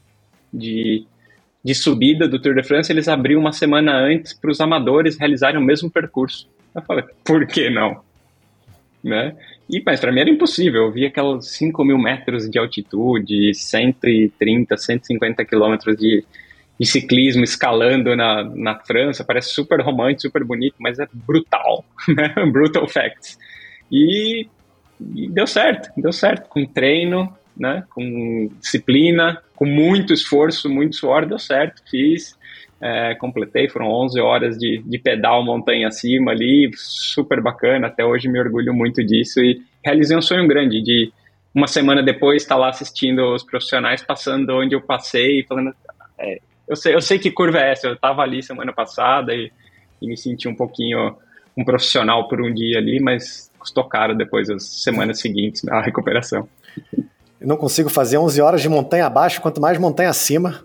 de, 0.54 1.06
de 1.64 1.76
subida 1.76 2.28
do 2.28 2.39
Tour 2.39 2.56
de 2.56 2.64
France, 2.64 2.91
eles 2.91 3.08
abriam 3.08 3.39
uma 3.39 3.52
semana 3.52 3.93
antes 3.93 4.34
para 4.34 4.52
os 4.52 4.60
amadores 4.60 5.18
realizarem 5.18 5.60
o 5.60 5.64
mesmo 5.64 5.89
percurso. 5.89 6.49
Eu 6.74 6.82
falei, 6.82 7.06
por 7.24 7.45
que 7.45 7.70
não? 7.70 8.02
Né? 9.04 9.36
E, 9.70 9.82
mas 9.86 9.99
para 9.99 10.12
mim 10.12 10.20
era 10.20 10.30
impossível, 10.30 10.84
eu 10.84 10.91
vi 10.91 11.06
aquelas 11.06 11.47
5 11.52 11.84
mil 11.84 11.97
metros 11.97 12.49
de 12.49 12.60
altitude, 12.60 13.54
130, 13.54 14.78
150 14.78 15.45
quilômetros 15.45 15.97
de, 15.97 16.24
de 16.80 16.86
ciclismo 16.86 17.43
escalando 17.43 18.16
na, 18.16 18.43
na 18.43 18.80
França, 18.80 19.24
parece 19.24 19.54
super 19.54 19.82
romântico, 19.82 20.22
super 20.22 20.43
bonito, 20.43 20.76
mas 20.80 20.99
é 20.99 21.08
brutal, 21.12 21.84
né? 22.08 22.34
Brutal 22.52 22.88
facts. 22.88 23.39
E, 23.91 24.47
e, 25.16 25.30
deu 25.30 25.47
certo, 25.47 25.89
deu 25.97 26.12
certo, 26.12 26.47
com 26.47 26.66
treino, 26.66 27.36
né? 27.58 27.84
com 27.89 28.49
disciplina, 28.60 29.41
com 29.62 29.68
muito 29.68 30.12
esforço, 30.12 30.68
muito 30.68 30.95
suor, 30.95 31.24
deu 31.28 31.38
certo, 31.38 31.84
fiz, 31.88 32.36
é, 32.82 33.14
completei, 33.14 33.70
foram 33.70 33.91
11 33.91 34.20
horas 34.20 34.57
de, 34.57 34.82
de 34.84 34.97
pedal 34.97 35.45
montanha 35.45 35.88
acima 35.88 36.32
ali, 36.32 36.72
super 36.74 37.39
bacana, 37.43 37.86
até 37.86 38.03
hoje 38.03 38.28
me 38.28 38.39
orgulho 38.39 38.74
muito 38.74 39.05
disso 39.05 39.39
e 39.39 39.62
realizei 39.86 40.18
um 40.18 40.22
sonho 40.22 40.47
grande 40.47 40.82
de 40.82 41.14
uma 41.53 41.68
semana 41.68 42.01
depois 42.01 42.41
estar 42.41 42.55
lá 42.55 42.70
assistindo 42.70 43.36
os 43.36 43.43
profissionais 43.43 44.01
passando 44.03 44.49
onde 44.49 44.74
eu 44.74 44.82
passei, 44.82 45.43
falando, 45.43 45.76
é, 46.18 46.39
eu 46.68 46.76
sei, 46.76 46.95
eu 46.95 47.01
sei 47.01 47.20
que 47.20 47.30
curva 47.30 47.59
é 47.59 47.74
essa, 47.74 47.86
eu 47.86 47.93
estava 47.93 48.24
ali 48.24 48.41
semana 48.41 48.74
passada 48.74 49.32
e, 49.32 49.51
e, 50.01 50.07
me 50.07 50.18
senti 50.18 50.47
um 50.47 50.55
pouquinho 50.55 51.16
um 51.55 51.64
profissional 51.64 52.28
por 52.28 52.41
um 52.41 52.51
dia 52.51 52.80
ali, 52.80 52.99
mas 52.99 53.51
custou 53.59 53.84
caro 53.84 54.18
depois 54.18 54.49
as 54.49 54.64
semanas 54.82 55.20
seguintes 55.20 55.64
a 55.68 55.82
recuperação. 55.82 56.49
Eu 57.42 57.48
não 57.48 57.58
consigo 57.58 57.89
fazer 57.89 58.20
11 58.20 58.39
horas 58.39 58.62
de 58.62 58.70
montanha 58.70 59.08
abaixo, 59.08 59.42
quanto 59.42 59.60
mais 59.60 59.76
montanha 59.80 60.12
acima. 60.12 60.64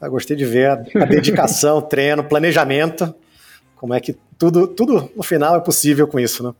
Eu 0.00 0.10
gostei 0.10 0.36
de 0.36 0.44
ver 0.44 0.70
a 0.70 1.04
dedicação, 1.04 1.80
treino, 1.88 2.24
planejamento, 2.24 3.14
como 3.76 3.94
é 3.94 4.00
que 4.00 4.12
tudo, 4.36 4.66
tudo 4.66 5.08
no 5.14 5.22
final 5.22 5.54
é 5.54 5.60
possível 5.60 6.08
com 6.08 6.18
isso, 6.18 6.42
né? 6.42 6.52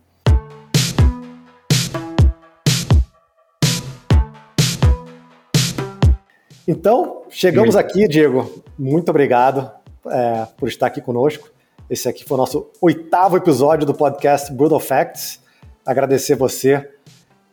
Então, 6.69 7.25
chegamos 7.29 7.75
aqui, 7.75 8.07
Diego. 8.07 8.63
Muito 8.79 9.09
obrigado 9.09 9.69
é, 10.07 10.47
por 10.57 10.69
estar 10.69 10.87
aqui 10.87 11.01
conosco. 11.01 11.51
Esse 11.91 12.09
aqui 12.09 12.25
foi 12.25 12.37
o 12.37 12.39
nosso 12.39 12.71
oitavo 12.81 13.37
episódio 13.37 13.85
do 13.85 13.95
podcast 13.95 14.53
Brutal 14.53 14.79
Facts. 14.79 15.41
Agradecer 15.85 16.37
você 16.37 16.89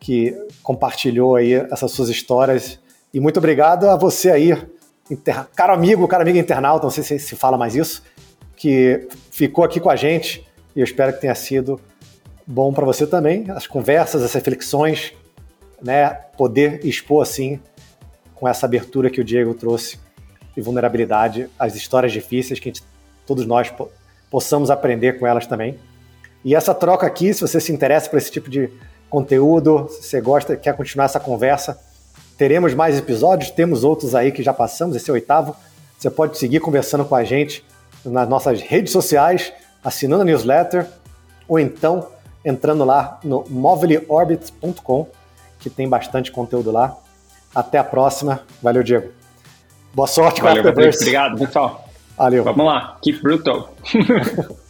que 0.04 0.36
compartilhou 0.62 1.38
aí 1.38 1.54
essas 1.54 1.90
suas 1.92 2.10
histórias. 2.10 2.78
E 3.14 3.22
muito 3.22 3.38
obrigado 3.38 3.88
a 3.88 3.96
você 3.96 4.30
aí, 4.30 4.52
inter... 5.10 5.48
caro 5.56 5.72
amigo, 5.72 6.06
caro 6.10 6.24
amigo 6.24 6.38
internauta, 6.38 6.84
não 6.84 6.92
sei 6.92 7.06
se 7.06 7.18
se 7.20 7.36
fala 7.38 7.58
mais 7.58 7.74
isso, 7.74 8.04
que 8.54 9.08
ficou 9.32 9.64
aqui 9.64 9.80
com 9.80 9.90
a 9.90 9.96
gente. 9.96 10.46
E 10.76 10.82
eu 10.82 10.84
espero 10.84 11.14
que 11.14 11.22
tenha 11.22 11.34
sido 11.34 11.80
bom 12.46 12.74
para 12.74 12.84
você 12.84 13.08
também. 13.08 13.50
As 13.52 13.66
conversas, 13.66 14.22
as 14.24 14.34
reflexões, 14.34 15.14
né? 15.82 16.10
Poder 16.38 16.86
expor 16.86 17.24
assim 17.24 17.62
com 18.36 18.46
essa 18.46 18.66
abertura 18.66 19.10
que 19.10 19.22
o 19.22 19.24
Diego 19.24 19.54
trouxe 19.54 19.98
de 20.54 20.62
vulnerabilidade, 20.62 21.50
as 21.58 21.76
histórias 21.76 22.12
difíceis 22.12 22.60
que 22.60 22.66
gente, 22.70 22.84
todos 23.26 23.46
nós 23.46 23.70
po 23.70 23.90
possamos 24.30 24.70
aprender 24.70 25.18
com 25.18 25.26
elas 25.26 25.48
também. 25.48 25.80
E 26.44 26.56
essa 26.56 26.74
troca 26.74 27.08
aqui, 27.08 27.34
se 27.34 27.40
você 27.40 27.62
se 27.62 27.72
interessa 27.72 28.10
por 28.10 28.18
esse 28.18 28.32
tipo 28.32 28.50
de 28.50 28.70
conteúdo, 29.14 29.88
se 29.92 30.02
você 30.02 30.20
gosta, 30.20 30.58
quer 30.58 30.76
continuar 30.76 31.06
essa 31.06 31.20
conversa, 31.20 31.80
teremos 32.36 32.74
mais 32.74 32.98
episódios, 32.98 33.52
temos 33.52 33.84
outros 33.84 34.16
aí 34.16 34.32
que 34.32 34.42
já 34.42 34.52
passamos, 34.52 34.96
esse 34.96 35.08
é 35.08 35.14
o 35.14 35.14
oitavo. 35.14 35.56
Você 35.96 36.10
pode 36.10 36.36
seguir 36.40 36.60
conversando 36.60 37.06
com 37.06 37.14
a 37.14 37.24
gente 37.24 37.64
nas 38.04 38.28
nossas 38.28 38.60
redes 38.60 38.92
sociais, 38.92 39.54
assinando 39.84 40.24
a 40.24 40.26
newsletter, 40.26 40.88
ou 41.48 41.60
então 41.60 42.08
entrando 42.44 42.84
lá 42.84 43.20
no 43.24 43.46
mobileorbit.com, 43.48 45.08
que 45.60 45.70
tem 45.70 45.88
bastante 45.88 46.32
conteúdo 46.32 46.72
lá. 46.72 46.98
Até 47.54 47.78
a 47.78 47.84
próxima. 47.84 48.42
Valeu, 48.64 48.82
Diego. 48.82 49.12
Boa 49.94 50.08
sorte 50.08 50.42
com 50.42 50.48
Valeu, 50.48 50.68
a 50.68 50.72
Obrigado, 50.72 51.38
pessoal. 51.38 51.88
Valeu. 52.18 52.44
Vamos 52.44 52.66
lá. 52.66 52.98
Keep 53.04 53.22
brutal. 53.22 53.76